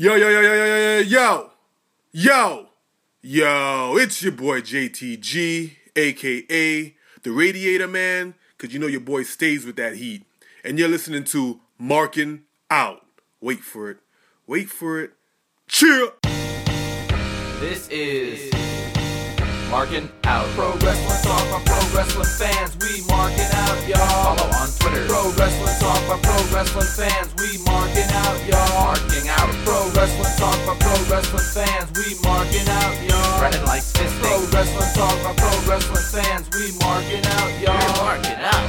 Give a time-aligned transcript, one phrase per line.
[0.00, 1.50] Yo, yo, yo, yo, yo, yo, yo,
[2.10, 2.66] yo,
[3.20, 9.66] yo, it's your boy JTG, aka the Radiator Man, because you know your boy stays
[9.66, 10.24] with that heat.
[10.64, 13.04] And you're listening to Marking Out.
[13.42, 13.98] Wait for it.
[14.46, 15.12] Wait for it.
[15.68, 16.12] Cheer!
[17.60, 18.59] This is
[19.70, 20.48] Marking Out.
[20.58, 22.74] Pro Wrestling Talk by Pro Wrestling fans.
[22.82, 24.34] We marking out, y'all.
[24.34, 25.06] Follow on Twitter.
[25.06, 27.30] Pro Wrestling Talk by Pro Wrestling fans.
[27.38, 28.90] We marking out, y'all.
[28.90, 29.46] Marking out.
[29.62, 31.86] Pro Wrestling Talk by Pro Wrestling fans.
[31.94, 33.38] We marking out, y'all.
[33.38, 34.26] Spreading like fisting.
[34.26, 36.50] Pro Wrestling Talk by Pro Wrestling fans.
[36.50, 37.78] We marking out, y'all.
[37.78, 38.68] We're marking out.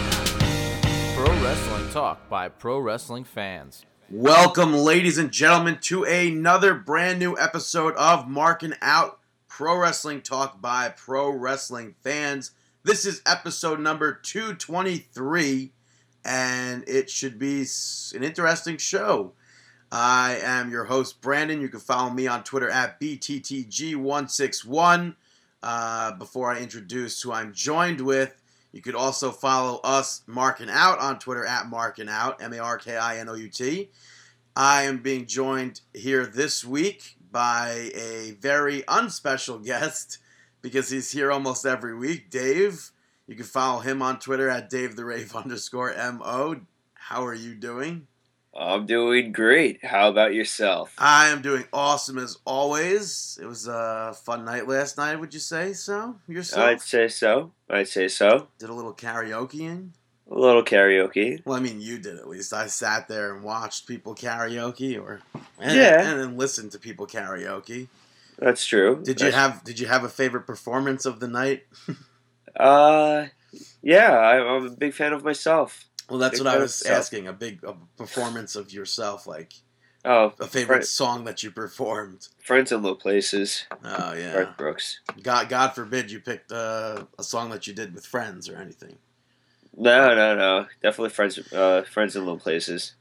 [1.18, 3.86] Pro Wrestling Talk by Pro Wrestling fans.
[4.12, 9.21] Welcome, ladies and gentlemen, to another brand new episode of Marking Out
[9.52, 12.52] Pro Wrestling Talk by Pro Wrestling Fans.
[12.84, 15.74] This is episode number 223,
[16.24, 17.66] and it should be
[18.16, 19.34] an interesting show.
[19.92, 21.60] I am your host, Brandon.
[21.60, 25.16] You can follow me on Twitter at BTTG161.
[25.62, 31.00] Uh, before I introduce who I'm joined with, you could also follow us, Marking Out,
[31.00, 33.90] on Twitter at Marking Out, M A R K I N O U T.
[34.56, 40.18] I am being joined here this week by a very unspecial guest
[40.62, 42.92] because he's here almost every week, Dave.
[43.28, 46.62] You can follow him on Twitter at Dave the Rave underscore MO.
[46.94, 48.08] How are you doing?
[48.54, 49.84] I'm doing great.
[49.86, 50.94] How about yourself?
[50.98, 53.40] I am doing awesome as always.
[53.42, 56.18] It was a fun night last night, would you say so?
[56.28, 56.62] Yourself?
[56.62, 57.54] I'd say so.
[57.70, 58.50] I'd say so.
[58.60, 59.92] Did a little karaokeing?
[60.32, 61.42] A little karaoke.
[61.46, 62.54] Well, I mean, you did at least.
[62.54, 65.20] I sat there and watched people karaoke, or
[65.60, 66.10] and, Yeah.
[66.10, 67.90] and then listened to people karaoke.
[68.40, 69.02] That's true.
[69.04, 71.64] Did you have Did you have a favorite performance of the night?
[72.60, 73.28] Uh,
[73.82, 74.12] yeah.
[74.12, 75.86] I, I'm a big fan of myself.
[76.10, 77.28] Well, that's Big what I was asking.
[77.28, 79.54] A big a performance of yourself, like
[80.04, 82.28] Oh, a favorite Friend- song that you performed.
[82.44, 83.66] friends in low places.
[83.86, 84.34] Oh yeah.
[84.34, 85.00] Garth Brooks.
[85.24, 88.98] God God forbid you picked uh, a song that you did with friends or anything.
[89.78, 90.68] No, no, no.
[90.82, 91.38] Definitely friends.
[91.52, 92.94] Uh, friends in low places.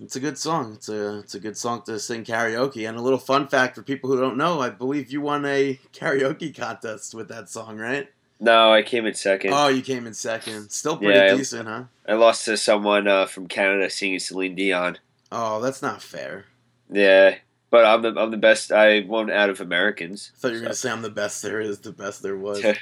[0.00, 0.74] It's a good song.
[0.74, 2.88] It's a it's a good song to sing karaoke.
[2.88, 5.78] And a little fun fact for people who don't know, I believe you won a
[5.92, 8.08] karaoke contest with that song, right?
[8.38, 9.52] No, I came in second.
[9.52, 10.70] Oh, you came in second.
[10.70, 11.36] Still pretty Yeah.
[11.36, 11.84] decent, huh?
[12.08, 14.98] I lost to someone uh, from Canada singing Celine Dion.
[15.30, 16.46] Oh, that's not fair.
[16.90, 17.36] Yeah,
[17.68, 18.72] but I'm the I'm the best.
[18.72, 20.32] I won out of Americans.
[20.34, 22.64] I thought you were gonna say I'm the best there is, the best there was.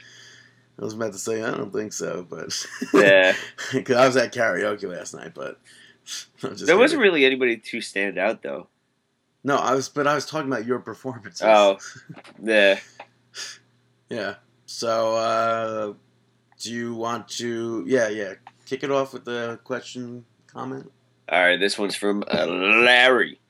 [0.79, 2.55] I was about to say I don't think so, but
[2.95, 3.35] Yeah.
[3.73, 5.61] because I was at karaoke last night, but
[6.41, 8.69] There wasn't really anybody to stand out though.
[9.45, 11.43] No, I was, but I was talking about your performances.
[11.45, 11.79] Oh.
[12.43, 12.79] Yeah.
[14.09, 14.35] yeah.
[14.67, 15.93] So, uh,
[16.61, 17.85] do you want to?
[17.87, 18.35] Yeah, yeah.
[18.67, 20.91] Kick it off with the question, comment.
[21.31, 23.41] All right, this one's from uh, Larry.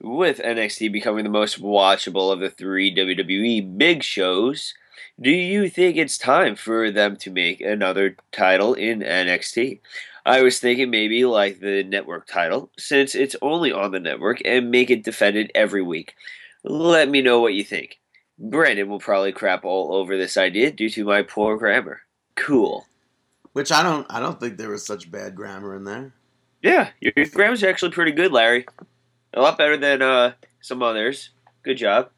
[0.00, 4.74] With NXT becoming the most watchable of the three WWE big shows,
[5.20, 9.80] do you think it's time for them to make another title in NXT?
[10.24, 14.70] I was thinking maybe like the network title, since it's only on the network, and
[14.70, 16.14] make it defended every week.
[16.64, 18.00] Let me know what you think.
[18.38, 22.02] Brandon will probably crap all over this idea due to my poor grammar.
[22.34, 22.86] Cool.
[23.52, 24.06] Which I don't.
[24.10, 26.12] I don't think there was such bad grammar in there.
[26.60, 28.66] Yeah, your your grammar's actually pretty good, Larry.
[29.32, 31.30] A lot better than uh, some others.
[31.62, 32.10] Good job.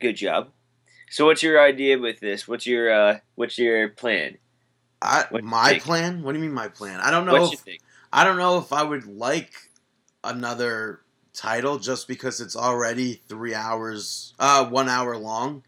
[0.00, 0.48] Good job.
[1.10, 2.48] So, what's your idea with this?
[2.48, 4.38] What's your uh, what's your plan?
[5.00, 5.82] I you my think?
[5.82, 6.22] plan.
[6.22, 7.00] What do you mean my plan?
[7.00, 7.32] I don't know.
[7.32, 7.64] What If?
[8.12, 9.52] I don't know if I would like
[10.24, 11.00] another
[11.32, 15.62] title just because it's already three hours, uh, one hour long.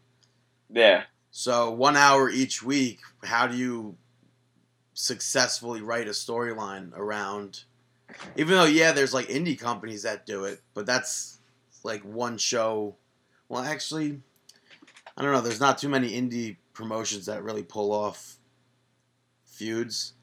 [0.71, 2.99] Yeah, So one hour each week.
[3.23, 3.97] How do you
[4.93, 7.63] successfully write a storyline around?
[8.35, 11.39] Even though yeah, there's like indie companies that do it, but that's
[11.83, 12.95] like one show.
[13.47, 14.21] Well, actually,
[15.19, 15.41] I don't know.
[15.41, 18.37] There's not too many indie promotions that really pull off
[19.45, 20.13] feuds.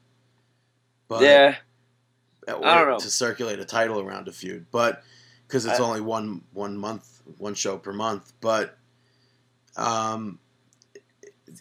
[1.07, 1.55] But yeah,
[2.47, 2.97] I don't know.
[2.99, 5.03] to circulate a title around a feud, but
[5.47, 8.33] because it's I- only one one month, one show per month.
[8.41, 8.75] But
[9.77, 10.39] um,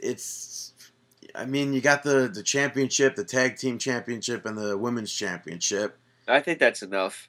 [0.00, 0.72] it's
[1.34, 5.98] I mean you got the the championship, the tag team championship, and the women's championship.
[6.26, 7.28] I think that's enough.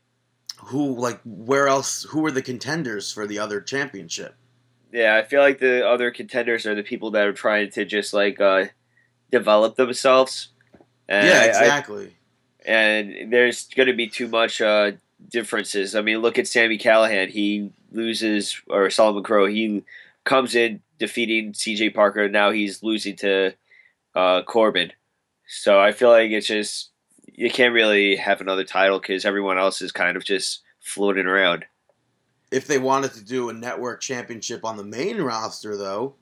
[0.66, 2.04] Who like where else?
[2.04, 4.36] Who are the contenders for the other championship?
[4.92, 8.14] Yeah, I feel like the other contenders are the people that are trying to just
[8.14, 8.66] like uh,
[9.32, 10.50] develop themselves.
[11.10, 12.16] And yeah, I- I- exactly.
[12.66, 14.92] and there's going to be too much uh,
[15.30, 15.96] differences.
[15.96, 17.30] I mean, look at Sami Callihan.
[17.30, 19.46] He loses, or Solomon Crowe.
[19.48, 19.84] He
[20.24, 21.92] comes in defeating C.J.
[21.92, 22.24] Parker.
[22.24, 23.54] And now he's losing to
[24.16, 24.92] uh, Corbin.
[25.48, 26.90] So I feel like it's just
[27.34, 31.66] you can't really have another title because everyone else is kind of just floating around.
[32.52, 36.16] If they wanted to do a network championship on the main roster, though,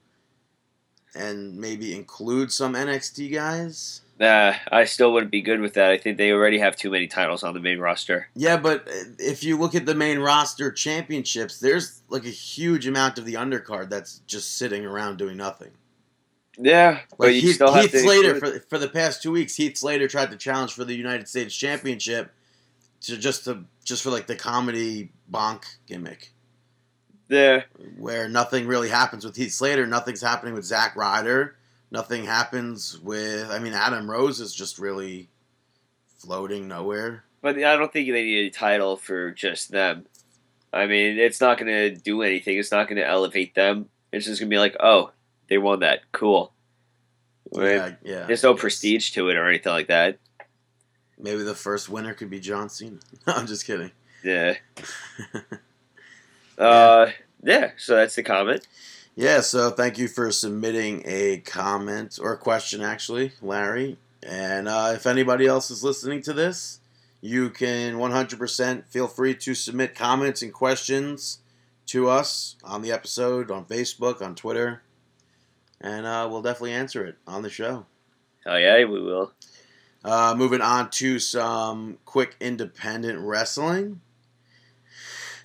[1.16, 4.02] and maybe include some NXT guys.
[4.20, 5.92] Nah, I still wouldn't be good with that.
[5.92, 8.30] I think they already have too many titles on the main roster.
[8.34, 8.88] Yeah, but
[9.20, 13.34] if you look at the main roster championships, there's like a huge amount of the
[13.34, 15.72] undercard that's just sitting around doing nothing.
[16.58, 19.32] Yeah, but Like you Heath, still have Heath to Slater for for the past two
[19.32, 22.32] weeks, Heath Slater tried to challenge for the United States Championship
[23.02, 26.34] to just to just for like the comedy bonk gimmick,
[27.30, 27.62] Yeah,
[27.98, 31.56] where nothing really happens with Heath Slater, nothing's happening with Zack Ryder,
[31.92, 33.50] nothing happens with.
[33.50, 35.30] I mean, Adam Rose is just really
[36.18, 37.24] floating nowhere.
[37.42, 40.06] but I don't think they need a title for just them.
[40.74, 42.58] I mean, it's not going to do anything.
[42.58, 43.88] It's not going to elevate them.
[44.12, 45.12] It's just going to be like, oh,
[45.48, 46.00] they won that.
[46.12, 46.52] Cool.
[47.54, 47.76] Right?
[47.76, 48.26] Yeah, yeah.
[48.26, 50.18] There's no prestige to it or anything like that.
[51.18, 52.98] Maybe the first winner could be John Cena.
[53.28, 53.92] I'm just kidding.
[54.24, 54.56] Yeah.
[56.58, 57.12] Uh,
[57.44, 57.72] yeah.
[57.76, 58.66] So that's the comment.
[59.18, 63.98] Yeah, so thank you for submitting a comment or a question, actually, Larry.
[64.26, 66.80] And uh, if anybody else is listening to this,
[67.22, 71.40] you can 100% feel free to submit comments and questions
[71.88, 74.82] to us on the episode, on Facebook, on Twitter.
[75.80, 77.86] And uh, we'll definitely answer it on the show.
[78.46, 79.32] Oh yeah, we will.
[80.06, 84.02] Uh, moving on to some quick independent wrestling.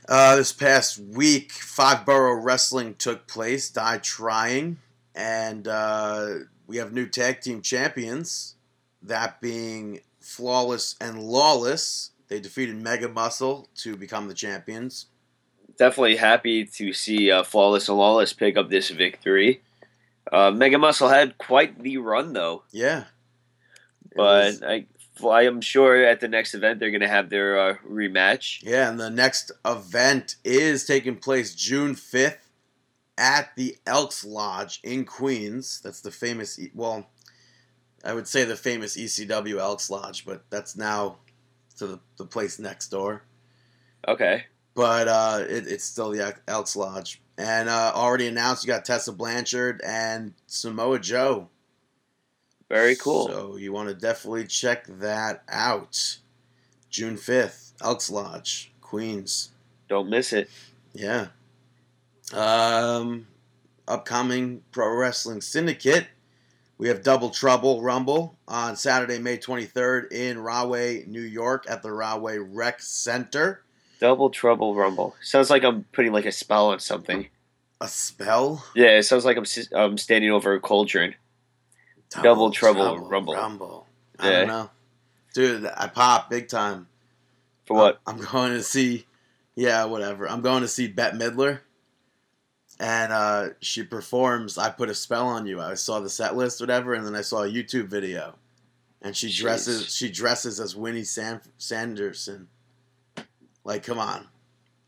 [0.06, 4.76] Uh, this past week, Five Borough Wrestling took place, Die Trying,
[5.14, 6.26] and uh,
[6.66, 8.56] we have new tag team champions,
[9.00, 12.10] that being Flawless and Lawless.
[12.28, 15.06] They defeated Mega Muscle to become the champions.
[15.78, 19.62] Definitely happy to see uh, Flawless and Lawless pick up this victory.
[20.30, 23.04] Uh, Mega Muscle had quite the run though, Yeah.
[24.16, 24.86] But was- I,
[25.28, 28.62] I am sure at the next event they're going to have their uh, rematch.
[28.62, 32.38] Yeah, and the next event is taking place June 5th
[33.18, 35.80] at the Elks Lodge in Queens.
[35.84, 37.06] That's the famous, well,
[38.02, 41.18] I would say the famous ECW Elks Lodge, but that's now
[41.76, 43.22] to the, the place next door.
[44.08, 44.44] Okay.
[44.74, 47.20] But uh, it, it's still the Elks Lodge.
[47.36, 51.49] And uh, already announced, you got Tessa Blanchard and Samoa Joe.
[52.70, 53.26] Very cool.
[53.26, 56.18] So you want to definitely check that out.
[56.88, 59.50] June 5th, Elks Lodge, Queens.
[59.88, 60.48] Don't miss it.
[60.92, 61.28] Yeah.
[62.32, 63.26] Um,
[63.88, 66.06] upcoming Pro Wrestling Syndicate.
[66.78, 71.92] We have Double Trouble Rumble on Saturday, May 23rd in Rahway, New York at the
[71.92, 73.62] Rahway Rec Center.
[73.98, 75.16] Double Trouble Rumble.
[75.22, 77.26] Sounds like I'm putting like a spell on something.
[77.80, 78.64] A spell?
[78.74, 79.44] Yeah, it sounds like I'm
[79.76, 81.14] I'm standing over a cauldron.
[82.22, 83.34] Double Trouble Rumble.
[83.34, 83.86] Rumble.
[84.18, 84.38] I Yeah.
[84.40, 84.70] don't know.
[85.34, 86.88] Dude, I pop big time.
[87.66, 88.00] For what?
[88.06, 89.06] I'm going to see,
[89.54, 90.28] yeah, whatever.
[90.28, 91.60] I'm going to see Bette Midler,
[92.80, 94.58] and uh, she performs.
[94.58, 95.60] I put a spell on you.
[95.60, 98.34] I saw the set list, whatever, and then I saw a YouTube video,
[99.00, 99.84] and she dresses.
[99.86, 99.96] Jeez.
[99.96, 102.48] She dresses as Winnie San- Sanderson.
[103.64, 104.26] Like, come on,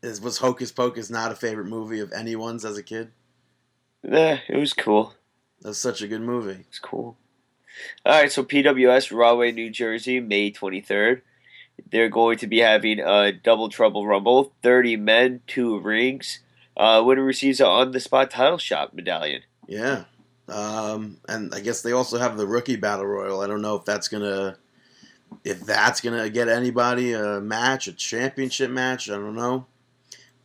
[0.01, 3.11] is was Hocus Pocus not a favorite movie of anyone's as a kid?
[4.03, 5.13] Yeah, it was cool.
[5.63, 6.65] That was such a good movie.
[6.67, 7.15] It's cool.
[8.05, 11.21] All right, so PWS Rahway, New Jersey, May 23rd.
[11.89, 16.39] They're going to be having a Double Trouble Rumble, 30 men, two rings.
[16.75, 19.41] Uh, winner receives an on the spot title shot medallion.
[19.67, 20.03] Yeah.
[20.49, 23.39] Um, and I guess they also have the rookie battle royal.
[23.41, 24.57] I don't know if that's gonna
[25.45, 29.09] if that's gonna get anybody a match, a championship match.
[29.09, 29.65] I don't know.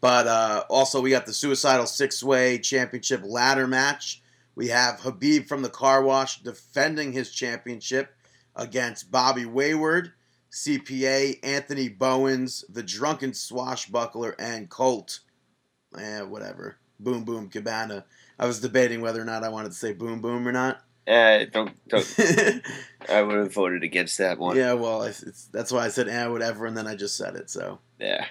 [0.01, 4.18] But uh, also we got the suicidal six way championship ladder match.
[4.59, 8.13] We have Habib from the car wash defending his championship
[8.57, 10.15] against Bobby Wayward,
[10.51, 15.21] CPA, Anthony Bowens, the drunken swashbuckler, and Colt.
[15.97, 16.77] Eh, whatever.
[16.99, 18.05] Boom Boom Cabana.
[18.37, 20.83] I was debating whether or not I wanted to say Boom Boom or not.
[21.07, 22.19] Uh, don't, don't,
[23.09, 24.57] I would have voted against that one.
[24.57, 25.09] yeah, well,
[25.53, 27.49] that's why I said eh, whatever, and then I just said it.
[27.49, 28.27] So Yeah.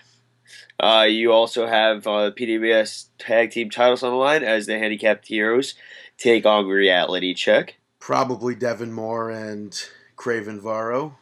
[0.79, 5.27] Uh, you also have uh, PWS tag team titles on the line as the handicapped
[5.27, 5.73] heroes
[6.17, 7.77] take on reality check.
[7.99, 9.79] probably Devin Moore and
[10.15, 11.17] Craven Varro.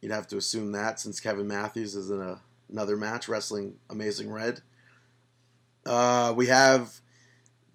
[0.00, 4.30] You'd have to assume that since Kevin Matthews is in a, another match wrestling Amazing
[4.30, 4.60] Red.
[5.84, 7.00] Uh, we have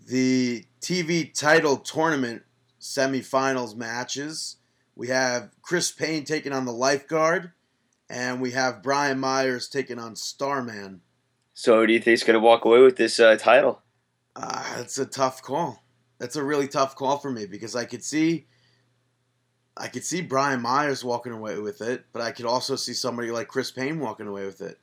[0.07, 2.43] the TV title tournament
[2.79, 4.57] semifinals matches.
[4.95, 7.51] We have Chris Payne taking on the lifeguard,
[8.09, 11.01] and we have Brian Myers taking on Starman.
[11.53, 13.81] So, who do you think is going to walk away with this uh, title?
[14.35, 15.80] Uh, it's a tough call.
[16.21, 18.45] That's a really tough call for me because I could see,
[19.75, 23.31] I could see Brian Myers walking away with it, but I could also see somebody
[23.31, 24.77] like Chris Payne walking away with it.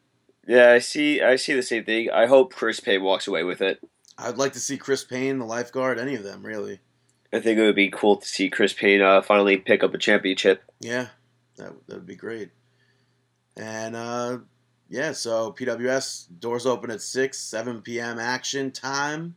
[0.48, 1.22] Yeah, I see.
[1.22, 2.10] I see the same thing.
[2.10, 3.78] I hope Chris Payne walks away with it.
[4.18, 6.80] I'd like to see Chris Payne, the lifeguard, any of them really.
[7.32, 9.98] I think it would be cool to see Chris Payne uh, finally pick up a
[9.98, 10.64] championship.
[10.80, 11.06] Yeah,
[11.56, 12.50] that that would be great.
[13.56, 14.38] And uh,
[14.88, 18.18] yeah, so PWS doors open at six, seven p.m.
[18.18, 19.36] action time.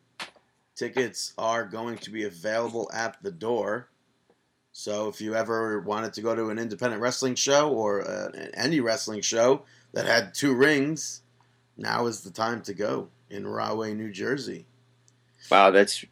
[0.82, 3.88] Tickets are going to be available at the door.
[4.72, 8.72] So if you ever wanted to go to an independent wrestling show or uh, an
[8.72, 9.62] indie wrestling show
[9.94, 11.22] that had two rings,
[11.78, 14.66] now is the time to go in Rahway, New Jersey.
[15.52, 16.04] Wow, that's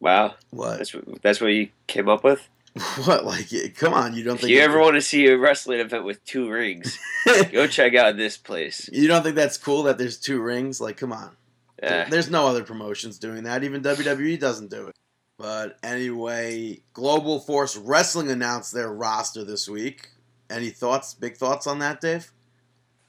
[0.00, 0.34] wow.
[0.50, 0.78] What?
[0.78, 2.48] That's that's what you came up with.
[3.04, 3.24] What?
[3.24, 4.14] Like, come on!
[4.14, 6.98] You don't If think you ever want to see a wrestling event with two rings,
[7.52, 8.90] go check out this place.
[8.92, 10.80] You don't think that's cool that there's two rings?
[10.80, 11.36] Like, come on.
[11.82, 12.08] Yeah.
[12.08, 13.64] There's no other promotions doing that.
[13.64, 14.96] Even WWE doesn't do it.
[15.38, 20.10] But anyway, Global Force Wrestling announced their roster this week.
[20.50, 21.14] Any thoughts?
[21.14, 22.30] Big thoughts on that, Dave?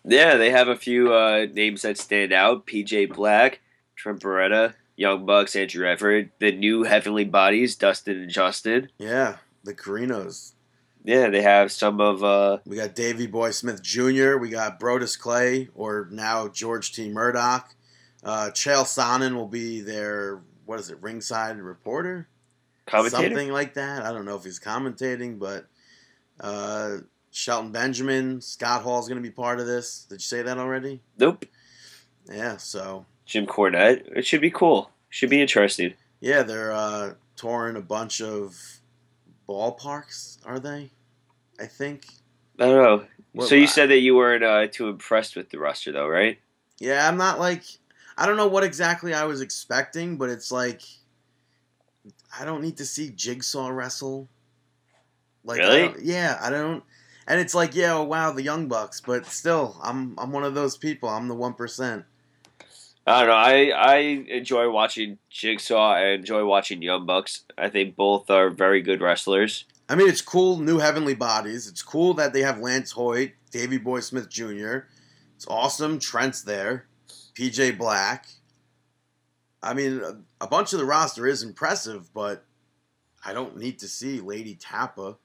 [0.06, 3.60] Yeah, they have a few uh, names that stand out: PJ Black,
[3.96, 8.90] Trent Beretta, Young Bucks, Andrew Everett, the new Heavenly Bodies, Dustin and Justin.
[8.98, 10.54] Yeah, the Carinos.
[11.04, 14.38] Yeah, they have some of uh, We got Davey Boy Smith Jr.
[14.38, 17.10] We got Brodus Clay, or now George T.
[17.10, 17.76] Murdoch.
[18.24, 22.28] Uh, Chael Sonnen will be their what is it, ringside reporter?
[22.86, 23.24] commentator.
[23.30, 24.04] Something like that.
[24.04, 25.66] I don't know if he's commentating, but
[26.40, 26.98] uh,
[27.32, 30.06] Shelton Benjamin, Scott Hall's going to be part of this.
[30.10, 31.02] Did you say that already?
[31.18, 31.46] Nope.
[32.32, 32.58] Yeah.
[32.58, 34.08] So Jim Cornette.
[34.16, 34.92] It should be cool.
[35.10, 35.94] Should be interesting.
[36.20, 38.58] yeah, they're uh, touring a bunch of
[39.48, 40.38] ballparks.
[40.46, 40.92] Are they?
[41.60, 42.06] I think.
[42.60, 43.06] I don't know.
[43.34, 46.40] What- so you said that you weren't uh, too impressed with the roster, though, right?
[46.80, 47.64] Yeah, I'm not like
[48.22, 50.84] I don't know what exactly I was expecting, but it's like
[52.40, 54.30] I don't need to see Jigsaw wrestle.
[55.44, 55.82] Like Really?
[55.82, 56.84] don't- yeah, I don't
[57.28, 60.54] and it's like, yeah, oh, wow, the Young Bucks, but still, I'm I'm one of
[60.54, 61.10] those people.
[61.10, 62.06] I'm the one percent.
[63.08, 63.34] I don't know.
[63.34, 65.94] I I enjoy watching Jigsaw.
[65.94, 67.44] I enjoy watching Young Bucks.
[67.58, 69.66] I think both are very good wrestlers.
[69.90, 71.68] I mean, it's cool, new heavenly bodies.
[71.68, 74.86] It's cool that they have Lance Hoyt, Davey Boy Smith Jr.
[75.36, 75.98] It's awesome.
[75.98, 76.86] Trent's there,
[77.34, 78.26] PJ Black.
[79.64, 80.02] I mean,
[80.40, 82.46] a, bunch of the roster is impressive, but
[83.24, 85.18] I don't need to see Lei'D Tapa.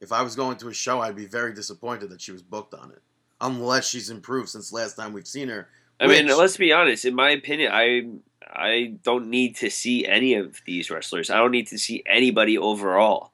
[0.00, 2.74] If I was going to a show, I'd be very disappointed that she was booked
[2.74, 3.02] on it,
[3.40, 5.68] unless she's improved since last time we've seen her.
[5.98, 7.04] I mean, let's be honest.
[7.04, 8.02] In my opinion, I
[8.48, 11.30] I don't need to see any of these wrestlers.
[11.30, 13.32] I don't need to see anybody overall.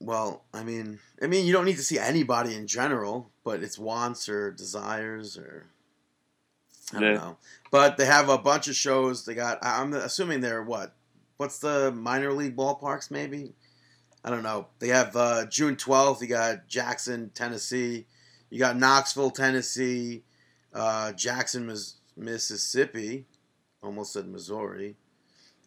[0.00, 3.78] Well, I mean, I mean, you don't need to see anybody in general, but it's
[3.78, 5.66] wants or desires or
[6.94, 7.14] I don't Yeah.
[7.18, 7.36] know.
[7.70, 9.24] But they have a bunch of shows.
[9.24, 9.58] They got.
[9.62, 10.94] I'm assuming they're what?
[11.38, 13.10] What's the minor league ballparks?
[13.10, 13.54] Maybe.
[14.24, 14.68] I don't know.
[14.78, 16.20] They have uh, June 12th.
[16.20, 18.06] You got Jackson, Tennessee.
[18.50, 20.22] You got Knoxville, Tennessee.
[20.72, 23.26] Uh, Jackson, Mis- Mississippi.
[23.82, 24.96] Almost said Missouri.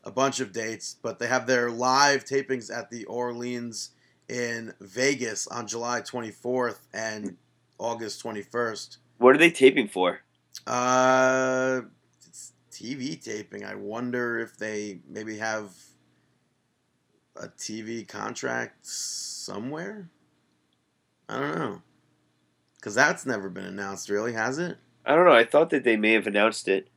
[0.04, 3.90] A bunch of dates, but they have their live tapings at the Orleans
[4.30, 7.38] in Vegas on July 24th and
[7.80, 8.98] August 21st.
[9.18, 10.22] What are they taping for?
[10.68, 11.82] Uh,
[12.26, 13.64] it's TV taping.
[13.64, 15.72] I wonder if they maybe have
[17.36, 20.10] a TV contract somewhere.
[21.28, 21.82] I don't know,
[22.78, 24.78] because that's never been announced, really, has it?
[25.06, 25.34] I don't know.
[25.34, 26.90] I thought that they may have announced it.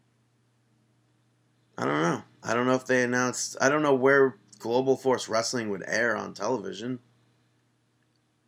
[1.76, 2.22] I don't know.
[2.42, 3.56] I don't know if they announced.
[3.60, 6.98] I don't know where Global Force Wrestling would air on television.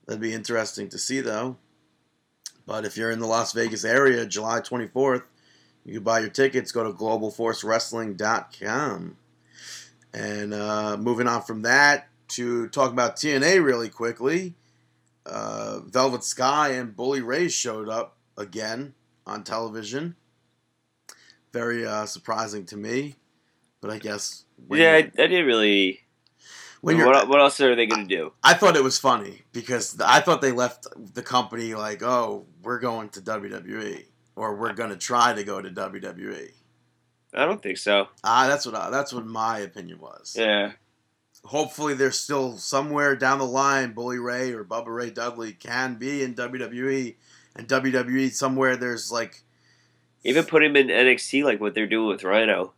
[0.06, 1.56] That'd be interesting to see, though.
[2.70, 5.24] But if you're in the Las Vegas area, July 24th,
[5.84, 6.70] you can buy your tickets.
[6.70, 9.16] Go to globalforcewrestling.com.
[10.14, 14.54] And uh, moving on from that to talk about TNA really quickly.
[15.26, 18.94] Uh, Velvet Sky and Bully Ray showed up again
[19.26, 20.14] on television.
[21.52, 23.16] Very uh, surprising to me,
[23.80, 26.02] but I guess yeah, I, I didn't really.
[26.80, 28.32] When you're, what, what else are they going to do?
[28.42, 32.78] I thought it was funny because I thought they left the company like, oh, we're
[32.80, 34.04] going to WWE
[34.36, 36.50] or we're gonna try to go to WWE.
[37.34, 38.08] I don't think so.
[38.24, 40.34] Ah, that's what I, that's what my opinion was.
[40.38, 40.72] Yeah.
[41.44, 46.22] Hopefully, there's still somewhere down the line, Bully Ray or Bubba Ray Dudley can be
[46.22, 47.16] in WWE,
[47.56, 49.42] and WWE somewhere there's like
[50.24, 52.72] Even put him in NXT like what they're doing with Rhino.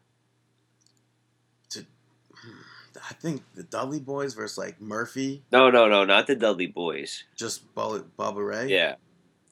[3.12, 7.24] I think the Dudley Boys versus like Murphy, No, no, no, not the Dudley Boys.
[7.36, 8.68] just Bubba, Bubba Ray.
[8.68, 8.94] Yeah.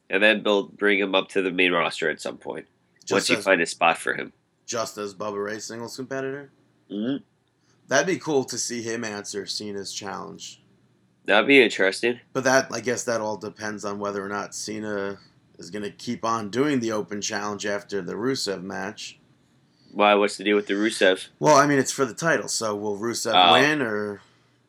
[0.09, 2.65] And then build, bring him up to the main roster at some point
[3.11, 4.33] once just you find a spot for him.
[4.65, 6.51] just as Bubba Ray singles competitor.
[6.89, 7.17] hmm
[7.87, 10.63] That'd be cool to see him answer Cena's challenge.
[11.25, 12.19] That'd be interesting.
[12.33, 15.19] But that I guess that all depends on whether or not Cena
[15.59, 19.19] is going to keep on doing the Open Challenge after the Rusev match.
[19.93, 20.13] Why?
[20.15, 21.27] What's the deal with the Rusev?
[21.39, 23.53] Well, I mean, it's for the title, so will Rusev Oh.
[23.53, 24.21] win, or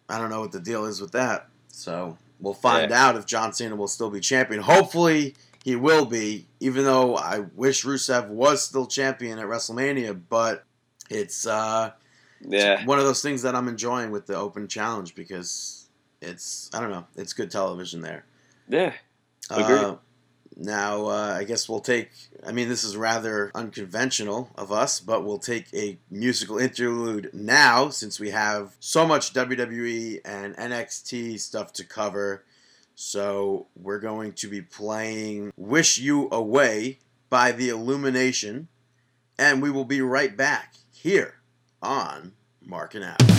[0.09, 1.49] I don't know what the deal is with that.
[1.69, 3.07] So we'll find Yeah.
[3.09, 4.62] out if John Cena will still be champion.
[4.62, 10.64] Hopefully, he will be, even though I wish Rusev was still champion at WrestleMania, but
[11.09, 11.93] it's uh,
[12.41, 12.85] Yeah.
[12.85, 15.87] one of those things that I'm enjoying with the Open Challenge because
[16.21, 18.25] it's, I don't know, it's good television there.
[18.69, 18.93] Yeah.
[19.50, 19.97] Uh,
[20.56, 22.11] now, uh, I guess we'll take.
[22.47, 27.88] I mean, this is rather unconventional of us, but we'll take a musical interlude now
[27.88, 32.44] since we have so much WWE and NXT stuff to cover.
[32.94, 36.99] So, we're going to be playing Wish You Away
[37.30, 38.68] by The Illumination,
[39.38, 41.37] and we will be right back here
[41.82, 43.32] on Marking Out.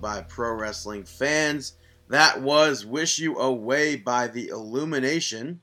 [0.00, 1.74] By Pro Wrestling Fans.
[2.08, 5.60] That was Wish You Away by The Illumination.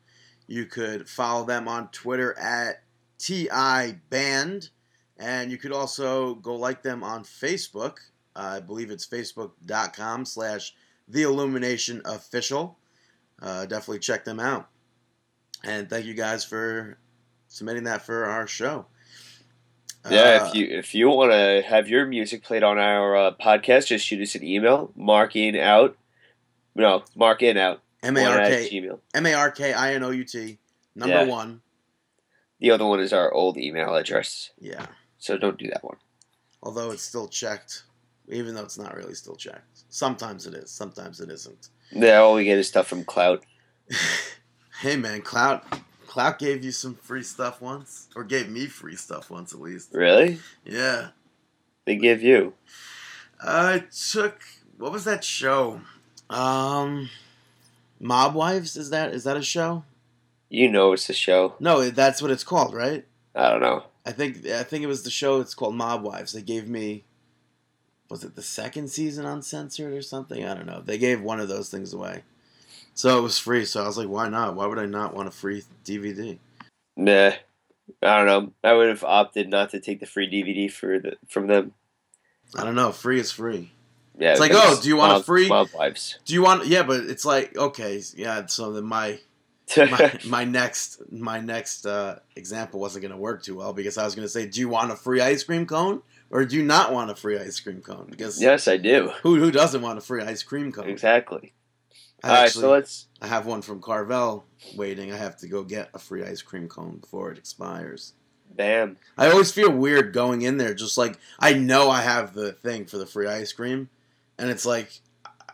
[0.47, 2.83] You could follow them on Twitter at
[3.17, 4.69] TI Band.
[5.17, 7.97] And you could also go like them on Facebook.
[8.35, 10.73] Uh, I believe it's facebook.com slash
[11.07, 12.77] The Illumination Official.
[13.41, 14.69] Uh, definitely check them out.
[15.63, 16.99] And thank you guys for
[17.47, 18.85] submitting that for our show.
[20.09, 23.31] Yeah, Uh, if you if you want to have your music played on our uh,
[23.41, 25.97] podcast, just shoot us an email, marking out,
[26.75, 28.91] no, mark in out, M A R K.
[29.13, 30.57] M A R K I N O U T
[30.95, 31.23] number Yeah.
[31.25, 31.61] one.
[32.59, 34.85] The other one is our old email address, Yeah.
[35.17, 35.97] so don't do that one.
[36.63, 37.83] Although it's still checked,
[38.29, 39.83] even though it's not really still checked.
[39.89, 40.71] Sometimes it is.
[40.71, 41.69] Sometimes it isn't.
[41.91, 43.43] Yeah, all we get is stuff from Clout.
[44.81, 45.63] Hey man, Clout
[46.15, 49.89] Clout gave you some free stuff once, or gave me free stuff once at least.
[49.91, 50.39] Really?
[50.63, 51.09] Yeah.
[51.83, 52.53] They give you.
[53.43, 54.41] I took
[54.77, 55.81] what was that show?
[56.29, 57.09] Um,
[57.99, 59.83] Mob Wives is that is that a show?
[60.47, 61.55] You know it's a show.
[61.59, 63.03] No, that's what it's called, right?
[63.35, 63.83] I don't know.
[64.05, 65.41] I think I think it was the show.
[65.41, 66.31] It's called Mob Wives.
[66.31, 67.03] They gave me,
[68.09, 70.45] was it the second season uncensored or something?
[70.45, 70.79] I don't know.
[70.79, 72.23] They gave one of those things away,
[72.95, 73.65] so it was free.
[73.65, 74.55] So I was like, why not?
[74.55, 76.39] Why would I not want a free DVD?
[76.97, 77.31] Nah.
[78.01, 78.51] I don't know.
[78.63, 81.73] I would have opted not to take the free DVD for the from them.
[82.55, 82.91] I don't know.
[82.91, 83.71] Free is free.
[84.17, 86.17] Yeah, It's like, oh, do you want a Mob- free- Mob Wives?
[86.25, 86.65] Do you want?
[86.67, 88.45] Yeah, but it's like okay, yeah.
[88.47, 89.19] So then my
[89.77, 94.05] my, my next my next uh, example wasn't going to work too well because I
[94.05, 96.63] was going to say, do you want a free ice cream cone or do you
[96.63, 98.07] not want a free ice cream cone?
[98.09, 99.11] Because yes, I do.
[99.21, 100.87] who who doesn't want a free ice cream cone?
[100.89, 101.51] Exactly.
[102.25, 103.07] I All right, actually so let's.
[103.21, 105.13] I have one from Carvel waiting.
[105.13, 108.13] I have to go get a free ice cream cone before it expires.
[108.57, 108.97] Damn.
[109.17, 112.85] I always feel weird going in there, just like I know I have the thing
[112.85, 113.89] for the free ice cream,
[114.39, 114.91] and it's like,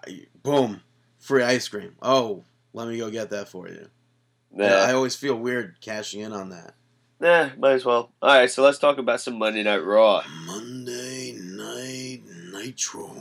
[0.07, 0.81] I- boom,
[1.19, 1.95] free ice cream.
[2.01, 3.87] Oh, let me go get that for you.
[4.53, 6.75] Nah, Yeah, I always feel weird cashing in on that.
[7.19, 8.11] nah, might as well.
[8.21, 10.23] All right, so let's talk about some Monday Night Raw.
[10.45, 12.21] Monday Night
[12.53, 13.15] Nitro.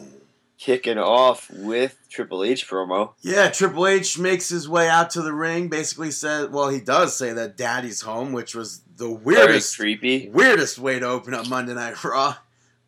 [0.60, 3.14] Kicking off with Triple H promo.
[3.22, 5.68] Yeah, Triple H makes his way out to the ring.
[5.68, 10.28] Basically said, well, he does say that Daddy's home, which was the Very weirdest, creepy.
[10.28, 12.36] weirdest way to open up Monday Night Raw.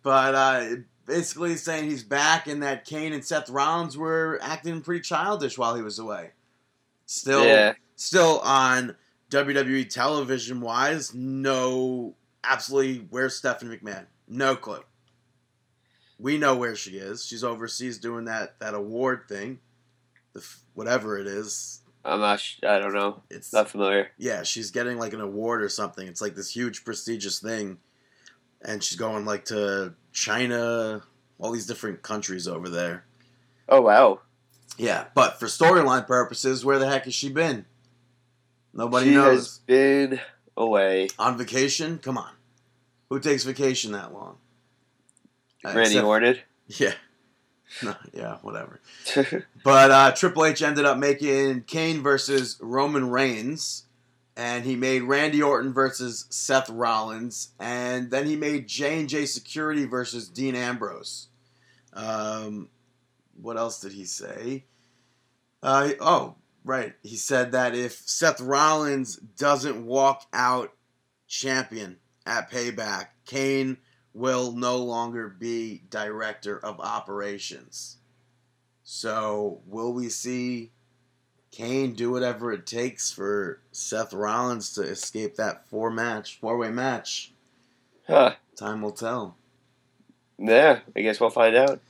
[0.03, 0.67] But uh,
[1.07, 5.75] basically saying he's back and that Kane and Seth Rollins were acting pretty childish while
[5.75, 6.33] he was away.
[7.07, 7.73] Still, Yeah.
[7.97, 8.97] still on
[9.31, 14.05] WWE television wise, no, absolutely where's Stephanie McMahon?
[14.29, 14.83] No clue.
[16.23, 17.27] We know where she is.
[17.27, 19.59] She's overseas doing that that award thing,
[20.33, 21.81] the f- whatever it is.
[22.05, 22.39] I'm not.
[22.41, 23.23] Sh- I don't know.
[23.29, 24.11] It's Not familiar.
[24.19, 26.07] yeah, she's getting like an award or something.
[26.07, 27.79] It's like this huge prestigious thing,
[28.61, 31.03] and she's going like to China,
[31.41, 33.05] all these different countries over there.
[33.69, 34.21] Oh wow.
[34.79, 37.67] Yeah, but for storyline purposes, where the heck has she been?
[38.73, 39.35] Nobody she knows.
[39.39, 40.21] has been
[40.57, 41.09] away.
[41.19, 41.99] On vacation?
[41.99, 42.31] Come on.
[43.11, 44.39] Who takes vacation that long?
[45.65, 46.39] Uh, Randy Orton.
[46.69, 46.95] Yeah.
[47.83, 48.81] No, yeah, whatever.
[49.65, 53.85] But uh, Triple H ended up making Kane versus Roman Reigns,
[54.37, 59.27] and he made Randy Orton versus Seth Rollins, and then he made J and J
[59.27, 61.29] Security versus Dean Ambrose.
[61.93, 62.69] Um,
[63.41, 64.65] what else did he say?
[65.63, 66.95] Uh, oh, right.
[67.03, 70.73] He said that if Seth Rollins doesn't walk out
[71.29, 73.77] champion at Payback, Kane
[74.15, 77.97] will no longer be director of operations.
[78.85, 80.71] So, will we see
[81.51, 86.71] Kane do whatever it takes for Seth Rollins to escape that four match, four way
[86.71, 87.33] match?
[88.07, 88.35] huh.
[88.57, 89.37] Time will tell.
[90.39, 90.81] Yeah.
[90.95, 91.81] I guess we'll find out.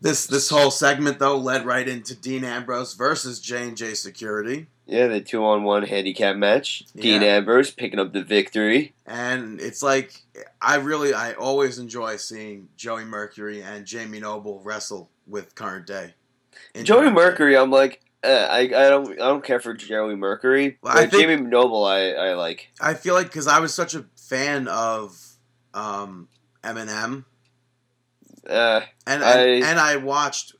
[0.00, 4.66] This this whole segment though led right into Dean Ambrose versus J and J Security,
[4.90, 6.84] Yeah, the two on one handicap match.
[6.96, 7.36] Dean Yeah.
[7.36, 8.92] Ambrose picking up the victory.
[9.06, 10.22] and it's like
[10.60, 16.14] I really I always enjoy seeing Joey Mercury and Jamie Noble wrestle with current day.
[16.74, 17.22] In Joey current day.
[17.22, 20.78] Mercury, I'm like, eh, I, I don't I don't care for Joey Mercury.
[20.82, 22.68] Well, I but think- Jamie Noble, I, I like.
[22.80, 25.16] I feel like because I was such a fan of
[25.72, 26.26] um,
[26.64, 27.24] MNM,
[28.48, 30.56] Uh, and I- and, and I watched,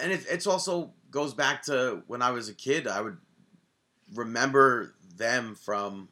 [0.00, 2.86] and it it's also goes back to when I was a kid.
[2.86, 3.16] I would
[4.14, 6.08] remember them from,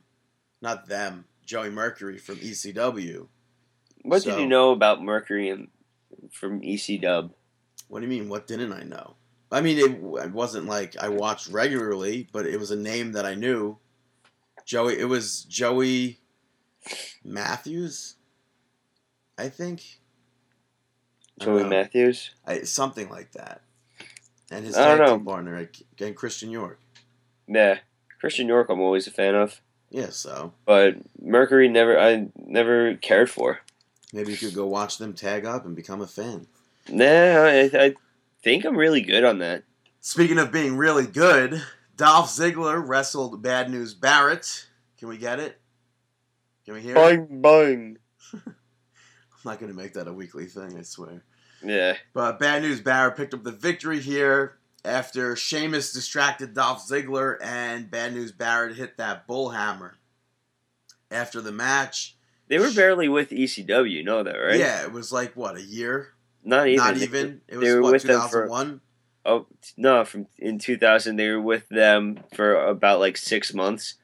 [0.61, 3.29] not them, Joey Mercury from ECW.
[4.03, 5.69] what So- did you know about Mercury and
[6.31, 7.31] from ECW?
[7.89, 8.29] What do you mean?
[8.29, 9.17] What didn't I know?
[9.51, 13.27] I mean, it, it wasn't like I watched regularly, but it was a name that
[13.27, 13.77] I knew.
[14.65, 16.21] Joey, it was Joey
[17.23, 18.17] Matthews,
[19.37, 20.01] I think.
[21.39, 21.69] Joey know.
[21.69, 22.31] Matthews.
[22.47, 23.63] I, something like that.
[24.51, 26.81] And his tag team partner, again, Christian York.
[27.47, 27.79] Yeah,
[28.23, 28.69] Christian York.
[28.71, 31.99] I'm always a fan of, Yeah, so but Mercury never.
[31.99, 33.59] I never cared for.
[34.13, 36.47] maybe you could go watch them tag up and become a fan.
[36.89, 37.95] Nah, I, I
[38.41, 39.65] think I'm really good on that.
[40.01, 41.61] Speaking of being really good,
[41.97, 44.69] Dolph Ziggler wrestled Bad News Barrett.
[44.99, 45.61] Can we get it?
[46.65, 47.29] Can we hear it?
[47.29, 47.99] Bang bang.
[48.47, 48.55] I'm
[49.45, 51.25] not going to make that a weekly thing, I swear.
[51.65, 51.95] Yeah.
[52.15, 57.91] But Bad News Barrett picked up the victory here after Sheamus distracted Dolph Ziggler and
[57.91, 59.93] Bad News Barrett hit that bullhammer.
[61.11, 62.17] After the match,
[62.49, 64.59] They were barely with ECW, you know that, right?
[64.59, 66.85] yeah, it was like what a year, Not even.
[66.85, 67.41] not even.
[67.49, 68.81] It they were what with them for- 2001.
[69.25, 70.05] Oh no!
[70.05, 73.95] From in 2000, they were with them for about like six months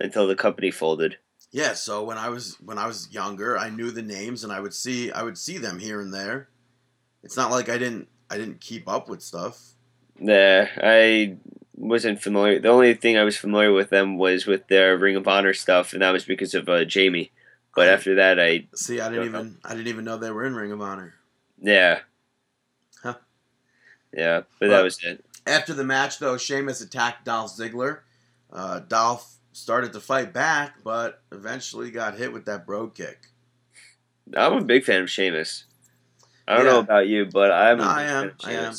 [0.00, 1.18] until the company folded.
[1.52, 4.58] Yeah, so when I was when I was younger, I knew the names and I
[4.58, 6.48] would see I would see them here and there.
[7.22, 9.73] It's not like I didn't I didn't keep up with stuff.
[10.18, 11.36] Nah, I
[11.74, 12.60] wasn't familiar.
[12.60, 15.92] The only thing I was familiar with them was with their Ring of Honor stuff,
[15.92, 17.32] and that was because of uh, Jamie.
[17.74, 20.54] But after that, I See, I didn't even I didn't even know they were in
[20.54, 21.14] Ring of Honor.
[21.60, 22.00] yeah,
[23.02, 23.14] Huh.
[24.16, 24.42] yeah.
[24.60, 25.24] But Well- that was it.
[25.46, 27.98] After the match, though, Sheamus attacked Dolph Ziggler.
[28.50, 33.26] Uh, Dolph started to fight back, but eventually got hit with that brogue kick.
[34.34, 35.64] I'm a big fan of Sheamus.
[36.48, 36.72] I don't Yeah.
[36.72, 37.76] know about you, but I'm.
[37.78, 38.74] No, I am, Fan of I am.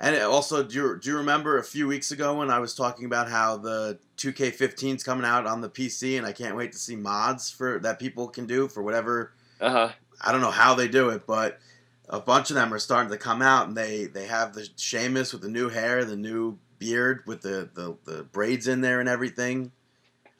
[0.00, 3.04] And also, do you, do you remember a few weeks ago when I was talking
[3.04, 6.94] about how the 2K15's coming out on the PC, and I can't wait to see
[6.94, 9.92] mods for that people can do for whatever Uh huh.
[10.20, 11.58] I don't know how they do it, but
[12.08, 15.32] a bunch of them are starting to come out, and they they have the Sheamus
[15.32, 19.08] with the new hair, the new beard with the the, the braids in there and
[19.08, 19.72] everything.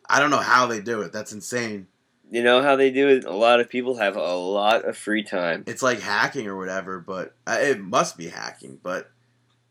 [0.08, 1.12] I don't know how they do it.
[1.12, 1.88] That's insane.
[2.30, 3.24] You know how they do it.
[3.24, 5.64] A lot of people have a lot of free time.
[5.66, 9.10] It's like hacking or whatever, but uh, it must be hacking, but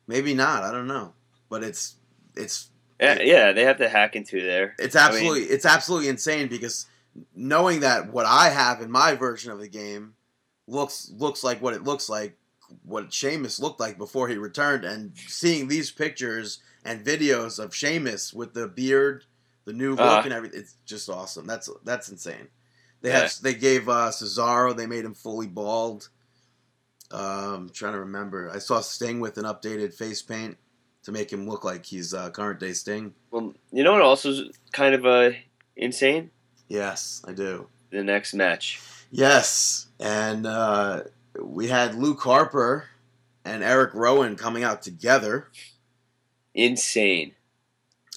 [0.08, 0.64] maybe not.
[0.64, 1.14] I don't know,
[1.50, 1.96] but it's
[2.36, 4.76] it's Yeah, yeah, they have to hack into there.
[4.80, 6.86] it's I mean- absolutely it's absolutely insane because
[7.36, 10.14] knowing that what I have in my version of the game
[10.68, 12.38] looks looks like what it looks like
[12.84, 18.34] what Sheamus looked like before he returned and seeing these pictures and videos of Sheamus
[18.34, 19.24] with the beard,
[19.66, 20.22] the new look Uh-huh.
[20.26, 21.48] and everything it's just awesome.
[21.48, 22.50] That's that's insane.
[23.02, 23.22] They Yeah.
[23.22, 26.10] have they gave uh, Cesaro, they made him fully bald.
[27.12, 28.52] Um trying to remember.
[28.54, 30.58] I saw Sting with an updated face paint
[31.04, 33.14] to make him look like he's uh, current day Sting.
[33.32, 35.32] Well, you know what also is kind of uh,
[35.78, 36.32] insane?
[36.68, 37.70] Yes, I do.
[37.92, 38.82] The next match.
[39.10, 41.04] Yes, and uh,
[41.42, 42.90] we had Luke Harper
[43.46, 45.48] and Eric Rowan coming out together.
[46.54, 47.32] Insane.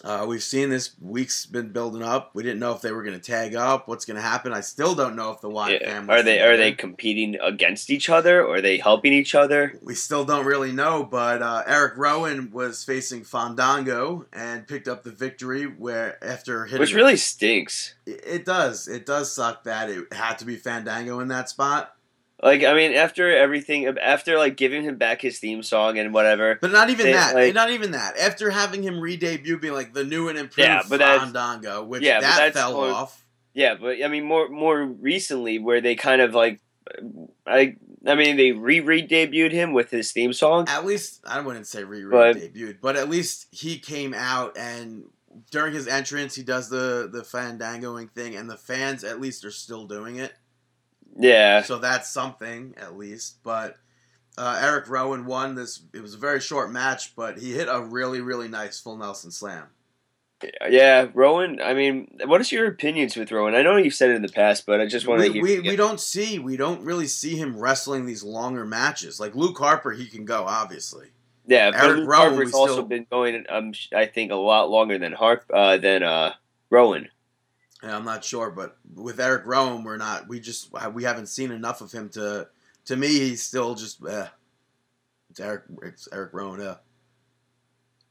[0.02, 2.30] Uh, we've seen this week's been building up.
[2.34, 3.86] We didn't know if they were going to tag up.
[3.86, 4.52] What's going to happen?
[4.52, 5.92] I still don't know if the Wyatt Yeah.
[5.92, 9.78] family Are they are they competing against each other or are they helping each other?
[9.82, 15.02] We still don't really know, but uh, Eric Rowan was facing Fandango and picked up
[15.02, 15.64] the victory.
[15.64, 17.94] Where after hitting, Which really stinks.
[18.06, 21.94] it, it does, it does suck that it had to be Fandango in that spot.
[22.42, 26.58] Like I mean, after everything, after like giving him back his theme song and whatever.
[26.60, 27.34] But not even They, that.
[27.34, 28.16] like- not even that.
[28.18, 32.20] After having him re-debut, being like the new and improved Yeah, but Fandango, which Yeah,
[32.20, 33.24] that fell more- off.
[33.52, 36.60] Yeah, but I mean, more more recently, where they kind of like,
[37.46, 37.76] I
[38.06, 40.66] I mean, they re re debuted him with his theme song.
[40.68, 45.04] At least I wouldn't say re But- debuted, but at least he came out and
[45.50, 49.50] during his entrance, he does the the Fandangoing thing, and the fans at least are
[49.50, 50.32] still doing it.
[51.18, 53.42] Yeah, So that's something at least.
[53.42, 53.76] But
[54.38, 55.82] uh, Eric Rowan won this.
[55.92, 59.30] It was a very short match, but he hit a really really nice full Nelson
[59.30, 59.66] slam.
[60.70, 61.60] yeah, Rowan.
[61.60, 63.54] I mean, what is your opinions with Rowan?
[63.54, 65.62] I know you've said it in the past, but I just want to we, hear.
[65.62, 69.58] we, we don't see we don't really see him wrestling these longer matches like Luke
[69.58, 71.08] Harper he can go obviously
[71.46, 73.44] yeah, but Eric Luke Rowan, Harper's also still- been going.
[73.48, 76.32] Um, I think a lot longer than Harp uh, than uh
[76.70, 77.08] Rowan.
[77.82, 81.50] And I'm not sure but with Eric Rowan we're not we just we haven't seen
[81.50, 82.48] enough of him to
[82.86, 84.26] to me he's still just eh.
[85.30, 86.76] it's Eric it's Eric Rowan yeah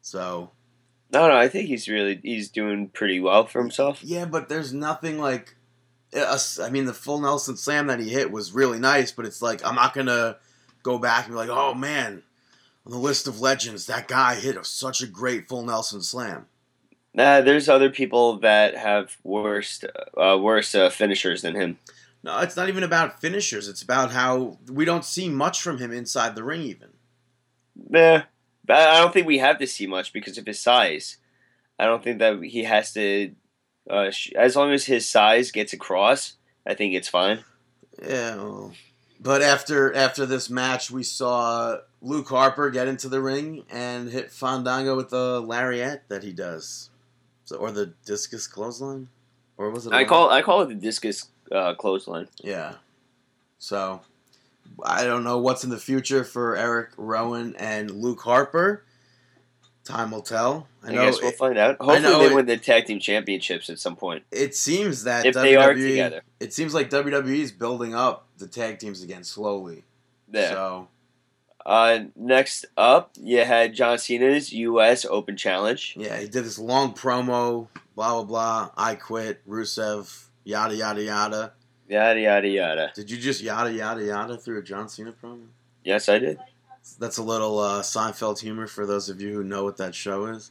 [0.02, 0.52] so
[1.12, 4.04] No, no, I think he's really he's doing pretty well for himself.
[4.04, 5.56] yeah but there's nothing like
[6.16, 9.42] us I mean the full Nelson slam that he hit was really nice but it's
[9.42, 10.38] like I'm not gonna
[10.84, 12.24] go back and be like oh man
[12.86, 16.48] on the list of legends that guy hit a, such a great full Nelson slam
[17.14, 19.84] Nah, there's other people that have worse
[20.16, 21.80] uh, worse uh, finishers than him.
[22.24, 23.68] No, it's not even about finishers.
[23.68, 26.90] It's about how we don't see much from him inside the ring, even.
[27.90, 28.28] But
[28.88, 31.18] I don't think we have to see much because of his size.
[31.80, 33.32] I don't think that he has to.
[33.90, 36.34] Uh, sh- as long as his size gets across,
[36.68, 37.44] I think it's fine.
[38.06, 38.36] Yeah.
[38.36, 38.74] well,
[39.20, 44.32] But after after this match, we saw Luke Harper get into the ring and hit
[44.32, 46.89] Fandango with the lariat that he does,
[47.50, 49.10] so, or the discus clothesline,
[49.58, 49.94] or was it?
[49.94, 52.28] I call I call it the discus uh, clothesline.
[52.44, 52.76] Yeah.
[53.58, 54.02] So
[54.86, 58.84] I don't know what's in the future for Eric Rowan and Luke Harper.
[59.84, 60.68] Time will tell.
[60.84, 61.06] I I, know.
[61.06, 61.78] guess we'll it- find out.
[61.80, 65.34] Hopefully, they it- win the tag team championships at some point it seems that if
[65.34, 66.22] WWE, they are together.
[66.40, 69.84] It seems like WWE is building up the tag teams again slowly.
[70.32, 70.52] Yeah.
[70.52, 70.88] So
[71.70, 75.06] Uh, next up, you had John Cena's U.S.
[75.06, 75.94] Open Challenge.
[75.98, 78.70] yeah, he did this long promo, blah blah blah.
[78.76, 81.54] I quit, Rusev, yada yada yada.
[81.88, 82.92] Yada yada yada.
[82.96, 85.46] Did you just yada yada yada through a John Cena promo?
[85.84, 86.40] Yes, I did.
[86.98, 90.26] That's a little uh, Seinfeld humor for those of you who know what that show
[90.26, 90.50] is.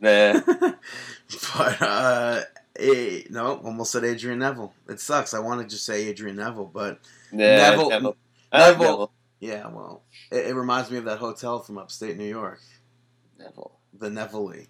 [0.00, 0.76] The
[1.56, 2.40] but uh,
[2.78, 4.72] eh, no, almost said Adrian Neville.
[4.88, 5.34] It sucks.
[5.34, 7.00] I want to just say Adrian Neville, but
[7.32, 8.16] Yeah, Neville- Neville.
[8.52, 9.12] Neville- Neville.
[9.40, 12.60] Yeah, well, it, it reminds me of that hotel from upstate New York,
[13.40, 13.72] Nevele.
[13.92, 14.68] the Nevele.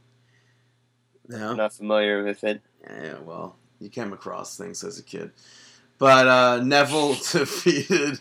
[1.28, 2.60] No, not familiar with it.
[2.88, 5.30] yeah, well, you came across things as a kid,
[5.98, 8.20] but uh, Neville defeated.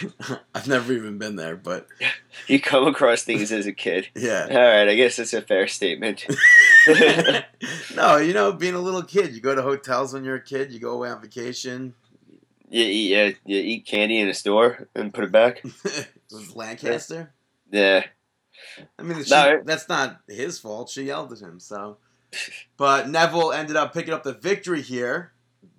[0.54, 1.86] I've never even been there, but
[2.46, 4.08] You come across things as a kid.
[4.14, 4.46] yeah.
[4.50, 6.26] All right, I guess that's a fair statement.
[7.94, 10.72] no, you know, being a little kid, you go to hotels when you're a kid.
[10.72, 11.94] You go away on vacation.
[12.72, 15.62] You eat, yeah, you eat candy in a store and put it back.
[16.32, 17.32] Was Lancaster?
[17.70, 18.04] Yeah,
[18.98, 19.60] I mean, she, No.
[19.64, 20.88] that's not his fault.
[20.88, 21.98] She yelled at him, so.
[22.78, 25.32] But Neville ended up picking up the victory here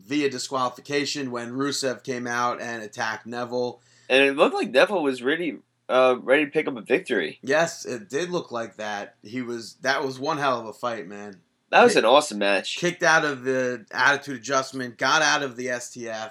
[0.05, 3.81] via disqualification when Rusev came out and attacked Neville.
[4.09, 5.57] and it looked like Neville was ready,
[5.89, 7.39] uh, ready to pick up a victory.
[7.41, 9.15] Yes, it did look like that.
[9.23, 9.77] He was.
[9.81, 11.37] That was one hell of a fight, man.
[11.71, 12.77] That was an awesome match.
[12.77, 16.29] Kicked out of the attitude adjustment, got out of the STF.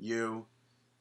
[0.00, 0.46] You,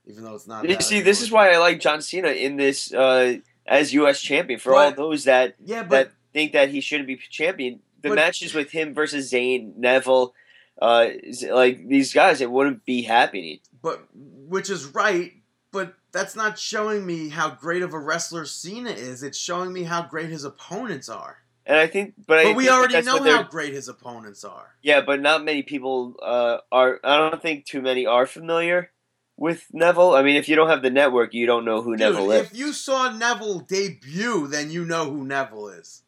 [0.06, 0.68] even though it's not.
[0.68, 4.22] You see, this is why I like John Cena in this uh, as U.S.
[4.22, 4.60] champion.
[4.60, 8.16] For all those that Yeah, but that think that he shouldn't be champion, the But-
[8.16, 10.34] matches with him versus Zayn, Neville,
[10.82, 11.08] uh,
[11.50, 13.60] like these guys, it wouldn't be happening.
[13.82, 15.34] but which is right.
[15.72, 19.22] But that's not showing me how great of a wrestler Cena is.
[19.22, 21.38] It's showing me how great his opponents are.
[21.66, 24.76] And I think, but, I we think already know how great his opponents are.
[24.82, 27.00] Yeah, but not many people uh, are.
[27.04, 28.92] I don't think too many are familiar
[29.38, 30.16] with Neville.
[30.16, 32.48] I mean, if you don't have the network, you don't know who Dude, Neville is.
[32.52, 36.04] if you saw Neville debut, then you know who Neville is.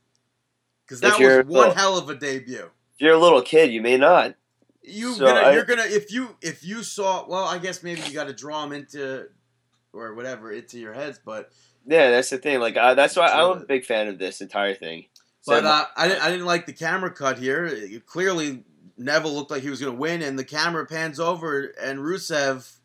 [0.85, 2.69] Because that was one well- hell of a debut.
[2.95, 4.35] If you're a little kid, you may not.
[4.83, 8.01] You So gonna, I- you're gonna if you if you saw well, I guess maybe
[8.01, 9.27] you got to draw them into
[9.93, 11.51] or whatever into your heads, but
[11.85, 12.59] Yeah, that's the thing.
[12.59, 15.05] Like uh, that's why I'm a big fan of this entire thing.
[15.45, 17.65] But uh, I didn't I didn't like the camera cut here.
[17.65, 18.63] It- clearly,
[18.97, 22.77] Neville looked like he was gonna win, and the camera pans over, and Rusev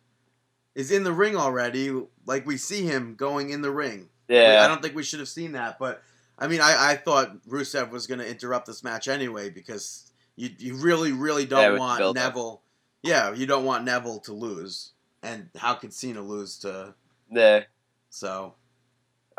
[0.75, 1.91] is in the ring already.
[2.25, 4.09] Like we see him going in the ring.
[4.29, 6.03] yeah, I don't think we should have seen that, but
[6.39, 10.51] I mean, I, I thought Rusev was going to interrupt this match anyway because you
[10.59, 12.15] you really really don't the want.
[12.15, 12.63] Neville.
[13.03, 14.93] Yeah, you don't want Neville to lose,
[15.23, 16.95] and how could Cena lose to?
[17.31, 17.61] yeah.
[18.11, 18.55] So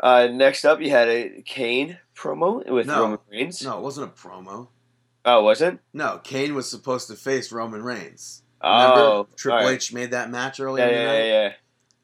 [0.00, 3.00] Uh, next up, you had a Kane promo with No.
[3.02, 3.62] Roman Reigns.
[3.64, 4.68] no, it wasn't a promo.
[5.24, 5.80] Oh, wasn't?
[5.92, 8.42] No, Kane was supposed to face Roman Reigns.
[8.60, 9.74] Oh, Triple all right.
[9.74, 11.52] H made that match earlier Yeah, yeah, yeah, yeah.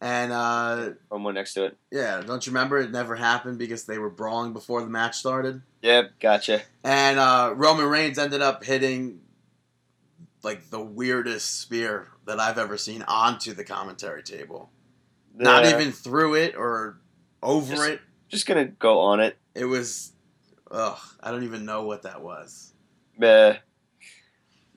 [0.00, 1.76] and uh, Promo next to it.
[1.90, 2.78] yeah, don't you remember?
[2.78, 5.62] It never happened because they were brawling before the match started.
[5.82, 6.62] Yep, gotcha.
[6.84, 9.20] And uh, Roman Reigns ended up hitting
[10.42, 14.70] like the weirdest spear that I've ever seen onto the commentary table.
[15.36, 16.98] Not even through it or
[17.44, 18.00] over Just- it.
[18.28, 19.36] Just gonna go on it.
[19.54, 20.12] It was,
[20.70, 22.72] ugh, I don't even know what that was.
[23.16, 23.58] Meh.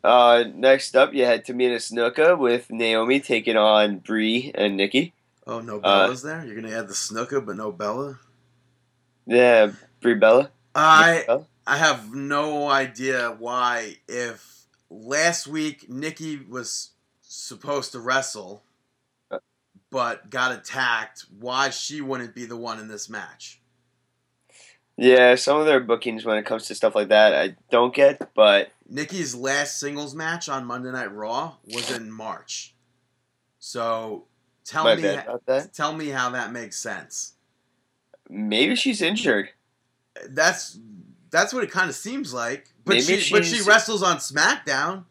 [0.04, 5.14] Uh, next up, you had Tamina Snuka with Naomi taking on Brie and Nikki.
[5.48, 6.46] Oh, no Uh, Bella's there.
[6.46, 8.20] You're gonna add the Snuka, but no Bella.
[9.26, 10.52] Yeah, Brie Bella.
[10.76, 11.46] I Bella?
[11.66, 13.98] I have no idea why.
[14.08, 18.67] If last week Nikki was supposed to wrestle, Uh.
[19.90, 23.62] But got attacked, why she wouldn't be the one in this match?
[24.98, 28.34] Yeah, some of their bookings when it comes to stuff like that, I don't get,
[28.34, 32.74] but Nikki's last singles match on Monday Night Raw was in March.
[33.60, 34.26] So
[34.66, 35.18] tell my me
[35.74, 37.34] tell me how that makes sense.
[38.30, 39.50] Maybe she's injured.
[40.28, 40.80] That's
[41.30, 42.70] that's what it kind of seems like.
[42.84, 45.06] But Maybe she but she wrestles on SmackDown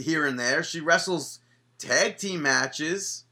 [0.00, 0.62] here and there.
[0.62, 1.40] She wrestles
[1.78, 3.23] tag team matches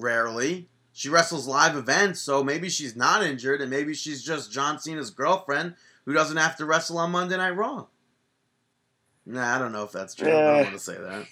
[0.00, 0.68] rarely.
[0.92, 5.10] She wrestles live events, so maybe she's not injured, and maybe she's just John Cena's
[5.10, 7.86] girlfriend who doesn't have to wrestle on Monday Night Raw.
[9.24, 10.28] Nah, I don't know if that's true.
[10.28, 11.26] I don't want to say that.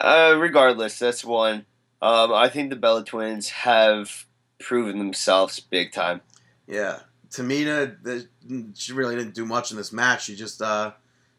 [0.00, 1.66] Uh, regardless, that's one.
[2.02, 4.26] Um, I think the Bella Twins have
[4.58, 6.20] proven themselves big time.
[6.66, 8.28] Yeah, Tamina, the,
[8.74, 10.24] she really didn't do much in this match.
[10.24, 10.92] She just uh,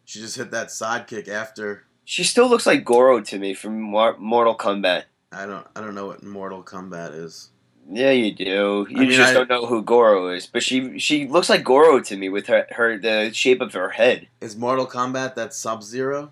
[0.05, 1.83] she just hit that sidekick after.
[2.05, 5.03] She still looks like Goro to me from Mortal Kombat.
[5.35, 7.49] I don't I don't know what Mortal Kombat is.
[7.87, 8.87] Yeah, you do.
[8.89, 11.63] You I mean, just I- don't know who Goro is, but she she looks like
[11.63, 14.27] Goro to me with her her the shape of her head.
[14.41, 16.31] Is Mortal Kombat that Sub Zero?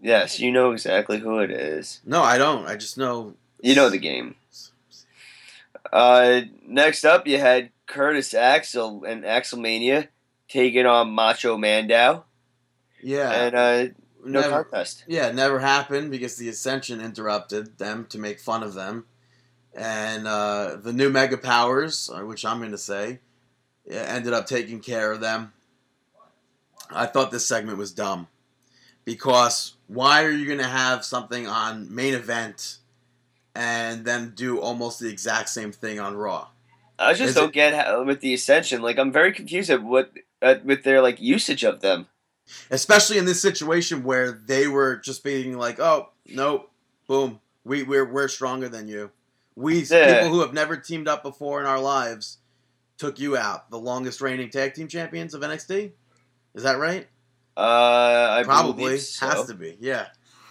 [0.00, 2.00] Yes, you know exactly who it is.
[2.04, 2.66] No, I don't.
[2.66, 3.34] I just know.
[3.62, 4.36] You know the game.
[5.92, 10.08] Uh, next up, you had Curtis Axel and Axelmania
[10.48, 12.24] taking on Macho Mandow,
[13.00, 13.94] Yeah, and uh,
[14.26, 15.04] no never, contest.
[15.06, 19.06] yeah, it never happened because the Ascension interrupted them to make fun of them,
[19.74, 23.20] and uh, the new Mega Powers, uh, which I'm going to say,
[23.90, 25.52] ended up taking care of them.
[26.90, 28.28] I thought this segment was dumb
[29.04, 32.78] because why are you going to have something on main event
[33.54, 36.48] and then do almost the exact same thing on Raw?
[36.98, 38.82] I just Is don't it- get how, with the Ascension.
[38.82, 42.06] Like, I'm very confused at what at, with their like usage of them.
[42.70, 46.70] Especially in this situation where they were just being like, "Oh, nope,
[47.06, 49.10] boom, we we're we're stronger than you."
[49.54, 50.14] We Yeah.
[50.22, 52.38] people who have never teamed up before in our lives
[52.98, 53.70] took you out.
[53.70, 55.92] The longest reigning tag team champions of NXT.
[56.54, 57.06] Is that right?
[57.56, 57.60] Uh,
[58.38, 59.26] I Probably so.
[59.26, 59.76] has to be.
[59.80, 60.06] Yeah.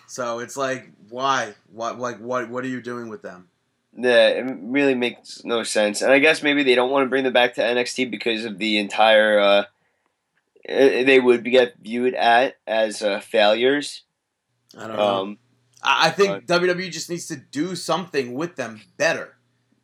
[0.07, 1.53] So it's like, why?
[1.71, 1.99] What?
[1.99, 2.49] Like, what?
[2.49, 3.47] What are you doing with them?
[3.97, 6.01] Yeah, it really makes no sense.
[6.01, 8.57] And I guess maybe they don't want to bring them back to NXT because of
[8.57, 9.39] the entire.
[9.39, 9.63] Uh,
[10.67, 14.03] they would get viewed at as uh, failures.
[14.77, 15.01] I don't know.
[15.21, 15.37] Um,
[15.83, 19.37] I think WWE just needs to do something with them better.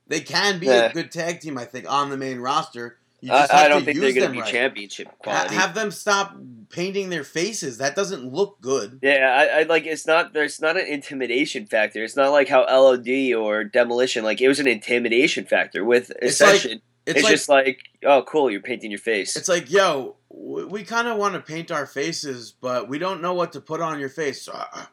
[0.08, 0.86] They can be Yeah.
[0.86, 2.98] a good tag team, I think, on the main roster.
[3.24, 4.52] You I, I don't think they're going to be right.
[4.52, 5.54] championship Ha- quality.
[5.56, 6.36] have them stop
[6.72, 7.78] painting their faces.
[7.78, 8.98] That doesn't look good.
[9.04, 10.34] yeah, I, I like it's not.
[10.34, 12.04] There's not an intimidation factor.
[12.04, 14.24] It's not like how LOD or Demolition.
[14.24, 16.82] Like it was an intimidation factor with It's like- Ascension.
[17.12, 19.36] It's, It's, like just like, oh, cool, you're painting your face.
[19.36, 23.34] it's like, yo, we kind of want to paint our faces, but we don't know
[23.34, 24.48] what to put on your face.
[24.48, 24.86] Uh,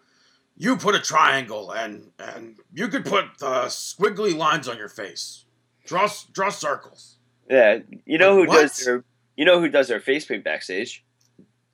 [0.57, 5.45] you put a triangle, and and you could put uh, squiggly lines on your face.
[5.87, 7.16] Draw draw circles.
[7.49, 8.62] yeah, you know who what?
[8.62, 9.05] does their,
[9.37, 11.05] you know who does their face paint backstage.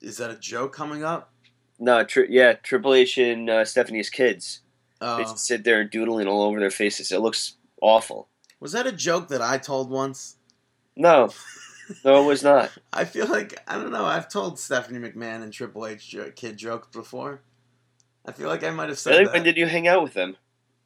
[0.01, 1.31] Is that a joke coming up?
[1.79, 4.61] No, tri- yeah, Triple H and uh, Stephanie's kids.
[5.01, 7.11] They Uh, just sit there doodling all over their faces.
[7.11, 8.29] It looks awful.
[8.61, 10.34] was that a joke that I told once?
[10.95, 11.29] No,
[12.03, 12.71] no, it was not.
[12.93, 14.05] I feel like I don't know.
[14.05, 17.41] I've told Stephanie McMahon and Triple H jo- kid jokes before.
[18.25, 19.25] I feel like I might have said Really?
[19.25, 19.33] that.
[19.33, 20.37] When did you hang out with them?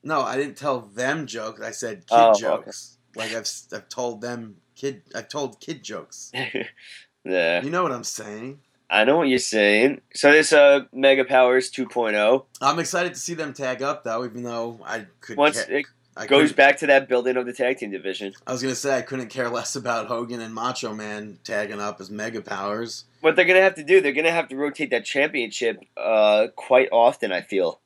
[0.04, 1.62] no, I didn't tell them jokes.
[1.62, 2.40] I said kid Oh, okay.
[2.42, 2.98] jokes.
[3.16, 5.04] Like I've I've told them kid.
[5.16, 6.32] I've told kid jokes.
[7.26, 8.60] yeah, You know what I'm saying?
[8.90, 10.02] I know what you're saying.
[10.16, 14.44] So this uh Mega Powers 2.0 I'm excited to see them tag up though, even
[14.44, 15.38] though I could.
[15.38, 15.86] once ca- it
[16.20, 18.34] I goes back to that building of the tag team division.
[18.46, 22.02] I was gonna say I couldn't care less about Hogan and Macho Man tagging up
[22.02, 23.06] as Mega Powers.
[23.22, 26.90] What they're gonna have to do, they're gonna have to rotate that championship uh quite
[26.92, 27.32] often.
[27.32, 27.80] I feel.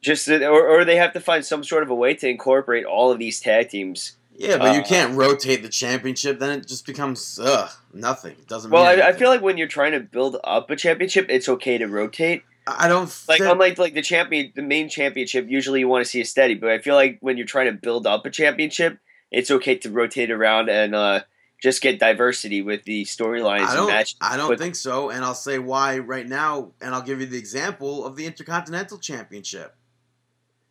[0.00, 2.84] Just that- or, or they have to find some sort of a way to incorporate
[2.84, 4.16] all of these tag teams.
[4.36, 6.38] Yeah, but you Uh, can't rotate the championship.
[6.40, 8.32] Then it just becomes ugh nothing.
[8.32, 8.70] It doesn't.
[8.70, 11.78] Well, I, I feel like when you're trying to build up a championship, it's okay
[11.78, 12.42] to rotate.
[12.66, 16.10] I don't Like think- unlike like the champion, the main championship, usually you want to
[16.10, 16.54] see a steady.
[16.54, 18.98] But I feel like when you're trying to build up a championship,
[19.30, 21.20] it's okay to rotate around and uh,
[21.62, 23.88] just get diversity with the storylines I don't.
[23.88, 24.16] matches.
[24.20, 27.26] I don't But- think so, and I'll say why right now, and I'll give you
[27.26, 29.74] the example of the Intercontinental Championship.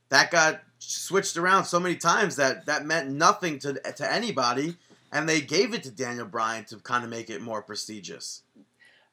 [0.09, 4.75] That got switched around so many times that that meant nothing to to anybody,
[5.11, 8.43] and they gave it to Daniel Bryan to kind of make it more prestigious.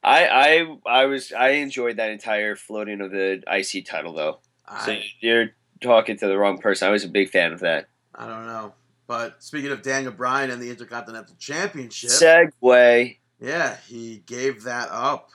[0.03, 4.41] I I I was I enjoyed that entire floating of the IC title though.
[4.85, 6.89] so you're talking to the wrong person.
[6.89, 7.89] I was a big fan of that.
[8.15, 8.75] I don't know,
[9.07, 13.17] but speaking of Daniel Bryan and the Intercontinental Championship, Segue.
[13.41, 15.31] Yeah, he gave that up.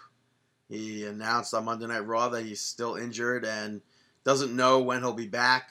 [0.70, 3.82] He announced on Monday Night Raw that he's still injured and
[4.24, 5.70] doesn't know when he'll be back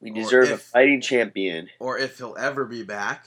[0.00, 1.68] We deserve a fighting champion.
[1.80, 3.26] or if he'll ever be back.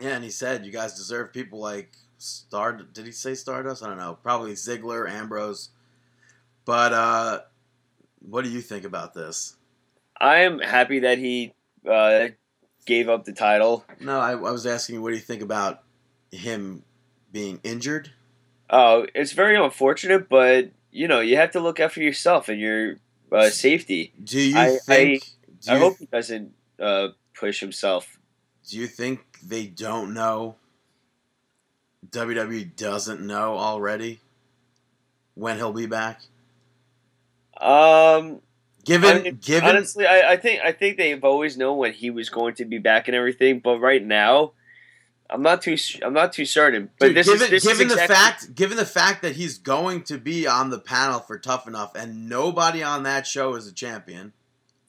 [0.00, 3.82] Yeah, and he said, "You guys deserve people like Star." Did he say Stardust?
[3.82, 4.18] I don't know.
[4.22, 5.70] Probably Ziggler, Ambrose.
[6.64, 7.40] But uh,
[8.20, 9.56] what do you think about this?
[10.20, 11.52] I am happy that he
[11.88, 12.28] uh,
[12.86, 13.84] gave up the title.
[14.00, 15.82] No, I, I was asking you, what do you think about
[16.32, 16.82] him
[17.32, 18.10] being injured?
[18.70, 22.60] Oh, it's very unfortunate, but you know you have to look out for yourself and
[22.60, 22.96] your
[23.30, 24.12] uh, safety.
[24.22, 25.24] Do you I- think?
[25.68, 28.18] I you hope he doesn't uh, push himself.
[28.68, 30.56] Do you think they don't know?
[32.10, 34.20] WWE doesn't know already
[35.34, 36.20] when he'll be back.
[37.60, 38.40] Um,
[38.86, 42.10] Given, I mean, given, honestly, I, I think I think they've always known when he
[42.10, 44.52] was going to be back and everything, but right now,
[45.28, 46.90] I'm not too I'm not too certain.
[47.00, 49.58] But dude, this given, is this given is the fact, given the fact that he's
[49.58, 53.66] going to be on the panel for Tough Enough, and nobody on that show is
[53.66, 54.32] a champion.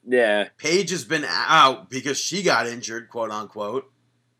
[0.06, 0.48] yeah.
[0.58, 3.90] Paige has been out because she got injured, quote unquote.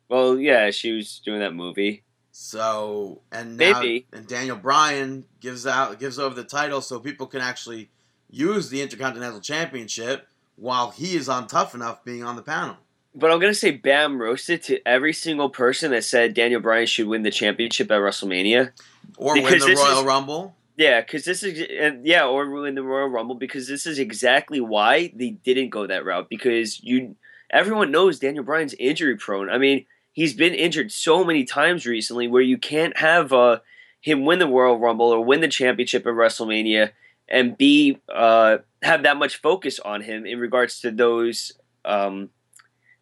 [0.08, 2.04] Well, yeah, she was doing that movie.
[2.40, 4.06] So and now Maybe.
[4.12, 7.90] and Daniel Bryan gives out gives over the title so people can actually
[8.30, 12.76] use the Intercontinental Championship while he is on Tough Enough being on the panel.
[13.12, 17.08] But I'm gonna say Bam roasted to every single person that said Daniel Bryan should
[17.08, 18.70] win the championship at WrestleMania.
[19.16, 20.54] Or win the Royal is- Rumble.
[20.76, 24.60] Yeah, because this is and yeah, or win the Royal Rumble because this is exactly
[24.60, 27.16] why they didn't go that route because you
[27.50, 29.50] everyone knows Daniel Bryan's injury prone.
[29.50, 29.86] I mean,
[30.18, 33.60] he's been injured so many times recently where you can't have uh,
[34.00, 36.90] him win the Royal Rumble or win the championship at WrestleMania
[37.28, 41.52] and be uh, have that much focus on him in regards to those
[41.84, 42.30] um,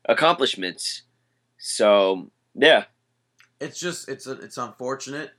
[0.06, 1.04] accomplishments.
[1.56, 2.84] So yeah.
[3.62, 5.30] It's just it's a, it's unfortunate,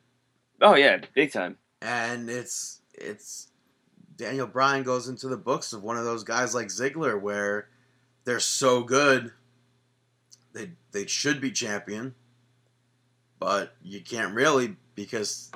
[0.60, 1.58] Oh yeah, big time.
[1.84, 3.52] and it's it's
[4.16, 7.70] Daniel Bryan goes into the books of one of those guys like Ziggler where
[8.24, 9.32] they're so good
[10.58, 12.16] they they should be champion,
[13.40, 15.52] but you can't really because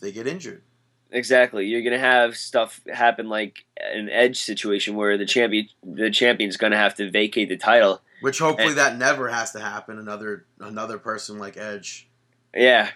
[0.00, 0.62] they get injured.
[1.10, 1.66] Exactly.
[1.66, 6.76] You're gonna have stuff happen like an edge situation where the champion the champion's gonna
[6.76, 8.00] have to vacate the title.
[8.20, 9.98] Which hopefully And- that never has to happen.
[9.98, 12.08] Another another person like Edge.
[12.54, 12.90] Yeah,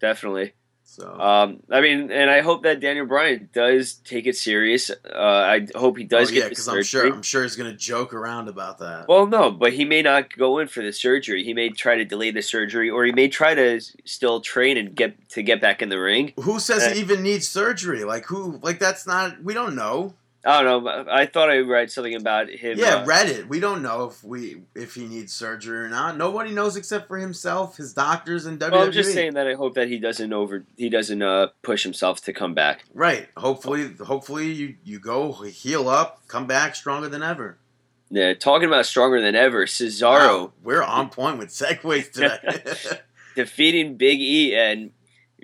[0.00, 0.54] definitely.
[0.86, 4.90] So Um, I mean, and I hope that Daniel Bryan does take it serious.
[4.90, 7.56] Uh, I hope he does oh, yeah, get the because I'm sure I'm sure he's
[7.56, 9.08] gonna joke around about that.
[9.08, 11.42] Well, no, but he may not go in for the surgery.
[11.42, 14.94] He may try to delay the surgery, or he may try to still train and
[14.94, 16.32] get to get back in the ring.
[16.40, 18.04] who says Uh, he even needs surgery?
[18.04, 18.60] Like who?
[18.62, 19.42] Like that's not.
[19.42, 20.14] We don't know.
[20.44, 21.06] I don't know.
[21.10, 22.78] I thought I read something about him.
[22.78, 23.48] Yeah, uh, Reddit.
[23.48, 26.16] We don't know if we if he needs surgery or not.
[26.18, 28.72] Nobody knows except for himself, his doctors, and WWE.
[28.72, 31.82] well, I'm just saying that I hope that he doesn't over he doesn't uh, push
[31.82, 32.84] himself to come back.
[32.92, 33.28] Right.
[33.36, 37.58] Hopefully, hopefully you you go heal up, come back stronger than ever.
[38.10, 43.00] Yeah, talking about stronger than ever, Cesaro Wow, we're on point with segues today.
[43.34, 44.90] defeating Big E, and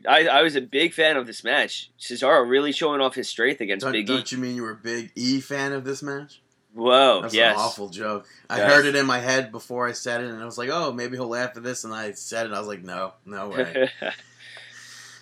[0.09, 1.91] I, I was a big fan of this match.
[1.99, 4.13] Cesaro really showing off his strength against don't, Big E.
[4.15, 6.41] don't you mean you were a big E fan of this match?
[6.73, 7.57] Whoa, That's yes.
[7.57, 8.27] an awful joke.
[8.49, 8.73] I Yes.
[8.73, 11.17] heard it in my head before I said it, and I was like, "Oh, maybe
[11.17, 13.91] he'll laugh at this." And I said it, and I was like, "No, no way."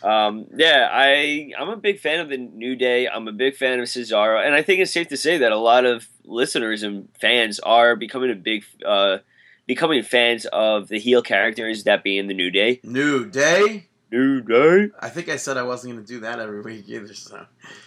[0.02, 3.08] um, yeah, I I'm a big fan of the New Day.
[3.08, 5.56] I'm a big fan of Cesaro, and I think it's safe to say that a
[5.58, 9.18] lot of listeners and fans are becoming a big uh,
[9.66, 12.80] becoming fans of the heel characters, that being the New Day.
[12.84, 13.87] New Day.
[14.10, 14.90] New Day.
[15.00, 17.12] I think I said I wasn't going to do that every week either.
[17.14, 17.46] So,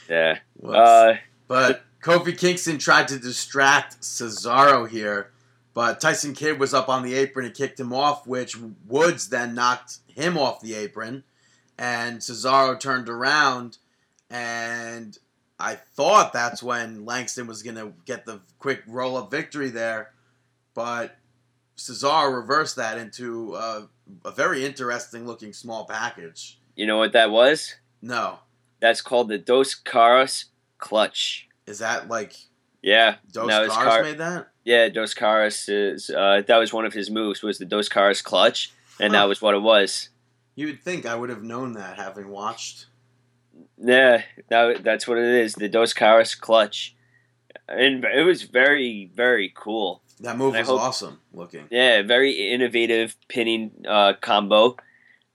[0.10, 0.40] Yeah.
[0.64, 1.16] Uh,
[1.48, 5.32] but Kofi Kingston tried to distract Cesaro here,
[5.74, 8.58] but Tyson Kidd was up on the apron and kicked him off, which
[8.88, 11.24] Woods then knocked him off the apron,
[11.78, 13.78] and Cesaro turned around,
[14.30, 15.18] and
[15.60, 20.12] I thought that's when Langston was going to get the quick roll up victory there,
[20.74, 21.18] but
[21.78, 23.82] Cesaro reversed that into uh,
[24.26, 26.60] a very interesting looking small package.
[26.76, 27.76] you know what that was?
[28.02, 28.40] No,
[28.80, 30.46] That's called the Dos Caras
[30.80, 31.48] Clutch.
[31.68, 32.34] is that like
[32.82, 33.16] Yeah.
[33.32, 34.48] Dos was Cars Car- made that?
[34.64, 38.22] Yeah, Dos Caras is uh, that was one of his moves was the Dos Caras
[38.24, 39.20] Clutch, and Huh.
[39.22, 40.10] that was what it was.
[40.56, 42.88] You would think I would have known that having watched.
[43.78, 45.54] Yeah, that, that's what it is.
[45.54, 46.96] The Dos Caras Clutch,
[47.68, 50.02] and it was very very cool.
[50.22, 51.68] That move was hope- awesome looking.
[51.72, 54.78] Yeah, very innovative pinning uh, combo.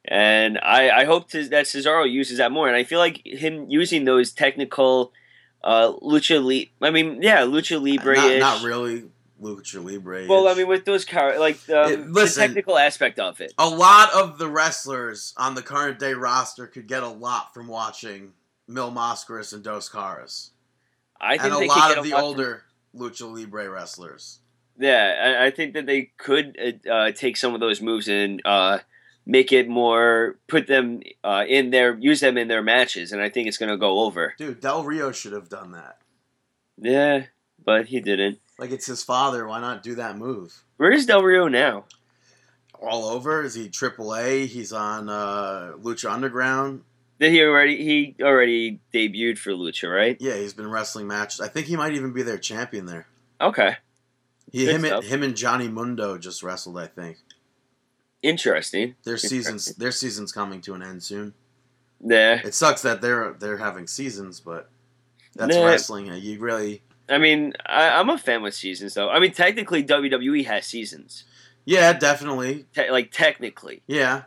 [0.09, 2.69] And I, I hope to, that Cesaro uses that more.
[2.69, 5.13] And I feel like him using those technical
[5.65, 8.15] uh, lucha li- I mean, yeah, lucha libre.
[8.15, 9.05] Not, not really
[9.43, 10.27] Lucha Libre.
[10.29, 12.41] Well, I mean, with those car, like um, It- listen.
[12.41, 13.53] the technical aspect of it.
[13.59, 17.67] a lot of the wrestlers on the current day roster could get a lot from
[17.67, 18.33] watching
[18.69, 20.51] Mil Mascaras and Dos Caras,
[21.21, 22.63] I think and a lot of get the lot from- older
[22.97, 24.39] Lucha Libre wrestlers.
[24.79, 26.57] Yeah, I, I think that they could
[26.87, 28.79] uh, uh, take some of those moves and uh,
[29.25, 33.29] make it more, put them uh, in their, use them in their matches, and I
[33.29, 34.35] think it's going to go over.
[34.39, 35.99] Dude, Del Rio should have done that.
[36.79, 37.25] Yeah,
[37.65, 38.39] but he didn't.
[38.59, 39.47] Like it's his father.
[39.47, 40.63] Why not do that move?
[40.77, 41.85] Where is Del Rio now?
[42.81, 43.43] All over?
[43.43, 44.47] Is he AAA?
[44.47, 46.83] He's on uh, Lucha Underground.
[47.19, 47.83] Did he already?
[47.83, 50.17] He already debuted for Lucha, right?
[50.21, 51.41] Yeah, he's been wrestling matches.
[51.41, 53.07] I think he might even be their champion there.
[53.41, 53.77] Okay,
[54.57, 56.79] He, him, and, him and Johnny Mundo just wrestled.
[56.79, 57.19] I think
[58.23, 58.95] interesting.
[59.05, 59.31] their Interesting.
[59.31, 61.35] seasons their season's coming to an end soon.
[62.05, 64.69] Yeah, It sucks that they're they're having seasons, but
[65.35, 65.65] that's Nah.
[65.65, 66.13] wrestling.
[66.15, 69.09] You really, I mean, I, I'm a fan with seasons, though.
[69.09, 71.25] I mean, technically, WWE has seasons.
[71.65, 74.23] yeah, definitely, Te- like technically, yeah.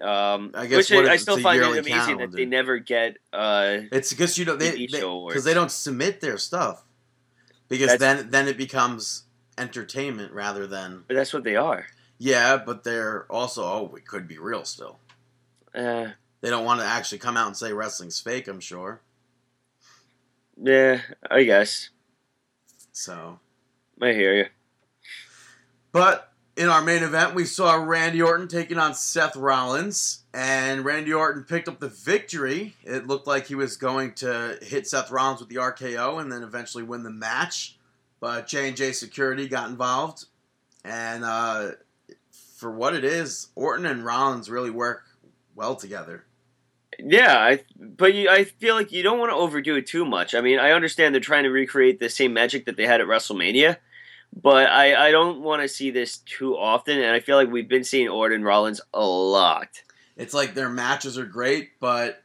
[0.00, 3.18] um, I guess which what I, I still find it amazing that they never get.
[3.32, 5.44] Uh, It's because you know they because awards.
[5.44, 6.82] they don't submit their stuff
[7.68, 9.24] because That's- then then it becomes
[9.60, 11.86] entertainment rather than but that's what they are.
[12.18, 12.56] yeah.
[12.56, 14.98] But they're also oh, it could be real still.
[15.74, 16.08] Uh,
[16.40, 18.48] They don't want to actually come out and say wrestling's fake.
[18.48, 19.00] I'm sure.
[20.60, 21.00] yeah,
[21.30, 21.90] I guess
[22.92, 23.38] So,
[24.02, 24.46] I hear you.
[25.92, 31.12] but in our main event, we saw Randy Orton taking on Seth Rollins, and Randy
[31.12, 32.74] Orton picked up the victory.
[32.84, 36.42] It looked like he was going to hit Seth Rollins with the RKO and then
[36.42, 37.78] eventually win the match,
[38.20, 40.26] but J and J Security got involved,
[40.84, 41.72] and uh,
[42.56, 45.04] for what it is, Orton and Rollins really work
[45.54, 46.26] well together.
[46.98, 50.34] Yeah, I but you, I feel like you don't want to overdo it too much.
[50.34, 53.06] I mean, I understand they're trying to recreate the same magic that they had at
[53.06, 53.78] WrestleMania,
[54.34, 57.68] but I, I don't want to see this too often, and I feel like we've
[57.68, 59.82] been seeing Orton Rollins a lot.
[60.16, 62.22] It's like their matches are great, but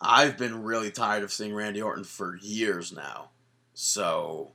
[0.00, 3.30] I've been really tired of seeing Randy Orton for years now.
[3.74, 4.52] So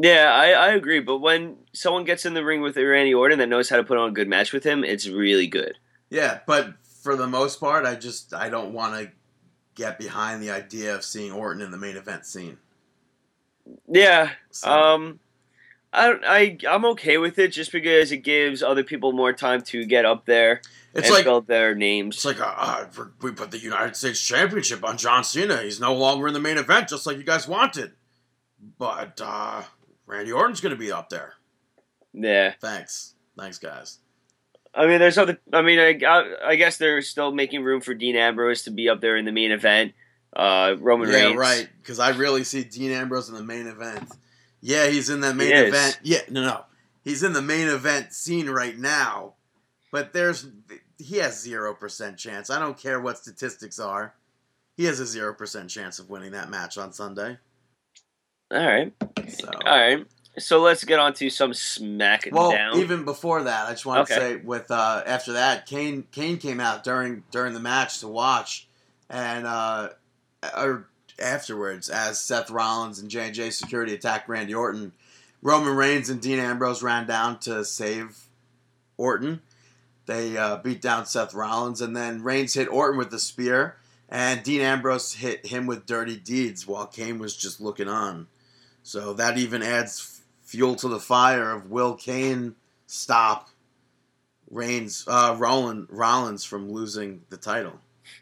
[0.00, 3.48] Yeah, I, I agree, but when someone gets in the ring with Randy Orton that
[3.48, 5.78] knows how to put on a good match with him, it's really good.
[6.10, 9.10] yeah, but for the most part, I just I don't want to
[9.74, 12.58] get behind the idea of seeing Orton in the main event scene.
[13.88, 15.20] Yeah, So, um,
[15.92, 19.84] I, I I'm okay with it just because it gives other people more time to
[19.84, 20.60] get up there
[20.94, 22.16] it's and like build their names.
[22.16, 22.86] It's like, uh, uh,
[23.20, 25.62] we put the United States Championship on John Cena.
[25.62, 27.92] He's no longer in the main event, just like you guys wanted.
[28.78, 29.62] But uh,
[30.06, 31.34] Randy Orton's going to be up there.
[32.12, 33.14] yeah, Thanks.
[33.36, 33.98] Thanks, guys.
[34.74, 35.38] I mean, there's other.
[35.52, 38.88] I mean, I, I, I guess they're still making room for Dean Ambrose to be
[38.88, 39.92] up there in the main event.
[40.34, 41.68] Uh, Roman yeah, Reigns, right.
[41.80, 44.08] Because I really see Dean Ambrose in the main event.
[44.60, 45.98] Yeah, he's in the main He event.
[46.02, 46.64] Yeah, no, no.
[47.02, 49.34] He's in the main event scene right now.
[49.90, 50.46] But there's
[50.98, 52.50] he has zero percent chance.
[52.50, 54.14] I don't care what statistics are.
[54.76, 57.38] He has a zero percent chance of winning that match on Sunday.
[58.50, 58.92] All right,
[59.28, 60.06] So all right.
[60.38, 62.32] So let's get on to some SmackDown.
[62.32, 66.38] Well, even before that, I just want to say with uh, after that, Kane Kane
[66.38, 68.66] came out during during the match to watch,
[69.10, 69.90] and uh,
[70.56, 70.86] or
[71.18, 74.92] afterwards, as Seth Rollins and J and J Security attacked Randy Orton,
[75.42, 78.16] Roman Reigns and Dean Ambrose ran down to save
[78.96, 79.42] Orton.
[80.06, 83.76] They uh, beat down Seth Rollins, and then Reigns hit Orton with the spear,
[84.08, 88.28] and Dean Ambrose hit him with dirty deeds while Kane was just looking on.
[88.88, 92.54] So that even adds fuel to the fire of will Kane
[92.86, 93.50] stop
[94.50, 97.80] Reigns, uh, Rollins, Rollins from losing the title.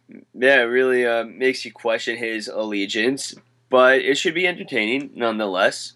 [0.08, 3.36] yeah, it really uh, makes you question his allegiance,
[3.70, 5.92] but it should be entertaining nonetheless.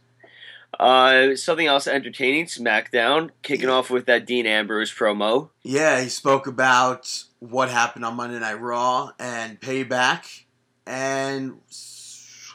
[0.78, 5.50] Uh, something else entertaining: SmackDown kicking off with that Dean Ambrose promo.
[5.64, 10.44] Yeah, he spoke about what happened on Monday Night Raw and Payback,
[10.86, 11.58] and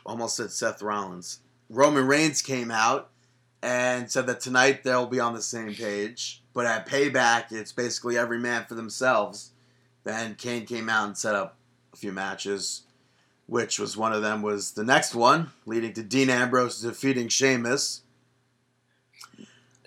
[0.06, 1.40] almost said Seth Rollins.
[1.70, 3.10] Roman Reigns came out
[3.62, 8.18] and said that tonight they'll be on the same page, but at Payback, it's basically
[8.18, 9.52] every man for themselves.
[10.04, 11.58] Then Kane came out and set up
[11.94, 12.84] a few matches,
[13.48, 18.02] which was one of them was the next one, leading to Dean Ambrose defeating Sheamus.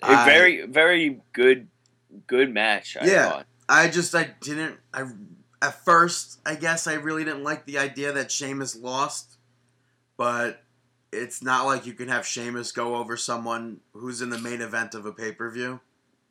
[0.01, 1.67] A very, very good,
[2.27, 2.97] good match.
[2.99, 3.29] I Yeah.
[3.29, 3.45] thought.
[3.67, 5.03] I just I didn't I
[5.61, 9.37] at first I guess I really didn't like the idea that Sheamus lost,
[10.17, 10.63] but
[11.11, 14.93] it's not like you can have Sheamus go over someone who's in the main event
[14.93, 15.79] of a pay per view.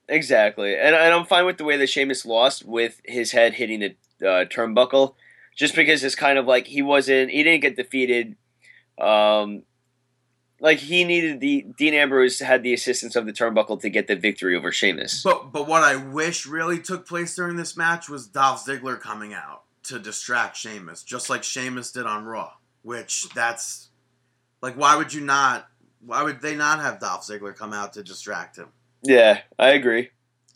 [0.09, 3.81] Exactly, and, and I'm fine with the way that Sheamus lost with his head hitting
[3.81, 5.15] the uh, turnbuckle,
[5.55, 8.37] just because it's kind of like he wasn't, he didn't get defeated.
[8.99, 9.65] Um,
[10.61, 14.17] like he needed the Dean Ambrose had the assistance of the turnbuckle to get the
[14.17, 15.23] victory over Sheamus.
[15.23, 19.35] But but what I wish really took place during this match was Dolph Ziggler coming
[19.35, 22.55] out to distract Sheamus, just like Sheamus did on Raw.
[22.83, 23.88] Which that's
[24.63, 25.69] like why would you not?
[26.05, 28.69] Why would they not have Dolph Ziggler come out to distract him?
[29.03, 30.11] Yeah, I agree.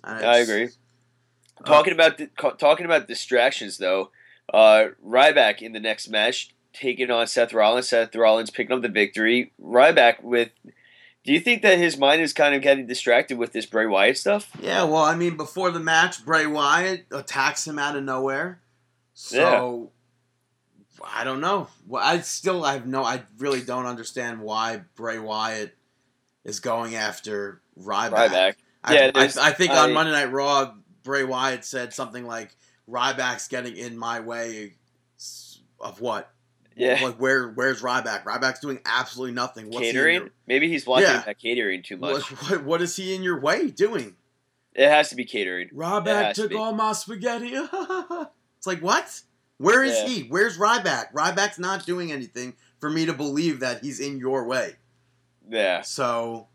[0.05, 0.65] I agree.
[0.65, 2.29] uh, Talking about the,
[2.59, 4.11] talking about distractions though,
[4.53, 7.89] uh, Ryback in the next match taking on Seth Rollins.
[7.91, 9.53] Seth Rollins picking up the victory.
[9.63, 10.51] Ryback with.
[11.25, 14.19] Do you think that his mind is kind of getting distracted with this Bray Wyatt
[14.19, 14.51] stuff?
[14.61, 18.61] Yeah, well, I mean, before the match, Bray Wyatt attacks him out of nowhere.
[19.15, 19.91] So
[21.05, 21.69] I don't know.
[21.87, 23.05] Well, I still I have no.
[23.05, 25.77] I really don't understand why Bray Wyatt
[26.45, 28.29] is going after Ryback.
[28.29, 28.55] Ryback.
[28.85, 32.57] I, Yeah, I, I think on Monday Night Raw, Bray Wyatt said something like,
[32.89, 34.75] "Ryback's getting in my way."
[35.81, 36.31] Of what?
[36.77, 37.01] Yeah.
[37.03, 37.49] Like where?
[37.49, 38.25] Where's Ryback?
[38.25, 39.67] Ryback's doing absolutely nothing.
[39.67, 40.15] What's he in catering?
[40.21, 41.23] your- Maybe he's watching Yeah.
[41.23, 42.23] that catering too much.
[42.51, 44.15] what, what is he in your way doing?
[44.75, 45.69] It has to be catering.
[45.71, 47.51] Ryback has to took all my spaghetti.
[47.55, 49.23] it's like what?
[49.63, 50.07] Where is Yeah.
[50.09, 50.23] he?
[50.25, 51.13] Where's Ryback?
[51.13, 54.75] Ryback's not doing anything for me to believe that he's in your way.
[55.49, 55.83] Yeah.
[55.83, 56.49] So,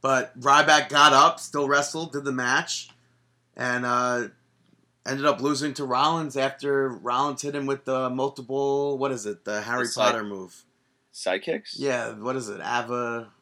[0.00, 2.90] but Ryback got up, still wrestled, did the match,
[3.56, 4.28] and uh,
[5.04, 8.96] ended up losing to Rollins after Rollins hit him with the multiple.
[8.96, 9.44] What is it?
[9.44, 10.64] The Harry The side- Potter move.
[11.12, 11.74] Sidekicks?
[11.76, 12.12] Yeah.
[12.12, 12.60] What is it?
[12.60, 13.32] Ava.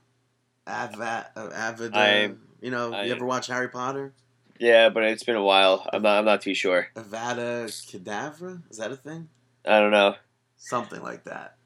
[0.66, 1.30] Ava.
[1.36, 1.94] uh, Avid.
[1.94, 4.14] I- you know, I- you ever watch Harry Potter?
[4.62, 5.84] Yeah, but it's been a while.
[5.92, 6.18] I'm not.
[6.18, 6.86] I'm not too sure.
[6.94, 8.62] Avada Kedavra?
[8.70, 9.28] Is that a thing?
[9.66, 10.14] I don't know.
[10.56, 11.56] Something like that.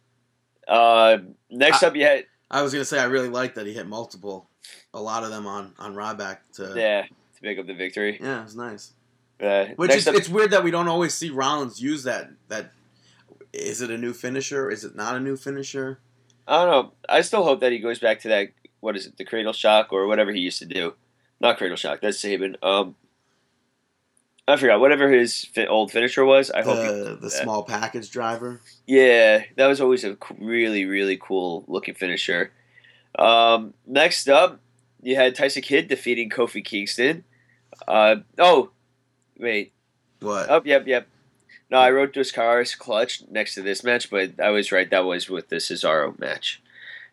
[0.67, 1.19] Uh,
[1.51, 4.49] next up, you had I was gonna say I really like that he hit multiple,
[4.95, 6.39] a lot of them on on Ryback.
[6.55, 8.19] To yeah to pick up the victory.
[8.19, 8.93] yeah, it was nice.
[9.39, 12.31] Uh, Which is up, it's weird that we don't always see Rollins use that.
[12.49, 12.73] That
[13.53, 14.71] is it a new finisher?
[14.71, 16.01] Is it not a new finisher?
[16.49, 16.93] I don't know.
[17.11, 19.93] I still hope that he goes back to that what is it, the Cradle Shock
[19.93, 20.95] or whatever he used to do.
[21.41, 22.01] Not Cradle Shock.
[22.01, 22.57] That's Sabin.
[22.63, 22.95] Um,
[24.49, 26.51] I forgot whatever his old finisher was.
[26.51, 26.79] I hope.
[26.79, 28.61] he- The, the small package driver.
[28.87, 32.53] Yeah, that was always a really, really cool looking finisher.
[33.19, 34.61] Um, next up,
[35.03, 37.25] you had Tyson Kidd defeating Kofi Kingston.
[37.89, 38.71] Uh, oh,
[39.39, 39.73] wait.
[40.21, 40.47] What?
[40.49, 41.09] Oh, yep, yep.
[41.71, 44.89] No, I wrote Dos Caras clutch next to this match, but I was right.
[44.89, 46.63] That was with the Cesaro match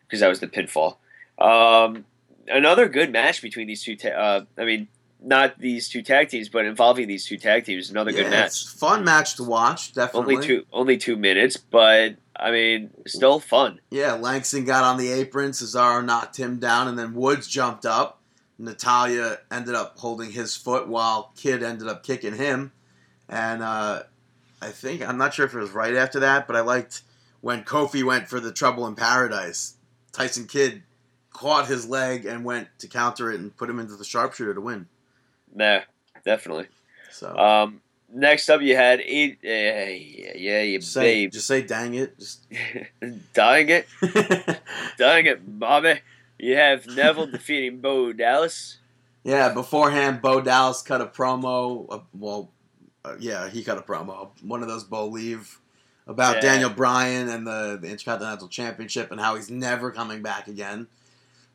[0.06, 0.96] because that was the pinfall.
[1.38, 2.04] Um,
[2.48, 3.96] another good match between these two.
[3.96, 4.88] Ta- uh, I mean,
[5.20, 7.90] not these two tag teams, but involving these two tag teams.
[7.90, 8.66] Another yeah, good match.
[8.66, 9.92] fun match to watch.
[9.92, 10.36] Definitely.
[10.36, 13.80] Only two, only two minutes, but I mean, still fun.
[13.90, 15.52] Yeah, Langston got on the apron.
[15.52, 18.20] Cesaro knocked him down, and then Woods jumped up.
[18.58, 22.72] Natalya ended up holding his foot while Kidd ended up kicking him.
[23.28, 24.04] And uh,
[24.60, 27.02] I think, I'm not sure if it was right after that, but I liked
[27.40, 29.74] when Kofi went for the Trouble in Paradise.
[30.12, 30.82] Tyson Kidd
[31.34, 34.60] caught his leg and went to counter it and put him into the sharpshooter to
[34.62, 34.86] win.
[35.54, 35.80] Nah,
[36.24, 36.68] definitely.
[37.10, 37.80] So Um,
[38.12, 39.38] next up, you had eight.
[39.44, 41.32] Uh, yeah, yeah, you just, say, babe.
[41.32, 42.18] just say, dang it.
[42.18, 42.46] Just
[43.34, 43.86] Dying it,
[44.98, 46.00] dang it, Bobby.
[46.38, 48.78] You have Neville defeating Bo Dallas.
[49.22, 51.86] Yeah, beforehand, Bo Dallas cut a promo.
[51.90, 52.50] Uh, well,
[53.04, 54.30] uh, yeah, he cut a promo.
[54.42, 55.58] One of those Bo leave
[56.06, 56.40] about Yeah.
[56.42, 60.86] Daniel Bryan and the, the Intercontinental Championship and how he's never coming back again.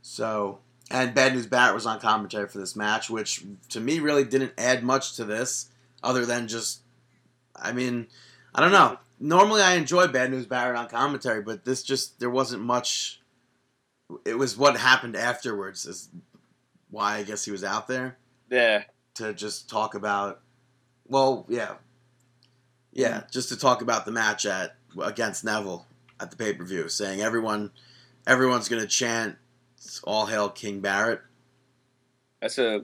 [0.01, 4.23] So, and Bad News Barrett was on commentary for this match, which to me really
[4.23, 5.69] didn't add much to this,
[6.03, 6.81] other than just,
[7.55, 8.07] I mean,
[8.53, 8.97] I don't know.
[9.19, 13.21] Normally, I enjoy Bad News Barrett on commentary, but this just there wasn't much.
[14.25, 16.09] It was what happened afterwards is
[16.89, 18.17] why I guess he was out there
[18.49, 18.83] Yeah,
[19.15, 20.41] to just talk about.
[21.07, 21.75] Well, yeah,
[22.91, 23.31] yeah, mm-hmm.
[23.31, 25.85] just to talk about the match at against Neville
[26.19, 27.71] at the pay per view, saying everyone,
[28.25, 29.35] everyone's gonna chant
[30.03, 31.21] "All hail King Barrett."
[32.41, 32.83] that's a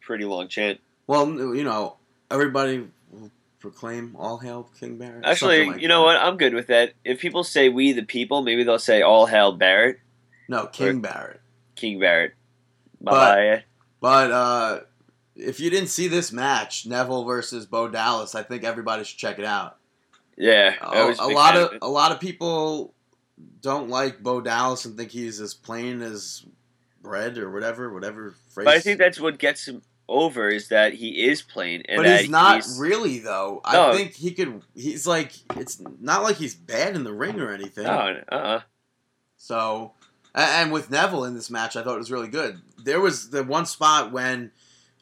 [0.00, 0.80] pretty long chant.
[1.06, 1.96] Well, you know,
[2.30, 6.06] everybody will proclaim "All hail King Barrett." Actually, like you know that.
[6.06, 6.16] what?
[6.16, 6.94] I'm good with that.
[7.04, 9.98] If people say "We the People," maybe they'll say "All Hail Barrett,
[10.48, 11.40] No, King Barrett.
[11.74, 12.34] King Barrett."
[13.00, 13.64] But- Bye.
[14.00, 14.80] But uh,
[15.34, 19.38] if you didn't see this match, Neville versus Bo Dallas, I think everybody should check
[19.38, 19.78] it out.
[20.36, 22.92] Yeah, a, a lot of a lot of people
[23.60, 26.44] don't like Bo Dallas and think he's as plain as
[27.02, 28.64] bread or whatever, whatever phrase.
[28.64, 32.20] But I think that's what gets him over is that he is plain, and but
[32.20, 33.62] he's not he's- really though.
[33.70, 33.90] No.
[33.90, 34.62] I think he could.
[34.74, 37.84] He's like it's not like he's bad in the ring or anything.
[37.84, 38.60] No, uh-uh.
[39.36, 39.92] So,
[40.34, 42.60] and with Neville in this match, I thought it was really good.
[42.82, 44.52] There was the one spot when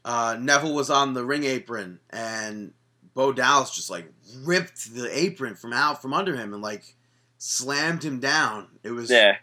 [0.04, 2.72] uh, Neville was on the ring apron and
[3.14, 6.96] Bo Dallas just like ripped the apron from out from under him and like
[7.44, 8.68] slammed him down.
[8.84, 9.36] It was Yeah,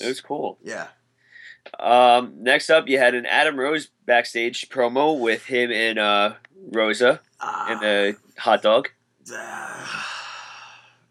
[0.00, 0.58] it was cool.
[0.62, 0.88] yeah.
[1.78, 6.34] Um, next up, you had an Adam Rose backstage promo with him and uh,
[6.72, 8.88] Rosa and the hot dog.
[9.32, 9.86] Uh,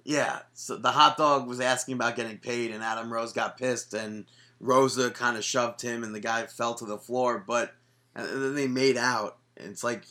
[0.03, 3.93] yeah, so the hot dog was asking about getting paid, and Adam Rose got pissed,
[3.93, 4.25] and
[4.59, 7.41] Rosa kind of shoved him, and the guy fell to the floor.
[7.47, 7.73] But
[8.15, 9.37] and then they made out.
[9.55, 10.03] And it's like,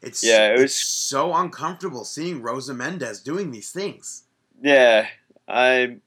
[0.00, 4.22] it's Yeah, it was- it's so uncomfortable seeing Rosa Mendes doing these things.
[4.62, 5.06] Yeah,
[5.46, 5.98] I,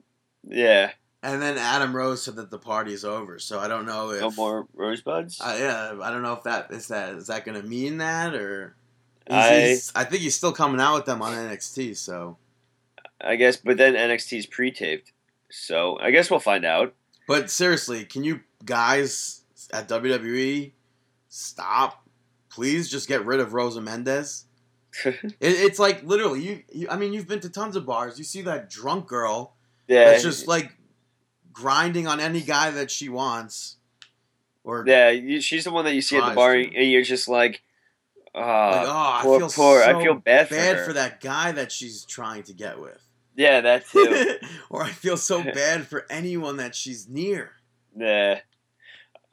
[0.48, 0.92] yeah,
[1.24, 3.40] And then Adam Rose said that the party's over.
[3.40, 5.40] So I don't know if no more rosebuds.
[5.42, 8.34] Uh, yeah, I don't know if that is that is that going to mean that
[8.36, 8.76] or.
[9.30, 11.96] He's, I- I think he's still coming out with them on NXT.
[11.98, 12.38] So.
[13.24, 15.12] I guess, but then NXT's pre-taped,
[15.52, 16.96] so I guess we'll find out.
[17.28, 19.42] But seriously, can you guys
[19.72, 20.72] at WWE
[21.30, 22.04] stop?
[22.50, 24.46] Please just get rid of Rosa Mendes.
[25.06, 26.88] It, it's like literally you, you.
[26.90, 28.18] I mean, you've been to tons of bars.
[28.18, 29.56] You see that drunk girl
[29.88, 30.72] yeah, that's just like
[31.54, 33.78] grinding on any guy that she wants,
[34.64, 37.28] or yeah, you, she's the one that you see at the bar, and you're just
[37.28, 37.62] like,
[38.36, 39.84] uh, like, oh, I poor, feel poor.
[39.84, 40.86] so I feel bad for bad her.
[40.86, 43.02] for that guy that she's trying to get with,
[43.36, 44.36] Yeah, that too.
[44.70, 47.52] or I feel so bad for anyone that she's near.
[47.98, 48.40] Yeah.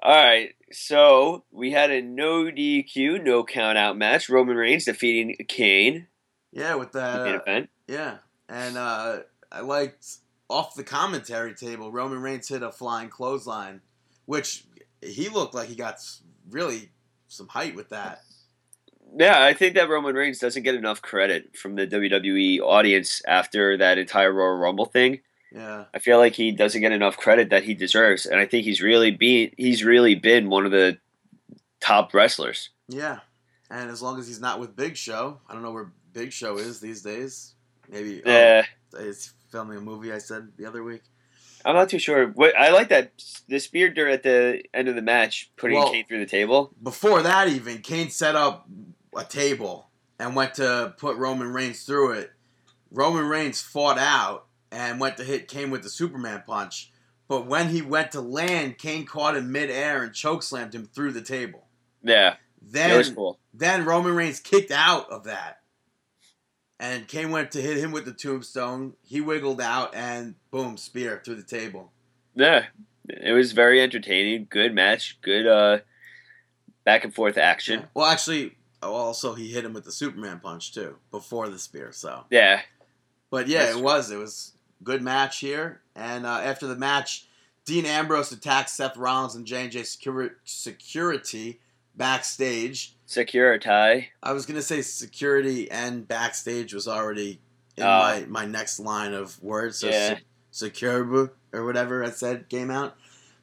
[0.03, 0.55] All right.
[0.71, 4.29] So we had a no DQ, no count out match.
[4.29, 6.07] Roman Reigns defeating Kane.
[6.53, 7.21] Yeah, with that.
[7.21, 7.71] uh, event.
[7.87, 10.07] Yeah, and uh, I liked
[10.49, 11.93] off the commentary table.
[11.93, 13.81] Roman Reigns hit a flying clothesline,
[14.27, 14.65] which
[15.03, 15.97] he looked like he got
[16.51, 16.91] really
[17.29, 18.23] some height with that.
[19.17, 23.77] Yeah, I think that Roman Reigns doesn't get enough credit from the WWE audience after
[23.79, 25.21] that entire Royal Rumble thing.
[25.53, 28.65] Yeah, I feel like he doesn't get enough credit that he deserves, and I think
[28.65, 30.99] he's really been he's really been one of the
[31.81, 32.71] top wrestlers.
[32.89, 33.21] yeah,
[33.71, 36.59] and as long as he's not with Big Show, I don't know where Big Show
[36.59, 37.55] is these days.
[37.89, 38.65] Maybe oh, Yeah,
[38.99, 40.13] he's filming a movie.
[40.13, 41.03] I said the other week.
[41.65, 42.29] I'm not too sure.
[42.29, 43.13] What I like that
[43.49, 46.73] the spear dur- at the end of the match, putting Well- Kane through the table.
[46.83, 48.69] Before that, even Kane set up
[49.17, 49.89] a table
[50.19, 52.33] and went to put Roman Reigns through it.
[52.91, 56.93] Roman Reigns fought out and went to hit Kane with the Superman punch.
[57.29, 61.23] But when he went to land, Kane caught him midair and chokeslammed him through the
[61.23, 61.67] table.
[62.03, 63.39] Yeah, Then was cool.
[63.53, 65.61] Then Roman Reigns kicked out of that.
[66.81, 68.95] And Kane went to hit him with the tombstone.
[69.03, 71.93] He wiggled out and boom, spear through the table.
[72.35, 72.67] Yeah,
[73.09, 74.47] it was very entertaining.
[74.49, 75.19] Good match.
[75.21, 75.79] Good uh,
[76.85, 77.87] back and forth action.
[77.95, 81.91] Well, actually, also he hit him with the Superman punch too before the spear.
[81.91, 82.61] So, Yeah,
[83.31, 84.53] but yeah, That's it was it was
[84.83, 85.81] good match here.
[85.97, 87.27] And uh, after the match,
[87.65, 89.83] Dean Ambrose attacked Seth Rollins and J and J
[90.45, 91.61] Security
[91.97, 92.95] backstage.
[93.07, 94.09] Security.
[94.23, 97.41] I was gonna say security and backstage was already
[97.77, 97.87] in Oh.
[97.87, 99.79] my, my next line of words.
[99.79, 100.17] So Yeah.
[100.17, 100.21] se-
[100.51, 102.97] secure or whatever I said came out.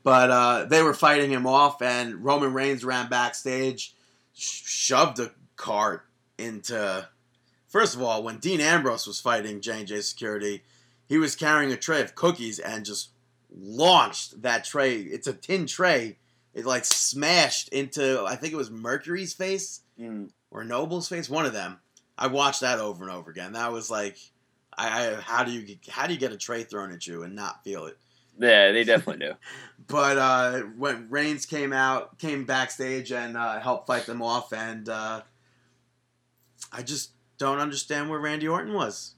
[0.03, 3.95] But uh, they were fighting him off, and Roman Reigns ran backstage,
[4.35, 6.05] sh- shoved a cart
[6.37, 7.07] into.
[7.67, 10.63] First of all, when Dean Ambrose was fighting J and J Security,
[11.07, 13.09] he was carrying a tray of cookies and just
[13.55, 14.97] launched that tray.
[14.99, 16.17] It's a tin tray.
[16.53, 20.29] It like smashed into I think it was Mercury's face Mm.
[20.51, 21.79] or Noble's face, one of them.
[22.17, 23.53] I watched that over and over again.
[23.53, 24.17] That was like,
[24.77, 27.23] I, I how do you get- how do you get a tray thrown at you
[27.23, 27.97] and not feel it?
[28.37, 29.33] Yeah, they definitely do.
[29.87, 34.89] But uh, when Reigns came out, came backstage and uh, helped fight them off, and
[34.89, 35.21] uh,
[36.71, 39.14] I just don't understand where Randy Orton was.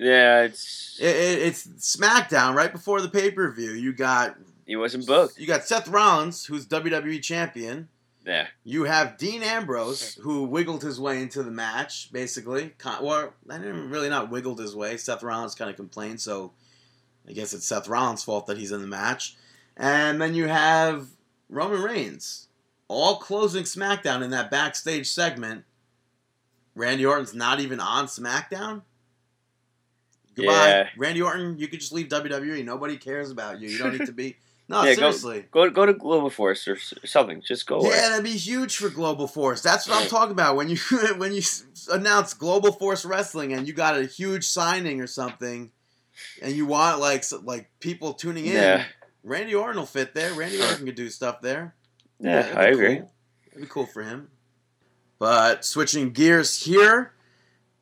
[0.00, 3.72] Yeah, it's It, it, it's SmackDown right before the pay per view.
[3.72, 4.36] You got
[4.66, 5.38] he wasn't booked.
[5.38, 7.88] you got Seth Rollins, who's WWE champion.
[8.24, 12.74] Yeah, You have Dean Ambrose, who wiggled his way into the match, basically.
[13.00, 14.98] Well, I didn't really not wiggled his way.
[14.98, 16.52] Seth Rollins kind of complained, so
[17.26, 19.36] I guess it's Seth Rollins' fault that he's in the match.
[19.76, 21.08] And then you have
[21.48, 22.48] Roman Reigns,
[22.88, 25.64] all closing SmackDown in that backstage segment.
[26.74, 28.82] Randy Orton's not even on SmackDown.
[30.40, 30.88] Goodbye, Yeah.
[30.96, 31.58] Randy Orton.
[31.58, 32.64] You could just leave WWE.
[32.64, 33.68] Nobody cares about you.
[33.68, 34.36] You don't need to be.
[34.68, 35.44] No, Yeah, go- seriously.
[35.50, 37.42] go go to Global Force or something.
[37.46, 37.88] Just go away.
[37.90, 39.62] Yeah, that'd be huge for Global Force.
[39.62, 40.56] That's what I'm talking about.
[40.56, 40.76] When you
[41.16, 41.42] when you
[41.90, 45.70] announce Global Force Wrestling and you got a huge signing or something,
[46.42, 48.84] and you want like s- like people tuning in, Yeah.
[49.24, 50.32] Randy Orton will fit there.
[50.34, 51.74] Randy Orton could do stuff there.
[52.20, 52.96] Yeah, That'd I agree.
[52.98, 53.12] Cool.
[53.52, 54.28] It'd be cool for him.
[55.18, 57.12] But switching gears here,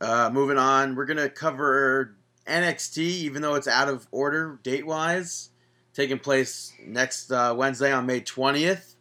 [0.00, 2.16] uh, moving on, we're gonna cover
[2.48, 5.50] NXT, even though it's out of order date wise,
[5.94, 8.96] taking place next uh, Wednesday on May twentieth.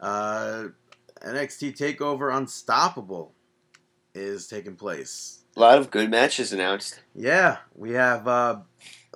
[0.00, 0.68] Uh,
[1.22, 3.32] NXT Takeover Unstoppable
[4.14, 5.44] is taking place.
[5.56, 7.00] A lot of good matches announced.
[7.14, 8.28] Yeah, we have.
[8.28, 8.60] Uh,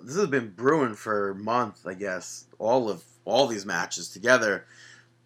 [0.02, 2.46] this has been brewing for a month, I guess.
[2.58, 4.66] All of all these matches together,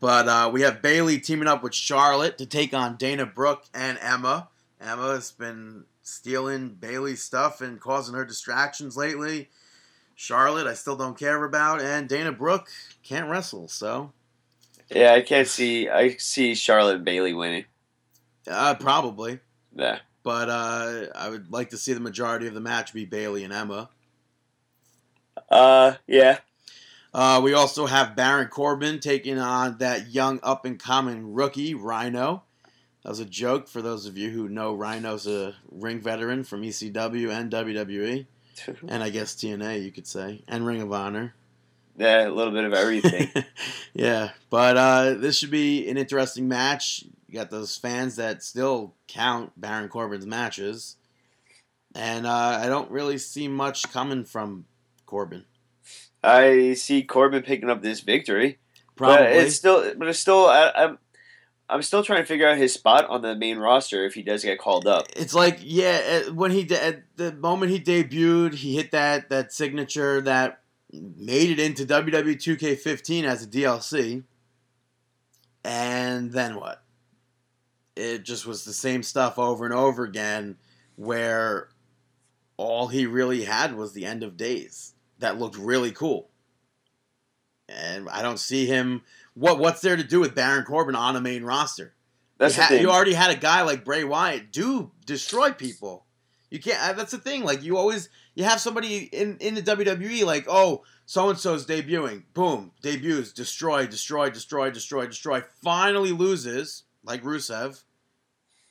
[0.00, 3.98] but uh, we have Bayley teaming up with Charlotte to take on Dana Brooke and
[4.02, 4.48] Emma.
[4.80, 9.48] Emma has been stealing Bayley's stuff and causing her distractions lately.
[10.14, 12.68] Charlotte, I still don't care about, and Dana Brooke
[13.02, 14.12] can't wrestle, so
[14.88, 15.88] Yeah, I can't see.
[15.88, 17.64] I see Charlotte and Bayley winning.
[18.48, 19.40] uh, probably.
[19.74, 23.44] Yeah, But uh, I would like to see the majority of the match be Bailey
[23.44, 23.90] and Emma.
[25.50, 26.38] uh, yeah,
[27.12, 32.44] Uh, we also have Baron Corbin taking on that young up and coming rookie Rhino.
[33.06, 36.62] That was a joke for those of you who know Rhino's a ring veteran from
[36.62, 38.26] ECW and WWE,
[38.88, 41.36] and I guess TNA you could say, and Ring of Honor.
[41.96, 43.30] yeah, a little bit of everything.
[43.94, 47.04] yeah, but uh, this should be an interesting match.
[47.28, 50.96] You got those fans that still count Baron Corbin's matches,
[51.94, 54.64] and uh, I don't really see much coming from
[55.06, 55.44] Corbin.
[56.24, 58.58] I see Corbin picking up this victory,
[58.96, 59.18] Probably.
[59.18, 60.46] but it's still, but it's still.
[60.46, 60.98] I, I'm,
[61.68, 64.44] I'm still trying to figure out his spot on the main roster if he does
[64.44, 65.06] get called up.
[65.16, 70.20] It's like yeah, when he at the moment he debuted, he hit that that signature
[70.20, 70.60] that
[70.92, 74.22] made it into WWE 2K15 as a DLC.
[75.64, 76.82] And then what?
[77.96, 80.58] It just was the same stuff over and over again
[80.94, 81.68] where
[82.56, 86.30] all he really had was the end of days that looked really cool.
[87.68, 89.02] And I don't see him
[89.36, 91.94] what what's there to do with Baron Corbin on a main roster?
[92.38, 92.82] That's you, the ha- thing.
[92.82, 96.04] you already had a guy like Bray Wyatt do destroy people.
[96.50, 96.80] You can't.
[96.82, 97.44] uh, That's the thing.
[97.44, 100.24] Like you always, you have somebody in in the WWE.
[100.24, 102.24] Like oh, so and so's debuting.
[102.34, 105.42] Boom, debuts, destroy, destroy, destroy, destroy, destroy.
[105.62, 107.82] Finally loses, like Rusev,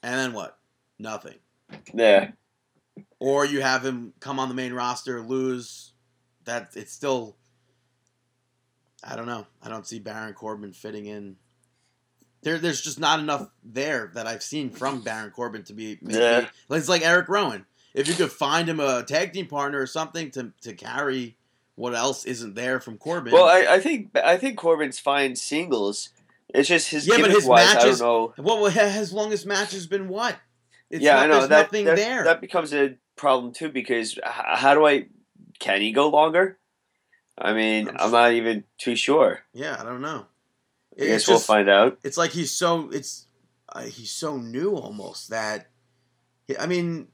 [0.03, 0.57] and then what?
[0.97, 1.35] Nothing.
[1.93, 2.31] yeah,
[3.19, 5.93] Or you have him come on the main roster, lose.
[6.45, 7.35] That it's still
[9.07, 9.45] I don't know.
[9.61, 11.35] I don't see Baron Corbin fitting in.
[12.41, 15.97] There, there's just not enough there that I've seen from Baron Corbin to be.
[16.01, 16.47] Maybe, Yeah.
[16.69, 17.65] It's like Eric Rowan.
[17.93, 21.37] If you could find him a tag team partner or something to to carry
[21.75, 23.33] what else isn't there from Corbin.
[23.33, 26.09] Well, I, I think I think Corbin's fine singles.
[26.53, 27.73] It's just his Yeah, but his wise.
[27.73, 28.43] matches- I don't know.
[28.43, 30.37] what his longest match has been what?
[30.89, 32.23] It's yeah, not, I know There's that nothing that, there.
[32.25, 35.07] that becomes a problem too because how do I?
[35.59, 36.57] Can he go longer?
[37.37, 39.41] I mean, I'm I'm not even too sure.
[39.53, 40.25] yeah, I don't know.
[40.97, 41.97] I It's guess we'll find out.
[42.03, 43.27] it's like he's so it's
[43.69, 45.67] uh, he's so new almost that
[46.59, 47.07] I mean,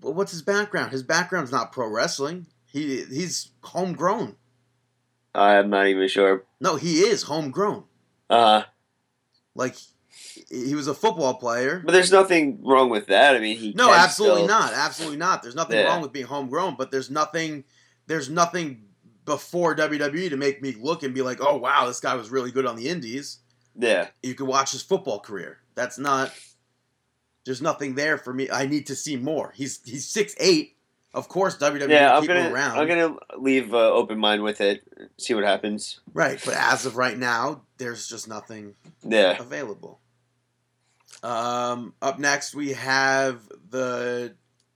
[0.00, 0.90] what's his background?
[0.92, 2.46] His background's not pro wrestling.
[2.66, 4.36] He he's homegrown.
[5.34, 6.44] I'm not even sure.
[6.60, 7.84] No, he is homegrown.
[8.30, 8.62] Uh,
[9.54, 9.76] Like
[10.50, 11.82] he was a football player.
[11.84, 13.36] but there's nothing wrong with that.
[13.36, 14.72] I mean, he No, absolutely still- not.
[14.72, 15.42] Absolutely not.
[15.42, 15.84] There's nothing Yeah.
[15.86, 17.64] wrong with being homegrown, but there's nothing
[18.06, 18.88] there's nothing
[19.24, 22.50] before WWE to make me look and be like, "Oh wow, this guy was really
[22.50, 23.38] good on the indies."
[23.76, 25.58] Yeah, you can watch his football career.
[25.74, 26.32] That's not.
[27.44, 28.48] There's nothing there for me.
[28.50, 29.52] I need to see more.
[29.54, 30.76] He's he's six eight.
[31.12, 32.14] Of course, WWE yeah.
[32.14, 32.78] I'm keep gonna him around.
[32.78, 34.82] I'm gonna leave uh, open mind with it.
[35.16, 36.00] See what happens.
[36.12, 38.74] Right, but as of right now, there's just nothing
[39.06, 40.00] Yeah, available.
[41.22, 44.34] Um, up next, we have the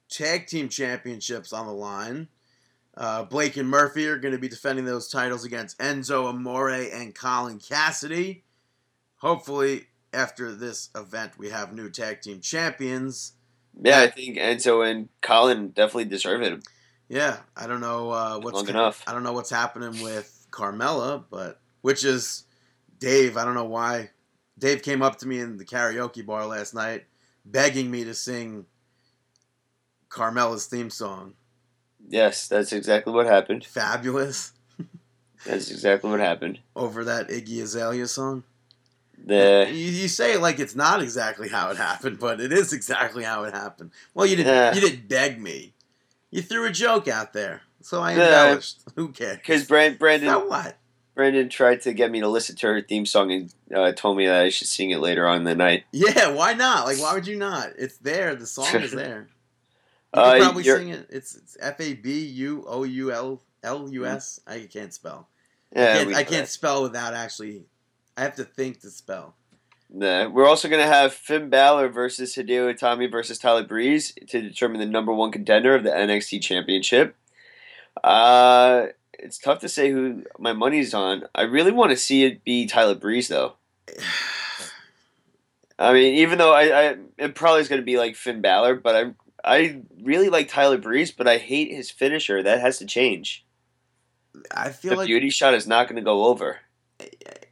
[0.08, 2.28] tag team championships on the line.
[2.98, 7.14] Uh, Blake and Murphy are going to be defending those titles against Enzo Amore and
[7.14, 8.42] Colin Cassady.
[9.18, 13.34] Hopefully, after this event, we have new tag team champions.
[13.80, 14.00] yeah.
[14.00, 16.66] I think Enzo and Colin definitely deserve it.
[17.08, 19.04] Yeah, I don't know uh, what's Long enough.
[19.06, 22.44] I don't know what's happening with Carmella, but which is
[22.98, 23.36] Dave.
[23.36, 24.10] I don't know why.
[24.58, 27.04] Dave came up to me in the karaoke bar last night,
[27.44, 28.66] begging me to sing
[30.10, 31.34] Carmella's theme song.
[32.06, 33.64] Yes, that's exactly what happened.
[33.64, 34.52] Fabulous
[35.46, 36.60] That's exactly what happened.
[36.74, 38.44] over that Iggy Azalea song.
[39.24, 42.72] The You, you say it like it's not exactly how it happened, but it is
[42.72, 43.90] exactly how it happened.
[44.14, 44.54] Well, you didn't.
[44.54, 44.74] Yeah.
[44.74, 45.74] You didn't beg me.
[46.30, 48.80] You threw a joke out there, so I embellished.
[48.96, 49.38] Who cares?
[49.38, 50.76] because Brand, Brandon so what?
[51.14, 54.26] Brandon tried to get me to listen to her theme song and uh, told me
[54.26, 55.84] that I should sing it later on in the night.
[55.90, 56.86] Yeah, why not?
[56.86, 57.70] Like, why would you not?
[57.76, 58.36] It's there.
[58.36, 59.28] The song is there.
[60.14, 61.06] You Uh, probably you're- sing it.
[61.10, 64.40] It's, it's F A B U O U L L U S.
[64.46, 65.28] I can't spell.
[65.76, 67.64] I Yeah, can't, I can't spell without actually.
[68.16, 69.34] I have to think to spell.
[69.90, 74.80] Nah, we're also gonna have Finn Balor versus Hideo Itami versus Tyler Breeze to determine
[74.80, 77.16] the number one contender of the NXT Championship.
[78.04, 78.86] Uh,
[79.18, 81.24] it's tough to say who my money's on.
[81.34, 83.54] I really want to see it be Tyler Breeze though.
[85.78, 88.96] I mean, even though I, I it probably is gonna be like Finn Balor, but
[88.96, 89.12] I
[89.44, 92.42] I really like Tyler Breeze, but I hate his finisher.
[92.42, 93.44] That has to change.
[94.50, 94.96] I feel like.
[94.96, 96.58] The like beauty shot is not gonna go over.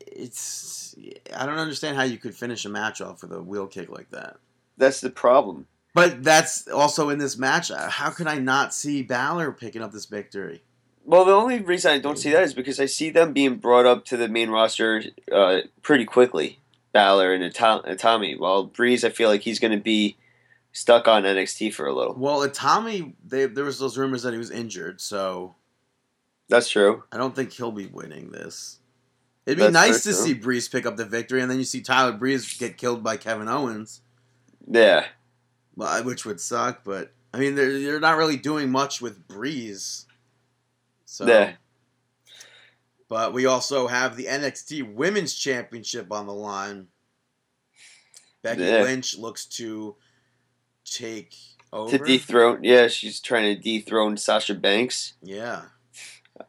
[0.06, 0.94] it's.
[1.34, 4.10] I don't understand how you could finish a match off with a wheel kick like
[4.10, 4.38] that.
[4.78, 5.66] That's the problem.
[5.94, 7.70] But that's also in this match.
[7.70, 10.62] uh, How could I not see Balor picking up this victory?
[11.04, 13.86] Well, the only reason I don't see that is because I see them being brought
[13.86, 16.58] up to the main roster uh, pretty quickly.
[16.92, 18.38] Balor and Itami.
[18.38, 20.16] While Breeze, I feel like he's going to be
[20.76, 22.14] stuck on NXT for a little.
[22.14, 25.54] Well, Tommy, they, there was those rumors that he was injured, so
[26.48, 27.04] That's true.
[27.10, 28.78] I don't think he'll be winning this.
[29.46, 30.18] It'd be That's nice to true.
[30.18, 33.16] see Breeze pick up the victory, and then you see Tyler Breeze get killed by
[33.16, 34.02] Kevin Owens,
[34.68, 35.06] Yeah.
[35.76, 36.84] well, which would suck.
[36.84, 40.06] But I mean, they're they're not really doing much with Breeze.
[41.04, 41.52] So, Yeah.
[43.08, 46.88] but we also have the NXT Women's Championship on the line.
[48.42, 48.82] Becky Yeah.
[48.82, 49.96] Lynch looks to
[50.90, 51.34] take
[51.72, 52.62] over To dethrone.
[52.64, 55.14] Yeah, she's trying to dethrone Sasha Banks.
[55.22, 55.62] yeah,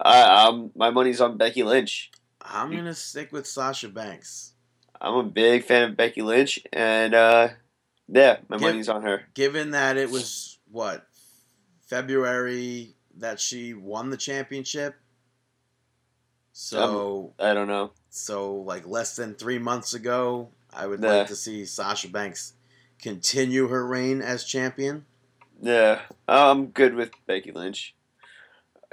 [0.02, 2.12] I, um, my money's on Becky Lynch.
[2.42, 4.54] I'm gonna stick with Sasha Banks.
[5.02, 7.50] I'm a big fan of Becky Lynch, and uh,
[8.08, 9.24] yeah, my Give- money's on her.
[9.34, 11.06] given that it was what
[11.88, 14.96] February that she won the championship.
[16.54, 17.92] So I don't know.
[18.10, 21.18] so like less than three months ago, I would Yeah.
[21.18, 22.54] like to see Sasha Banks
[23.02, 25.06] continue her reign as champion.
[25.62, 27.96] Yeah, I'm good with Becky Lynch.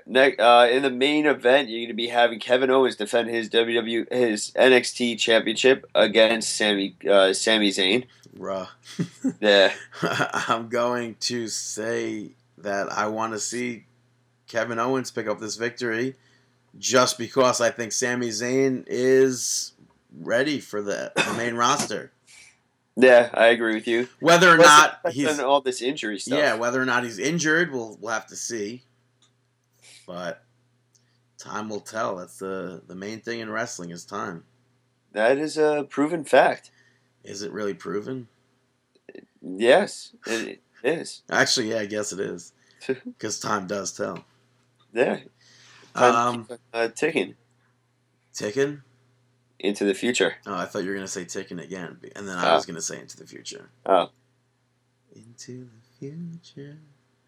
[0.06, 3.48] Next, uh, in the main event, you're going to be having Kevin Owens defend his
[3.48, 8.04] WW his NXT Championship against Sami uh, Sami Zayn.
[8.36, 8.66] Ruh.
[9.40, 9.72] Yeah,
[10.48, 13.84] I'm going to say that I want to see
[14.46, 16.14] Kevin Owens pick up this victory
[16.78, 19.72] just because I think Sami Zayn is
[20.20, 22.12] ready for the, the main roster.
[22.96, 24.08] Yeah, I agree with you.
[24.20, 26.38] Whether or not he's all this injury stuff.
[26.38, 28.82] yeah, whether or not he's injured, we'll we'll have to see.
[30.06, 30.44] But
[31.38, 32.16] Time will tell.
[32.16, 34.44] That's the the main thing in wrestling is time.
[35.12, 36.70] That is a proven fact.
[37.22, 38.28] Is it really proven?
[39.42, 41.22] Yes, it is.
[41.30, 42.52] Actually, yeah, I guess it is.
[42.86, 44.24] Because time does tell.
[44.92, 45.20] Yeah.
[45.94, 47.34] Time Um, keeps, uh, ticking
[48.34, 48.82] ticking.
[49.58, 50.34] Into the future.
[50.46, 52.48] Oh, I thought you were gonna say ticking again, and then Oh.
[52.48, 53.70] I was gonna say into the future.
[53.86, 54.10] Oh.
[55.14, 55.68] Into
[56.00, 56.08] the
[56.44, 56.78] future.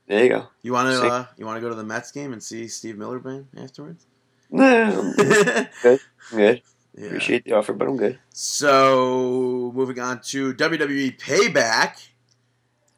[0.08, 0.46] There you go.
[0.62, 2.96] You want to uh, you want to go to the Mets game and see Steve
[2.98, 4.06] Miller band afterwards?
[4.50, 6.06] No, I'm yeah.
[6.30, 6.62] good.
[6.96, 8.18] Appreciate the offer, but I'm good.
[8.32, 12.08] So moving on to WWE Payback,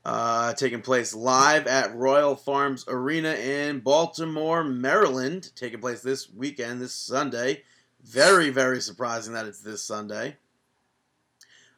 [0.05, 5.51] uh, taking place live at Royal Farms Arena in Baltimore, Maryland.
[5.57, 7.63] Taking place this weekend, this Sunday.
[8.09, 10.37] Very very surprising that it's this Sunday.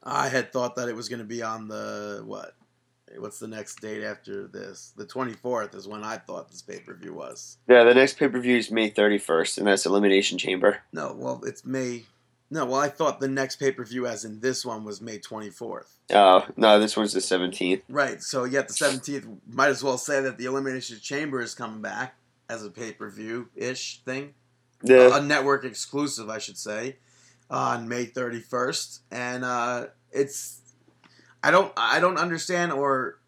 [0.03, 2.55] I had thought that it was going to be on the what?
[3.19, 4.93] What's the next date after this?
[4.97, 7.59] The 24th is when I thought this pay per view was.
[7.69, 10.79] Yeah, the next pay per view is May 31st, and that's Elimination Chamber.
[10.93, 12.05] No, well, it's May.
[12.53, 15.19] No, well, I thought the next pay per view, as in this one, was May
[15.19, 15.97] 24th.
[16.13, 17.83] Oh, no, this one's the 17th.
[17.89, 21.83] Right, so yet the 17th, might as well say that the Elimination Chamber is coming
[21.83, 22.15] back
[22.49, 24.35] as a pay per view ish thing.
[24.83, 25.19] Yeah.
[25.19, 26.97] A network exclusive, I should say,
[27.51, 29.01] on May 31st.
[29.11, 30.59] And uh, it's.
[31.43, 33.19] I don't I don't understand or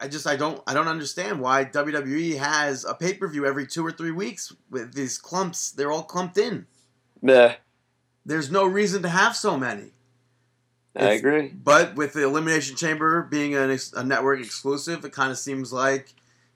[0.00, 3.66] I just I don't I don't understand why WWE has a pay per view every
[3.66, 5.70] two or three weeks with these clumps.
[5.70, 6.66] They're all clumped in.
[7.22, 7.56] yeah,
[8.24, 9.92] There's no reason to have so many.
[10.96, 11.48] I It's- agree.
[11.48, 15.72] But with the Elimination Chamber being an ex- a network exclusive, it kind of seems
[15.74, 16.14] like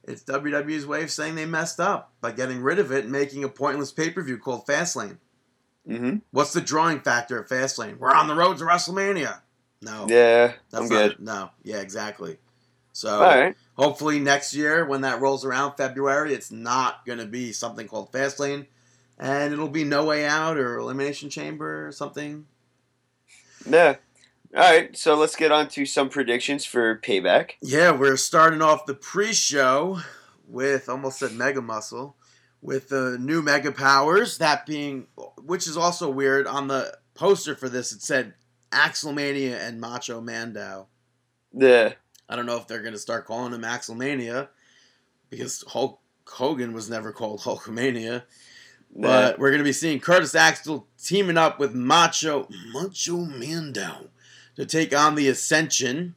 [0.08, 3.44] it's WWE's way of saying they messed up by getting rid of it and making
[3.44, 5.18] a pointless pay per view called Fastlane.
[5.86, 7.98] hmm What's the drawing factor of Fastlane?
[7.98, 9.40] We're on the road to WrestleMania.
[9.82, 11.20] No, Yeah, that's I'm not- good.
[11.20, 12.38] No, yeah, exactly.
[12.92, 13.54] So right.
[13.76, 18.10] hopefully next year when that rolls around February, it's not going to be something called
[18.10, 18.66] Fastlane,
[19.18, 22.46] and it'll be No Way Out or Elimination Chamber or something.
[23.68, 23.96] Yeah.
[24.56, 27.52] All right, so let's get on to some predictions for Payback.
[27.60, 30.00] Yeah, we're starting off the pre-show
[30.46, 32.16] with almost said Mega Muscle
[32.62, 34.38] with the new Mega Powers.
[34.38, 35.06] That being,
[35.44, 36.46] which is also weird.
[36.46, 38.34] On the poster for this, it said
[38.70, 40.86] Axelmania and Macho Mandow.
[41.52, 41.92] Yeah.
[42.26, 44.48] I don't know if they're gonna start calling him Axelmania
[45.28, 48.22] because Hulk Hogan was never called Hulkamania.
[48.96, 54.08] But we're gonna be seeing Curtis Axel teaming up with Macho Macho Mandow
[54.58, 56.16] to take on the Ascension.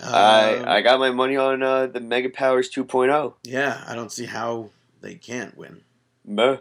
[0.00, 2.84] Um, I I got my money on uh, the Mega Powers oh.
[2.84, 3.34] 2.0.
[3.44, 4.70] Yeah, I don't see how
[5.00, 5.80] they can't win.
[6.24, 6.58] Buh.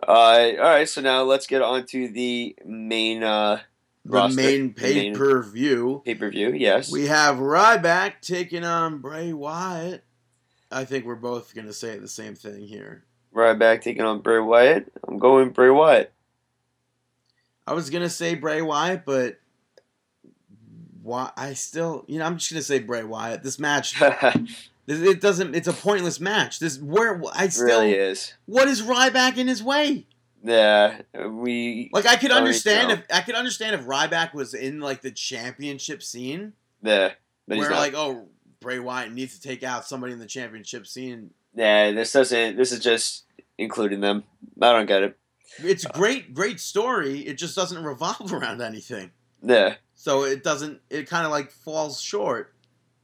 [0.00, 3.60] Uh, all right, so now let's get on to the main uh,
[4.04, 6.02] The Roster, main pay per view.
[6.04, 6.52] pay per view.
[6.52, 6.92] Yes.
[6.92, 10.04] We have Ryback taking on Bray Wyatt.
[10.70, 13.04] I think we're both gonna say the same thing here.
[13.34, 14.92] Ryback taking on Bray Wyatt.
[15.06, 16.12] I'm going Bray Wyatt.
[17.66, 19.40] I was gonna say Bray Wyatt, but
[21.08, 21.32] why?
[21.36, 23.42] I still, you know, I'm just gonna say Bray Wyatt.
[23.42, 24.00] This match,
[24.86, 25.54] it doesn't.
[25.54, 26.60] It's a pointless match.
[26.60, 27.66] This where I still.
[27.66, 28.34] really is.
[28.46, 30.06] What is Ryback in his way?
[30.44, 35.00] Yeah, we Like I could understand if I could understand if Ryback was in like
[35.00, 36.52] the championship scene,
[36.82, 37.12] yeah,
[37.48, 38.28] but where like oh
[38.60, 41.30] Bray Wyatt needs to take out somebody in the championship scene.
[41.54, 42.56] yeah, this doesn't.
[42.56, 43.24] This is just
[43.56, 44.24] including them.
[44.60, 45.18] I don't get it.
[45.58, 47.20] It's great, great story.
[47.20, 49.10] It just doesn't revolve around anything.
[49.42, 50.80] Yeah, So it doesn't.
[50.90, 52.54] It kind of like falls short.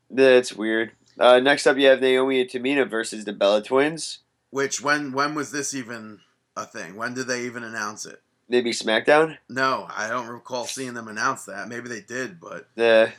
[0.09, 0.93] that's weird.
[1.19, 4.21] Uh, next up, you have Naomi and Tamina versus the Bella Twins.
[4.51, 6.21] Which when when was this even
[6.57, 6.95] a thing?
[6.95, 8.23] When did they even announce it?
[8.49, 9.39] Maybe SmackDown.
[9.49, 11.67] No, I don't recall seeing them announce that.
[11.69, 13.11] Maybe they did, but Yeah,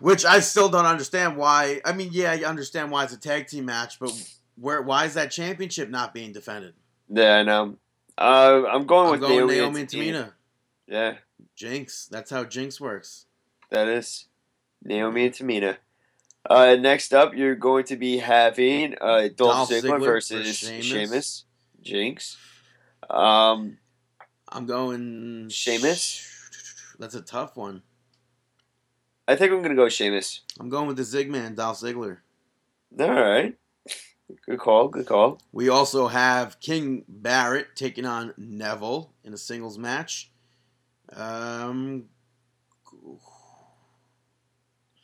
[0.00, 1.82] which I still don't understand why.
[1.84, 4.12] I mean, yeah, I understand why it's a tag team match, but
[4.56, 6.72] where why is that championship not being defended?
[7.10, 7.76] yeah, I know.
[8.16, 10.32] Uh, I'm going I'm with going Naomi, Naomi and and Tamina.
[10.86, 11.16] Yeah,
[11.56, 12.06] Jinx.
[12.06, 13.26] That's how Jinx works.
[13.70, 14.26] that is
[14.82, 15.76] Naomi and Tamina.
[16.48, 20.68] Uh, next up, you're going to be having uh, Dolph, Dolph Ziggler, Ziggler versus versus
[20.68, 20.86] Sheamus.
[20.86, 21.44] Sheamus.
[21.82, 22.36] Jinx.
[23.08, 23.78] Um,
[24.48, 26.28] I'm going Sheamus?
[26.98, 27.82] That's a tough one.
[29.28, 30.40] I think I'm gonna go Sheamus.
[30.58, 32.18] I'm going with the Zigman, Dolph Ziggler.
[32.98, 33.54] All right,
[34.44, 34.88] good call.
[34.88, 35.40] Good call.
[35.52, 40.31] We also have King Barrett taking on Neville in a singles match.
[41.14, 42.04] Um,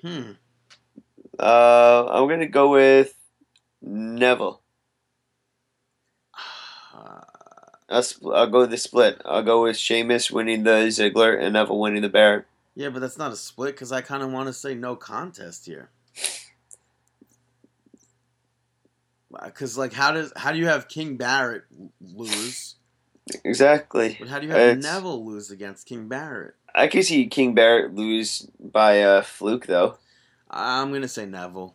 [0.02, 0.32] hmm.
[1.38, 3.14] Uh, I'm gonna go with
[3.82, 4.60] Neville.
[6.94, 7.20] Uh,
[7.88, 9.20] I'll, spl- I'll go with the split.
[9.24, 12.46] I'll go with Sheamus winning the Ziggler and Neville winning the Barrett.
[12.74, 15.66] yeah, but that's not a split because I kind of want to say no contest
[15.66, 15.90] here.
[19.44, 21.64] because like how does how do you have King Barrett
[22.00, 22.76] lose,
[23.44, 24.16] Exactly.
[24.18, 26.54] but how do you have It's- Neville lose against King Barrett?
[26.74, 29.96] I can see King Barrett lose by a fluke though.
[30.50, 31.74] I'm gonna say Neville.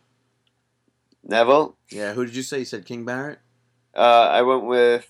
[1.22, 1.76] Neville.
[1.90, 2.60] Yeah, who did you say?
[2.60, 3.38] You said King Barrett.
[3.94, 5.08] Uh, I went with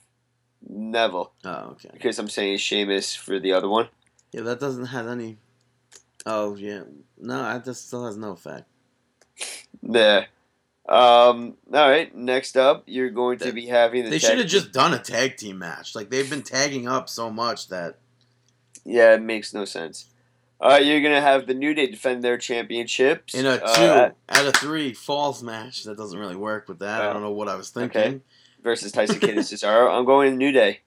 [0.68, 1.90] Neville Oh, okay.
[1.92, 3.88] because I'm saying Sheamus for the other one.
[4.32, 5.38] Yeah, that doesn't have any.
[6.26, 6.82] Oh yeah,
[7.18, 8.64] no, that just still has no effect.
[9.82, 10.26] There.
[10.88, 11.56] Um.
[11.72, 12.14] All right.
[12.14, 14.10] Next up, you're going to be having the.
[14.10, 15.94] They should have just done a tag team match.
[15.94, 17.98] Like they've been tagging up so much that
[18.84, 20.06] Yeah, it makes no sense.
[20.60, 24.46] Uh, you're gonna have the New Day defend their championships in a two uh, out
[24.46, 27.00] of three falls match that doesn't really work with that.
[27.02, 27.12] I Oh.
[27.14, 27.88] don't know what I was Okay.
[27.88, 28.22] thinking.
[28.62, 29.90] versus Tyson Kidd and Cesaro.
[29.90, 30.80] I'm going New Day.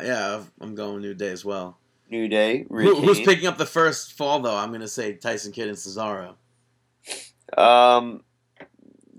[0.00, 1.78] Yeah, I'm going New Day as well.
[2.10, 2.66] New Day.
[2.68, 4.54] Who, who's picking up the first fall though?
[4.56, 6.34] I'm gonna say Tyson Kidd and Cesaro.
[7.56, 8.22] Um.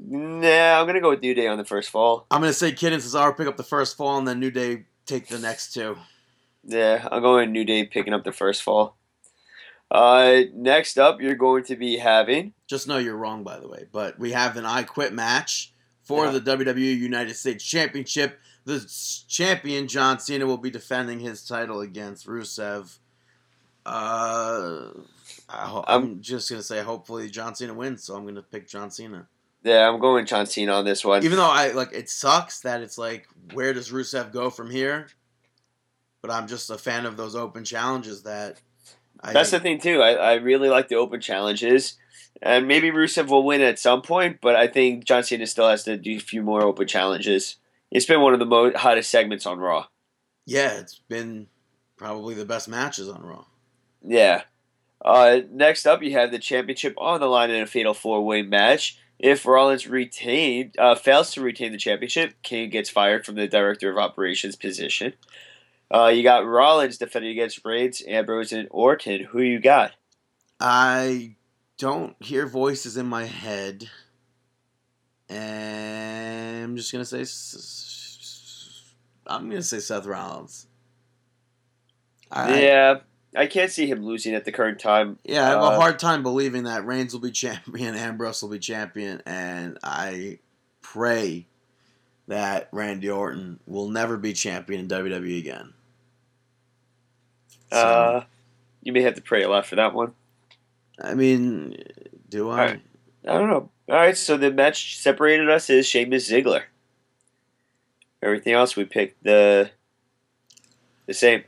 [0.10, 2.26] Nah, I'm gonna go with New Day on the first fall.
[2.32, 4.86] I'm gonna say Kidd and Cesaro pick up the first fall, and then New Day
[5.06, 5.98] take the next two.
[6.64, 8.96] Yeah, I'm going New Day picking up the first fall.
[9.92, 12.54] Uh, next up, you're going to be having.
[12.68, 13.86] Just know you're wrong, by the way.
[13.92, 15.74] But we have an I Quit match
[16.04, 16.32] for Yeah.
[16.32, 18.38] the WWE United States Championship.
[18.66, 18.86] The
[19.30, 22.98] champion John Cena will be defending his title against Rusev.
[23.86, 24.90] Uh,
[25.50, 28.92] I ho- I'm just gonna say hopefully John Cena wins, so I'm gonna pick John
[28.92, 29.28] Cena.
[29.68, 31.26] Yeah, I'm going John Cena on this one.
[31.26, 35.08] Even though I like, it sucks that it's like, where does Rusev go from here?
[36.22, 38.62] But I'm just a fan of those open challenges that.
[39.22, 40.02] I That's the thing too.
[40.02, 41.98] I, I really like the open challenges,
[42.42, 44.40] and maybe Rusev will win at some point.
[44.42, 47.58] But I think John Cena still has to do a few more open challenges.
[47.92, 49.88] It's been one of the most hottest segments on Raw.
[50.46, 51.48] yeah, it's been
[51.98, 53.46] probably the best matches on Raw.
[54.02, 54.44] Yeah.
[55.04, 58.44] Uh, next up, you have the championship on the line in a fatal four way
[58.44, 58.98] match.
[59.20, 63.90] If Rollins retained uh, fails to retain the championship, Kane gets fired from the director
[63.92, 65.14] of operations position.
[65.90, 69.24] Uh, you got Rollins defending against Reigns, Ambrose, and Orton.
[69.26, 69.94] Who you got?
[70.60, 71.36] I
[71.78, 73.90] don't hear voices in my head.
[75.30, 77.26] And I'm just going to say.
[79.26, 80.68] I'm going to say Seth Rollins.
[82.32, 82.96] I, yeah,
[83.38, 85.20] I can't see him losing at the current time.
[85.24, 88.50] Yeah, I have a Uh, hard time believing that Reigns will be champion, Ambrose will
[88.50, 90.40] be champion, and I
[90.82, 91.46] pray
[92.28, 95.74] that Randy Orton will never be champion in WWE again.
[97.72, 98.24] So, Uh,
[98.82, 100.14] you may have to pray a lot for that one.
[101.02, 101.84] I mean,
[102.30, 102.60] do I?
[102.60, 102.82] Alright.
[103.28, 103.70] I don't know.
[103.90, 106.64] All right, so the match separated us is Sheamus Ziggler.
[108.22, 109.70] Everything else we picked the
[111.06, 111.44] the same,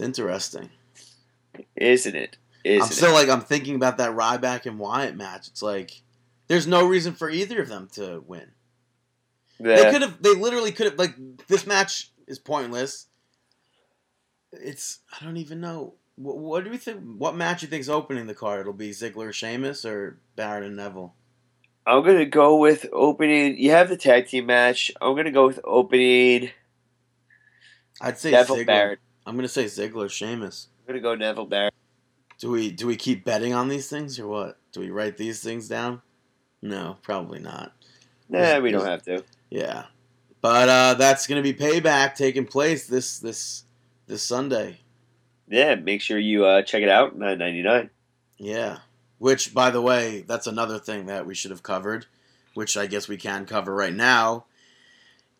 [0.00, 0.70] It's interesting.
[1.76, 2.38] isn't it?
[2.64, 3.14] Isn't I'm still it?
[3.14, 5.48] like I'm thinking about that Ryback and Wyatt match.
[5.48, 6.02] It's like
[6.48, 8.52] there's no reason for either of them to win.
[9.58, 10.22] They could have.
[10.22, 10.98] They literally could have.
[10.98, 11.14] Like
[11.48, 13.06] this match is pointless.
[14.52, 15.00] It's.
[15.12, 15.94] I don't even know.
[16.16, 17.00] What, what do we think?
[17.18, 18.60] What match you think's opening the card?
[18.60, 21.14] It'll be Ziggler, Sheamus, or Barrett and Neville.
[21.86, 23.58] I'm gonna go with opening.
[23.58, 24.90] You have the tag team match.
[25.00, 26.50] I'm gonna go with opening
[28.00, 28.66] I'd say Neville Ziggler.
[28.66, 28.98] Barrett.
[29.26, 30.68] I'm gonna say Ziggler, Sheamus.
[30.80, 31.74] I'm gonna go Neville Barrett.
[32.38, 34.58] Do we do we keep betting on these things or what?
[34.72, 36.02] Do we write these things down?
[36.62, 37.72] No, probably not.
[38.28, 39.24] Nah, we don't have to.
[39.50, 39.84] Yeah,
[40.40, 43.64] but uh, that's gonna be payback taking place this this
[44.06, 44.80] this Sunday.
[45.48, 47.18] Yeah, make sure you uh, check it out.
[47.18, 47.90] Nine ninety nine.
[48.38, 48.78] Yeah.
[49.18, 52.06] Which, by the way, that's another thing that we should have covered,
[52.54, 54.46] which I guess we can cover right now.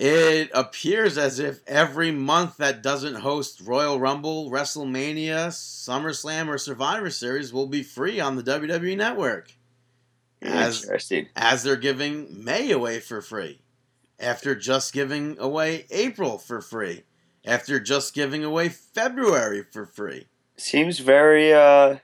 [0.01, 7.11] It appears as if every month that doesn't host Royal Rumble, WrestleMania, SummerSlam, or Survivor
[7.11, 9.53] Series will be free on the WWE Network.
[10.41, 11.29] As, Interesting.
[11.37, 13.61] as they're giving May away for free.
[14.19, 17.03] After just giving away April for free.
[17.45, 20.29] After just giving away February for free.
[20.57, 21.97] Seems very uh,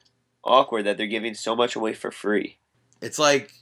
[0.44, 2.59] awkward that they're giving so much away for free.
[3.01, 3.52] It's like,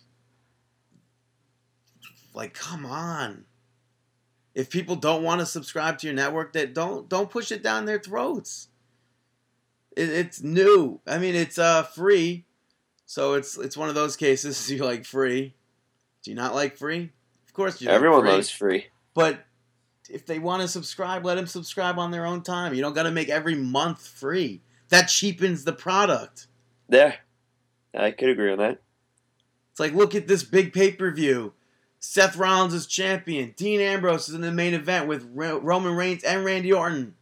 [2.34, 3.44] like, come on.
[4.54, 7.84] If people don't want to subscribe to your network, that don't don't push it down
[7.86, 8.68] their throats.
[9.96, 11.00] It, it's new.
[11.06, 12.44] I mean, it's uh free,
[13.06, 14.70] so it's it's one of those cases.
[14.70, 15.54] You like free?
[16.22, 17.10] Do you not like free?
[17.46, 17.88] Of course you.
[17.88, 18.30] like Everyone free.
[18.30, 18.86] loves free.
[19.12, 19.44] But
[20.08, 22.74] if they want to subscribe, let them subscribe on their own time.
[22.74, 24.62] You don't got to make every month free.
[24.88, 26.46] That cheapens the product.
[26.88, 27.16] There,
[27.94, 28.80] I could agree on that.
[29.70, 31.52] It's like, look at this big pay per view.
[32.06, 33.54] Seth Rollins is champion.
[33.56, 37.14] Dean Ambrose is in the main event with Ro- Roman Reigns and Randy Orton.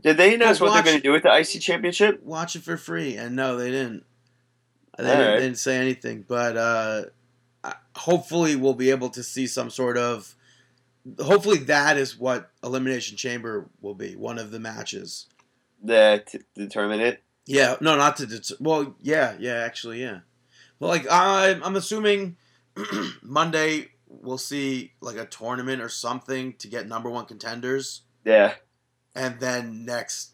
[0.00, 2.22] Did they announce what they're going to do with the IC Championship?
[2.24, 3.14] Watch it for free.
[3.14, 4.04] And no, they didn't.
[4.96, 5.34] They, didn't, right.
[5.34, 6.24] they didn't say anything.
[6.26, 7.02] But uh,
[7.94, 10.34] hopefully we'll be able to see some sort of.
[11.20, 14.16] Hopefully that is what Elimination Chamber will be.
[14.16, 15.26] One of the matches.
[15.84, 17.22] That to determine it.
[17.44, 18.26] Yeah, no, not to.
[18.26, 20.20] Det- well, yeah, yeah, actually, yeah.
[20.80, 22.36] Well, like I'm, I'm assuming
[23.22, 28.54] Monday we'll see like a tournament or something to get number one contenders, Yeah.
[29.14, 30.32] and then next,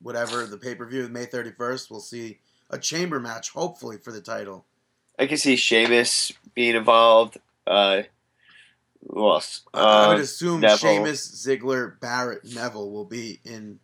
[0.00, 2.38] whatever the pay per view, May 31st, we'll see
[2.70, 4.64] a chamber match, hopefully for the title.
[5.18, 7.36] I can see Sheamus being involved.
[7.66, 8.02] Uh,
[9.08, 9.62] who else?
[9.74, 10.78] I- I would Uh, assume Neville.
[10.78, 13.78] Sheamus, Ziggler, Barrett, Neville will be in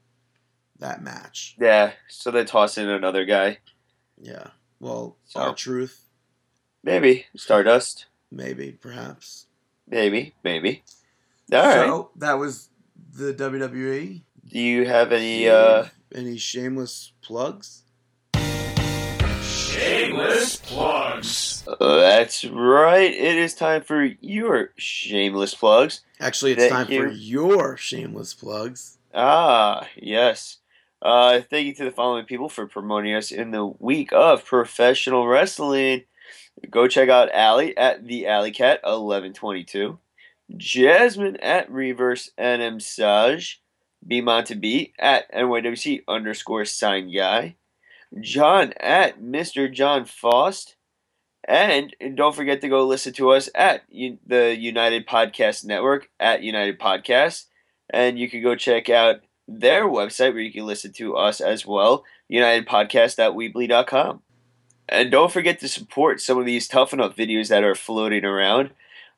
[0.79, 1.55] that match.
[1.61, 1.93] yeah.
[2.09, 3.59] So they toss in another guy.
[4.21, 4.49] Yeah.
[4.81, 6.05] Well, So- R-Truth,
[6.83, 8.07] Maybe Stardust.
[8.31, 9.47] Maybe, perhaps.
[9.89, 10.35] Maybe.
[10.45, 10.83] Maybe.
[11.53, 11.87] All right.
[11.87, 12.69] so that was
[13.15, 14.23] the WWE.
[14.51, 15.49] Do you have any?
[15.49, 17.83] Uh, Any shameless plugs?
[19.43, 21.65] Shameless plugs.
[21.79, 23.13] that's right.
[23.13, 26.01] It is time for your shameless plugs.
[26.21, 28.99] Actually, it's Thank time for your shameless plugs.
[29.15, 30.59] Ah, yes.
[31.01, 35.27] Uh, thank you to the following people for promoting us in the week of professional
[35.27, 36.03] wrestling.
[36.71, 39.99] Go check out Allie at the Alley Cat eleven twenty two,
[40.57, 43.61] Jasmine at Reverse NM Saj,
[44.07, 47.57] B Monte B at NYWC underscore sign guy,
[48.21, 49.73] John at Mr.
[49.73, 50.77] John Faust,
[51.47, 56.79] and don't forget to go listen to us at the United Podcast Network at United
[56.79, 57.47] Podcast
[57.91, 61.67] and you can go check out their website where you can listen to us as
[61.67, 64.23] well, unitedpodcast.weebly.com.
[64.89, 68.71] And don't forget to support some of these tough enough videos that are floating around.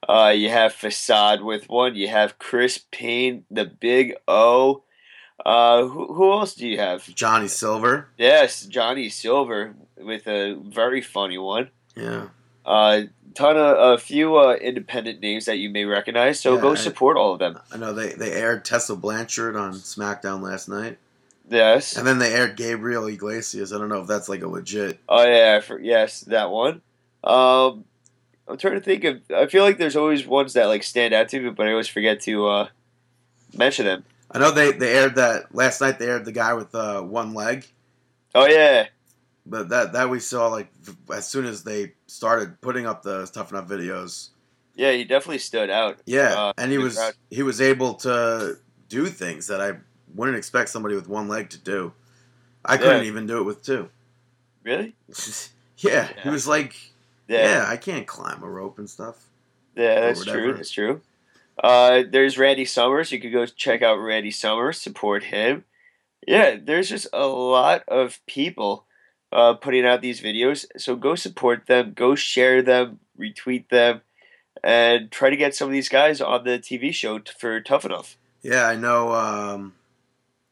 [0.08, 4.82] Uh, you have Facade with one, you have Chris Payne, the Big O.
[5.44, 7.04] Uh, who, who else do you have?
[7.14, 8.08] Johnny Silver.
[8.18, 11.70] Yes, Johnny Silver with a very funny one.
[11.96, 12.28] Yeah.
[12.64, 13.02] Uh,
[13.34, 16.76] ton of a few uh, independent names that you may recognize, so Yeah, go I-
[16.76, 17.58] support all of them.
[17.72, 20.98] I know they, they aired Tessa Blanchard on SmackDown last night.
[21.50, 21.96] Yes.
[21.96, 23.72] And then they aired Gabriel Iglesias.
[23.72, 25.00] I don't know if that's like a legit.
[25.08, 26.80] Oh yeah, for, yes, that one.
[27.24, 27.84] Um,
[28.48, 29.20] I'm trying to think of.
[29.34, 31.88] I feel like there's always ones that like stand out to me, but I always
[31.88, 32.68] forget to uh,
[33.56, 34.04] mention them.
[34.30, 35.98] I know they, they aired that last night.
[35.98, 37.66] They aired the guy with uh, one leg,
[38.32, 38.86] Oh yeah,
[39.44, 40.68] but that that we saw like
[41.12, 44.30] as soon as they started putting up the tough enough videos.
[44.76, 45.98] yeah, he definitely stood out.
[46.06, 47.14] Yeah, Uh, and he was crowd.
[47.28, 48.58] he was able to
[48.88, 49.78] do things that I
[50.14, 51.92] wouldn't expect somebody with one leg to do.
[52.64, 53.88] I couldn't even do it with two.
[54.62, 54.94] Really?
[55.78, 56.74] yeah, he was like,
[57.28, 57.64] Yeah, yeah.
[57.66, 59.24] I can't climb a rope and stuff.
[59.74, 60.52] yeah, that's true.
[60.54, 61.00] That's true.
[61.62, 63.12] Uh, there's Randy Summers.
[63.12, 65.64] You could go check out Randy Summers, support him.
[66.26, 68.84] Yeah, there's just a lot of people
[69.32, 70.66] uh, putting out these videos.
[70.76, 74.02] So go support them, go share them, retweet them,
[74.62, 77.84] and try to get some of these guys on the TV show t- for Tough
[77.84, 78.16] Enough.
[78.42, 79.12] Yeah, I know.
[79.14, 79.74] Um,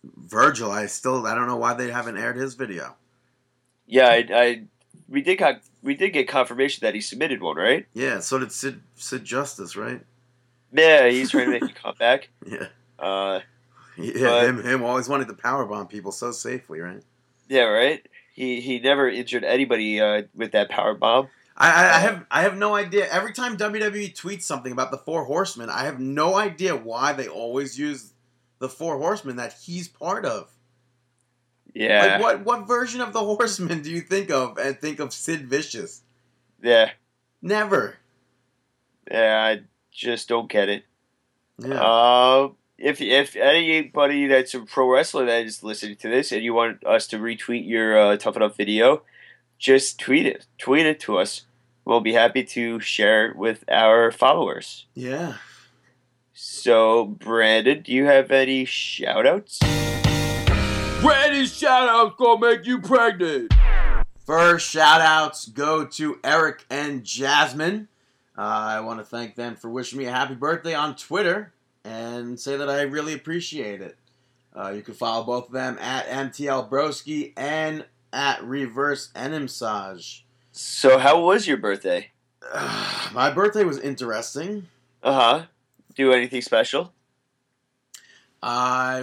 [0.05, 2.97] Virgil, I still I don't know why they haven't aired his video.
[3.87, 4.63] Yeah, I, I
[5.09, 7.87] we did got we did get confirmation that he submitted one, right?
[7.95, 10.01] Yeah, so did Sid Sid Justice, right?
[10.73, 12.29] Yeah, he's trying to make a comeback.
[12.47, 12.67] Yeah,
[12.99, 13.41] Uh,
[13.97, 14.13] yeah.
[14.25, 17.03] But- him him always wanted to powerbomb people so safely, right?
[17.49, 18.07] yeah, right.
[18.35, 21.29] He he never injured anybody uh, with that power bomb.
[21.57, 23.09] I, I, I have I have no idea.
[23.11, 27.27] Every time WWE tweets something about the Four Horsemen, I have no idea why they
[27.27, 28.13] always use
[28.59, 30.51] the Four Horsemen that he's part of.
[31.75, 35.13] Yeah, Like what what version of the Horsemen do you think of and think of
[35.13, 36.03] Sid Vicious?
[36.63, 36.91] yeah,
[37.43, 37.97] Never.
[39.11, 39.43] yeah.
[39.45, 39.61] I
[39.93, 40.85] just don't get it.
[41.59, 41.75] Yeah.
[41.81, 42.49] Uh,
[42.79, 46.85] if if anybody that's a pro wrestler that is listening to this and you want
[46.87, 49.03] us to retweet your uh, tough enough video,
[49.59, 50.47] just tweet it.
[50.59, 51.43] Tweet it to us.
[51.85, 54.87] We'll be happy to share it with our followers.
[54.95, 55.35] yeah.
[56.41, 59.59] So, Brandon, do you have any shout outs?
[61.03, 63.53] Randy's shout out's gonna make you pregnant.
[64.25, 67.89] First shout outs go to Eric and Jasmine.
[68.37, 71.53] Uh, I want to thank them for wishing me a happy birthday on Twitter
[71.83, 73.97] and say that I really appreciate it.
[74.55, 80.25] Uh, you can follow both of them at MTL Broski and at Reverse Enimsage.
[80.53, 82.13] So, how was your birthday?
[83.13, 84.69] My birthday was interesting.
[85.03, 85.47] Uh huh.
[85.99, 86.93] Do anything special?
[88.41, 89.01] I,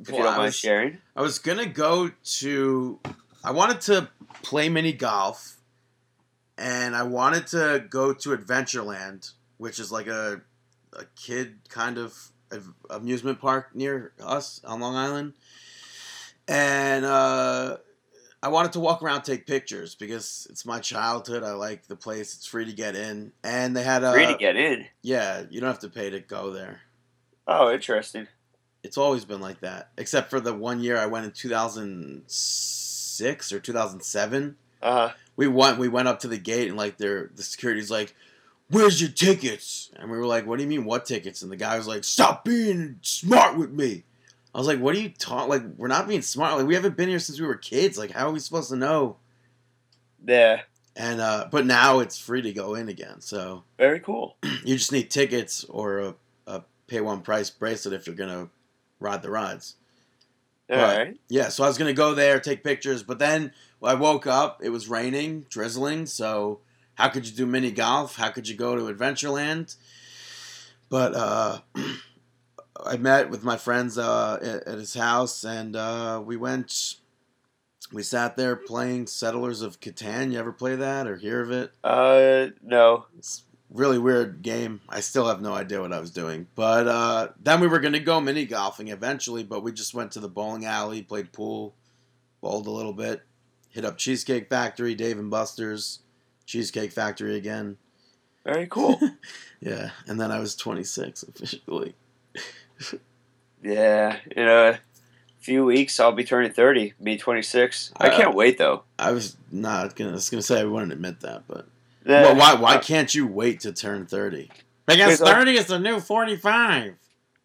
[0.00, 0.98] If you don't I mind was, sharing.
[1.16, 3.00] I was gonna go to.
[3.42, 4.08] I wanted to
[4.44, 5.56] play mini golf,
[6.56, 10.42] and I wanted to go to Adventureland, which is like a
[10.92, 12.30] a kid kind of
[12.88, 15.32] amusement park near us on Long Island.
[16.46, 17.78] And uh,
[18.42, 21.44] I wanted to walk around, take pictures because it's my childhood.
[21.44, 22.34] I like the place.
[22.34, 24.86] It's free to get in, and they had a Free to get in.
[25.02, 25.44] yeah.
[25.48, 26.80] You don't have to pay to go there.
[27.46, 28.26] Oh, interesting.
[28.82, 33.60] It's always been like that, except for the one year I went in 2006 or
[33.60, 34.56] 2007.
[34.82, 35.14] Uh huh.
[35.36, 38.14] We went we went up to the gate and like their the security's like,
[38.68, 41.56] "Where's your tickets?" And we were like, "What do you mean what tickets?" And the
[41.56, 44.02] guy was like, "Stop being smart with me."
[44.54, 45.48] I was like, "What are you talking?
[45.48, 46.58] Like we're not being smart.
[46.58, 47.96] Like we haven't been here since we were kids.
[47.98, 49.16] Like how are we supposed to know?"
[50.24, 50.62] Yeah.
[50.94, 53.20] And uh, but now it's free to go in again.
[53.20, 54.36] So Very cool.
[54.64, 56.14] you just need tickets or a,
[56.46, 58.50] a pay one price bracelet if you're gonna
[59.00, 59.76] ride the rides.
[60.70, 60.98] All Right.
[60.98, 61.16] right.
[61.28, 63.52] Yeah, so I was gonna go there, take pictures, but then
[63.82, 66.06] I woke up, it was raining, drizzling.
[66.06, 66.60] So
[66.94, 68.16] how could you do mini golf?
[68.16, 69.74] How could you go to Adventureland?
[70.90, 71.60] But uh,
[72.84, 76.96] I met with my friends uh, at, at his house, and uh, we went.
[77.92, 80.32] We sat there playing Settlers of Catan.
[80.32, 81.72] You ever play that or hear of it?
[81.84, 83.04] Uh, no.
[83.18, 84.80] It's a really weird game.
[84.88, 86.46] I still have no idea what I was doing.
[86.54, 90.12] But uh, then we were going to go mini golfing eventually, but we just went
[90.12, 91.74] to the bowling alley, played pool,
[92.40, 93.22] bowled a little bit,
[93.68, 95.98] hit up Cheesecake Factory, Dave and Buster's,
[96.46, 97.76] Cheesecake Factory again.
[98.44, 98.98] Very cool.
[99.64, 101.94] Yeah, and then I was 26 officially.
[103.62, 104.16] Yeah.
[104.30, 104.78] In a
[105.40, 107.92] few weeks, I'll be turning 30, be 26.
[107.96, 108.84] I Uh, can't wait, though.
[108.98, 110.10] I was not gonna.
[110.10, 111.66] I was gonna say I wouldn't admit that, but
[112.06, 112.54] well, why?
[112.54, 114.50] Why can't you wait to turn 30?
[114.86, 116.94] Because Because 30 is the new 45.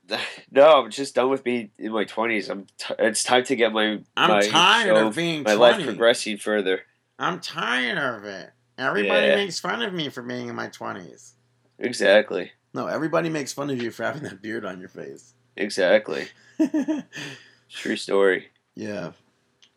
[0.51, 2.49] No, I'm just done with being in my 20s.
[2.49, 2.65] I'm.
[2.77, 3.99] T- it's time to get my.
[4.15, 6.83] I'm my tired show- of being my life progressing further.
[7.19, 8.51] I'm tired of it.
[8.77, 9.35] Everybody Yeah.
[9.35, 11.33] makes fun of me for being in my 20s.
[11.77, 12.51] Exactly.
[12.73, 15.33] No, everybody makes fun of you for having that beard on your face.
[15.55, 16.27] Exactly.
[17.69, 18.47] True story.
[18.75, 19.11] yeah.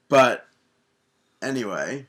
[0.08, 0.46] But
[1.40, 2.06] anyway,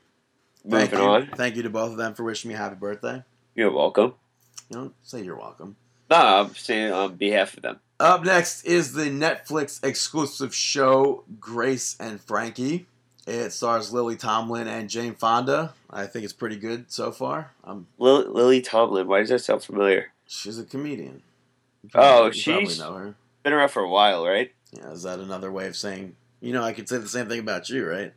[0.67, 1.11] thank Moving you.
[1.11, 1.27] on.
[1.35, 3.23] Thank you to both of them for wishing me a happy birthday.
[3.55, 4.15] You're welcome.
[4.69, 5.75] You don't say you're welcome.
[6.09, 7.79] No, I'm saying on behalf of them.
[7.99, 12.87] Up next is the Netflix exclusive show Grace and Frankie.
[13.27, 15.73] It stars Lily Tomlin and Jane Fonda.
[15.91, 17.51] I think it's pretty good so far.
[17.63, 19.07] Um, Lily, Lily Tomlin.
[19.07, 20.07] Why does that sound familiar?
[20.31, 21.21] She's a comedian.
[21.93, 22.77] Oh, she's-.
[23.43, 24.51] Been around for a while, right?
[24.71, 26.15] Yeah, is that another way of saying?
[26.39, 28.13] You know, I could say the same thing about you, right?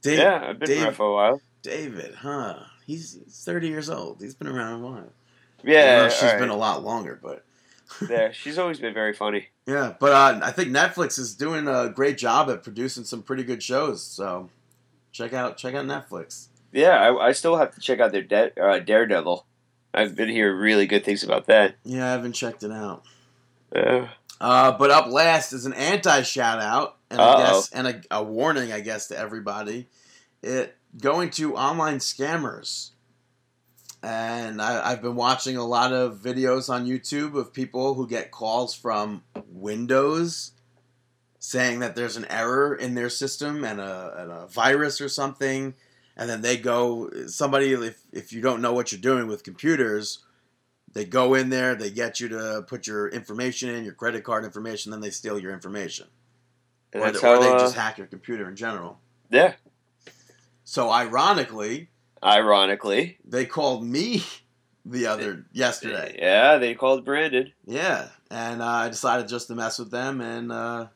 [0.00, 1.40] Dave, yeah, I've been Dave- around for a while.
[1.62, 2.56] David, huh?
[2.86, 4.20] He's, he's thirty years old.
[4.20, 5.12] He's been around a while.
[5.62, 6.40] Yeah, she's alright.
[6.40, 7.44] been a lot longer, but
[8.10, 9.48] yeah, she's always been very funny.
[9.66, 9.94] yeah.
[10.00, 13.62] But uh, I think Netflix is doing a great job at producing some pretty good
[13.62, 14.02] shows.
[14.02, 14.50] So
[15.12, 16.46] check out check out Netflix.
[16.72, 19.44] Yeah, I, I still have to check out their de- uh, Daredevil.
[19.94, 21.76] I've been hearing really good things about that.
[21.84, 23.02] Yeah, I haven't checked it out.
[23.74, 24.06] Uh,
[24.40, 27.38] Uh, but up last is an anti shout out and I Uh-oh.
[27.38, 29.88] guess and a, a warning, I guess, to everybody.
[30.42, 32.90] It going to online scammers.
[34.02, 38.32] And I, I've been watching a lot of videos on YouTube of people who get
[38.32, 40.52] calls from Windows
[41.38, 45.74] saying that there's an error in their system and a, and a virus or something.
[46.16, 50.24] And then they go, somebody, if, if you don't know what you're doing with computers,
[50.92, 54.44] they go in there, they get you to put your information in, your credit card
[54.44, 56.06] information, then they steal your information.
[56.92, 59.00] and Or, they, or they uh, just hack your computer in general.
[59.30, 59.54] yeah,
[60.64, 61.88] So ironically,
[62.22, 63.16] ironically.
[63.24, 64.22] they called me
[64.84, 66.16] the other yesterday.
[66.18, 67.52] Yeah, they called Brandon.
[67.64, 70.86] Yeah, and uh, I decided just to mess with them and uh,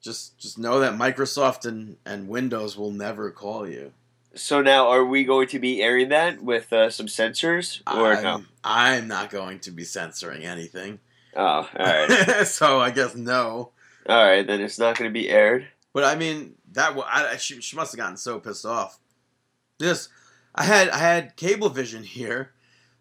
[0.00, 3.92] just just know that Microsoft and, and Windows will never call you.
[4.34, 8.22] So now, are we going to be airing that with uh, some censors or I'm,
[8.22, 8.44] no?
[8.64, 11.00] I'm not going to be censoring anything.
[11.36, 12.08] Oh, all right,
[12.46, 13.70] so I guess no.
[14.08, 14.46] all right.
[14.46, 15.66] Then it's not going to be aired.
[15.92, 18.98] But I mean, that I, she, she must have gotten so pissed off.
[19.78, 20.08] This,
[20.54, 22.52] I had I had Cablevision here,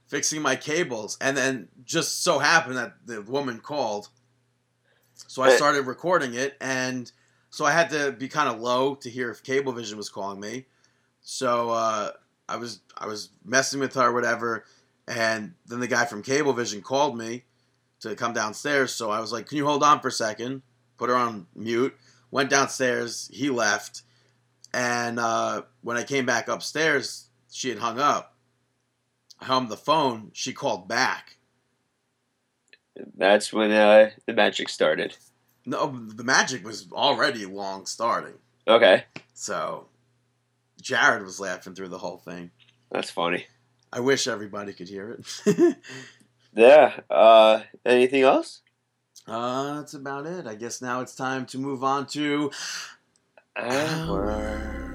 [0.07, 4.09] fixing my cables, and then just so happened that the woman called.
[5.27, 7.09] So I started recording it, and
[7.49, 10.65] so I had to be kind of low to hear if Cablevision was calling me.
[11.21, 12.11] So uh,
[12.49, 14.65] I was I was messing with her, or whatever,
[15.07, 17.43] and then the guy from Cablevision called me
[18.01, 18.93] to come downstairs.
[18.93, 20.61] So I was like, "Can you hold on for a second?
[20.97, 21.95] Put her on mute
[22.31, 23.29] went downstairs.
[23.31, 24.01] He left,
[24.73, 28.35] and uh, when I came back upstairs, she had hung up.
[29.39, 30.31] I hung the phone.
[30.33, 31.37] She called back.
[33.17, 35.17] That's when uh, the magic started.
[35.65, 38.33] No, the magic was already long starting.
[38.67, 39.87] Okay, So
[40.81, 42.51] Jared was laughing through the whole thing.
[42.91, 43.45] that's funny.
[43.93, 45.75] I wish everybody could hear it.
[46.53, 46.99] Yeah.
[47.09, 48.61] Uh, anything else?
[49.25, 50.45] uh, that's about it.
[50.45, 52.51] I guess now it's time to move on to
[53.55, 54.90] Our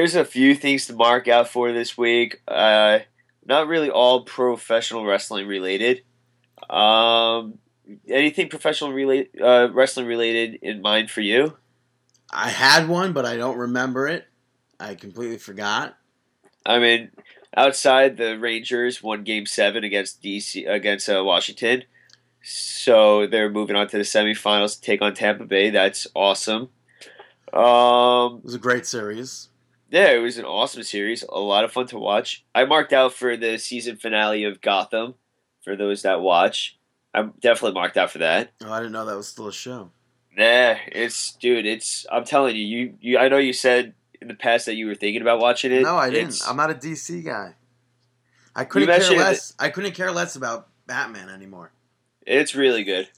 [0.00, 2.40] there's a few things to mark out for this week.
[2.48, 3.00] Uh,
[3.44, 6.00] not really all professional wrestling related.
[6.70, 7.58] Um,
[8.08, 11.58] anything professional relate uh, wrestling related in mind for you?
[12.30, 14.26] I had one, but I don't remember it.
[14.78, 15.98] I completely forgot.
[16.64, 17.10] I mean,
[17.54, 21.84] outside the Rangers won Game Seven against DC against uh, Washington,
[22.42, 25.68] so they're moving on to the semifinals to take on Tampa Bay.
[25.68, 26.70] That's awesome.
[27.52, 29.49] Um, It was a great series.
[29.90, 31.22] Yeah, it was an awesome series.
[31.28, 32.44] A lot of fun to watch.
[32.54, 35.14] I marked out for the season finale of Gotham.
[35.62, 36.78] For those that watch,
[37.12, 38.52] I'm definitely marked out for that.
[38.64, 39.90] Oh, I didn't know that was still a show.
[40.36, 41.66] Nah, it's dude.
[41.66, 43.18] It's I'm telling you, you you.
[43.18, 45.82] I know you said in the past that you were thinking about watching it.
[45.82, 46.28] No, I didn't.
[46.28, 47.56] It's- I'm not a DC guy.
[48.54, 49.54] I couldn't care less.
[49.58, 51.72] I couldn't care less about Batman anymore.
[52.26, 53.08] It's really good.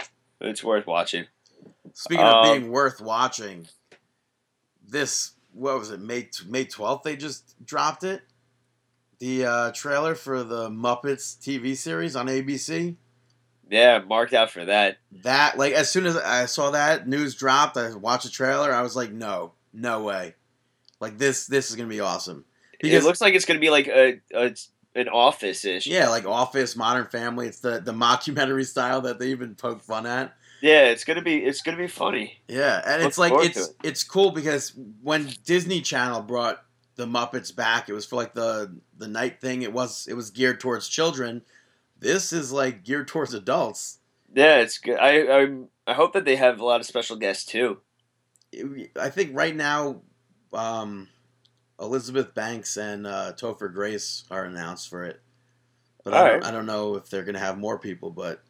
[0.41, 1.27] It's worth watching.
[1.95, 3.69] Speaking of Um, being worth watching,
[4.87, 6.01] this what was it?
[6.01, 8.23] May May 12th they just dropped it.
[9.19, 12.97] The uh, trailer for the Muppets TV series on ABC.
[13.71, 14.99] Yeah, marked out for that.
[15.23, 18.73] That like as soon as I saw that news dropped, I watched the trailer.
[18.73, 20.35] I was like, no, no way.
[21.01, 22.45] Like this, this is gonna be awesome.
[22.81, 24.55] Because- it looks like it's gonna be like a, a
[24.95, 25.87] an office ish.
[25.87, 27.47] Yeah, like Office, Modern Family.
[27.49, 30.35] It's the the mockumentary style that they even poke fun at.
[30.63, 32.39] Yeah, it's gonna be it's gonna be funny.
[32.47, 33.77] Yeah, and Look it's like it's it.
[33.83, 34.73] it's cool because
[35.03, 36.63] when Disney Channel brought
[36.95, 39.63] the Muppets back, it was for like the the night thing.
[39.63, 41.43] It was it was geared towards children.
[41.99, 43.99] This is like geared towards adults.
[44.33, 44.99] Yeah, it's good.
[45.01, 45.49] I I
[45.89, 47.79] I hope that they have a lot of special guests too.
[49.01, 50.03] I think right now,
[50.53, 51.09] um,
[51.81, 55.21] Elizabeth Banks and uh, Topher Grace are announced for it,
[56.05, 56.45] but I don't, Alright.
[56.45, 58.11] I don't know if they're gonna have more people.
[58.11, 58.45] But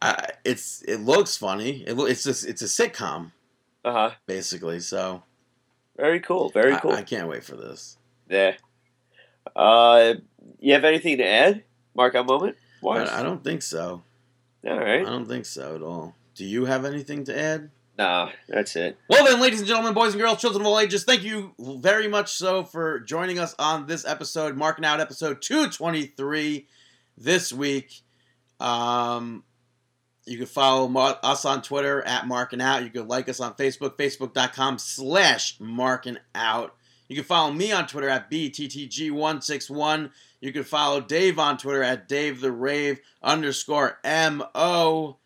[0.00, 1.84] I, it's it looks funny.
[1.86, 3.32] It, lo- it's just it's a sitcom
[3.84, 4.10] Uh huh.
[4.26, 4.80] basically.
[4.80, 5.22] So
[5.96, 6.50] Very cool.
[6.50, 6.92] Very I- cool.
[6.92, 7.96] I, can't wait for this.
[8.28, 8.52] yeah.
[9.56, 10.14] Uh,
[10.60, 11.64] you have anything to add?
[11.94, 12.56] Mark out moment.
[12.82, 13.08] Wise?
[13.08, 14.02] I, I don't think so.
[14.66, 15.04] All I right.
[15.04, 16.14] don't think so at all.
[16.34, 17.70] Do you have anything to add?
[17.98, 18.96] No, that's it.
[19.08, 22.06] Well, then, ladies and gentlemen, boys and girls, children of all ages, thank you very
[22.06, 26.66] much so for joining us on this episode, marking out episode 223
[27.16, 28.02] this week.
[28.60, 29.42] Um,
[30.28, 32.84] you can follow us on Twitter at Marking Out.
[32.84, 36.74] You can like us on Facebook, facebook.com slash Marking Out.
[37.08, 40.10] You can follow me on Twitter at BTTG161.
[40.40, 45.16] You can follow Dave on Twitter at Dave the Rave underscore MO.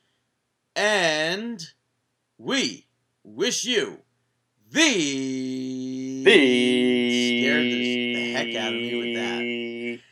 [0.76, 1.66] And
[2.38, 2.86] we
[3.24, 4.02] wish you
[4.70, 10.11] the The scared the, the heck out of me with that.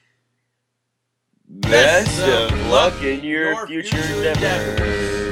[1.71, 5.30] Best of luck in your, your future future endeavors.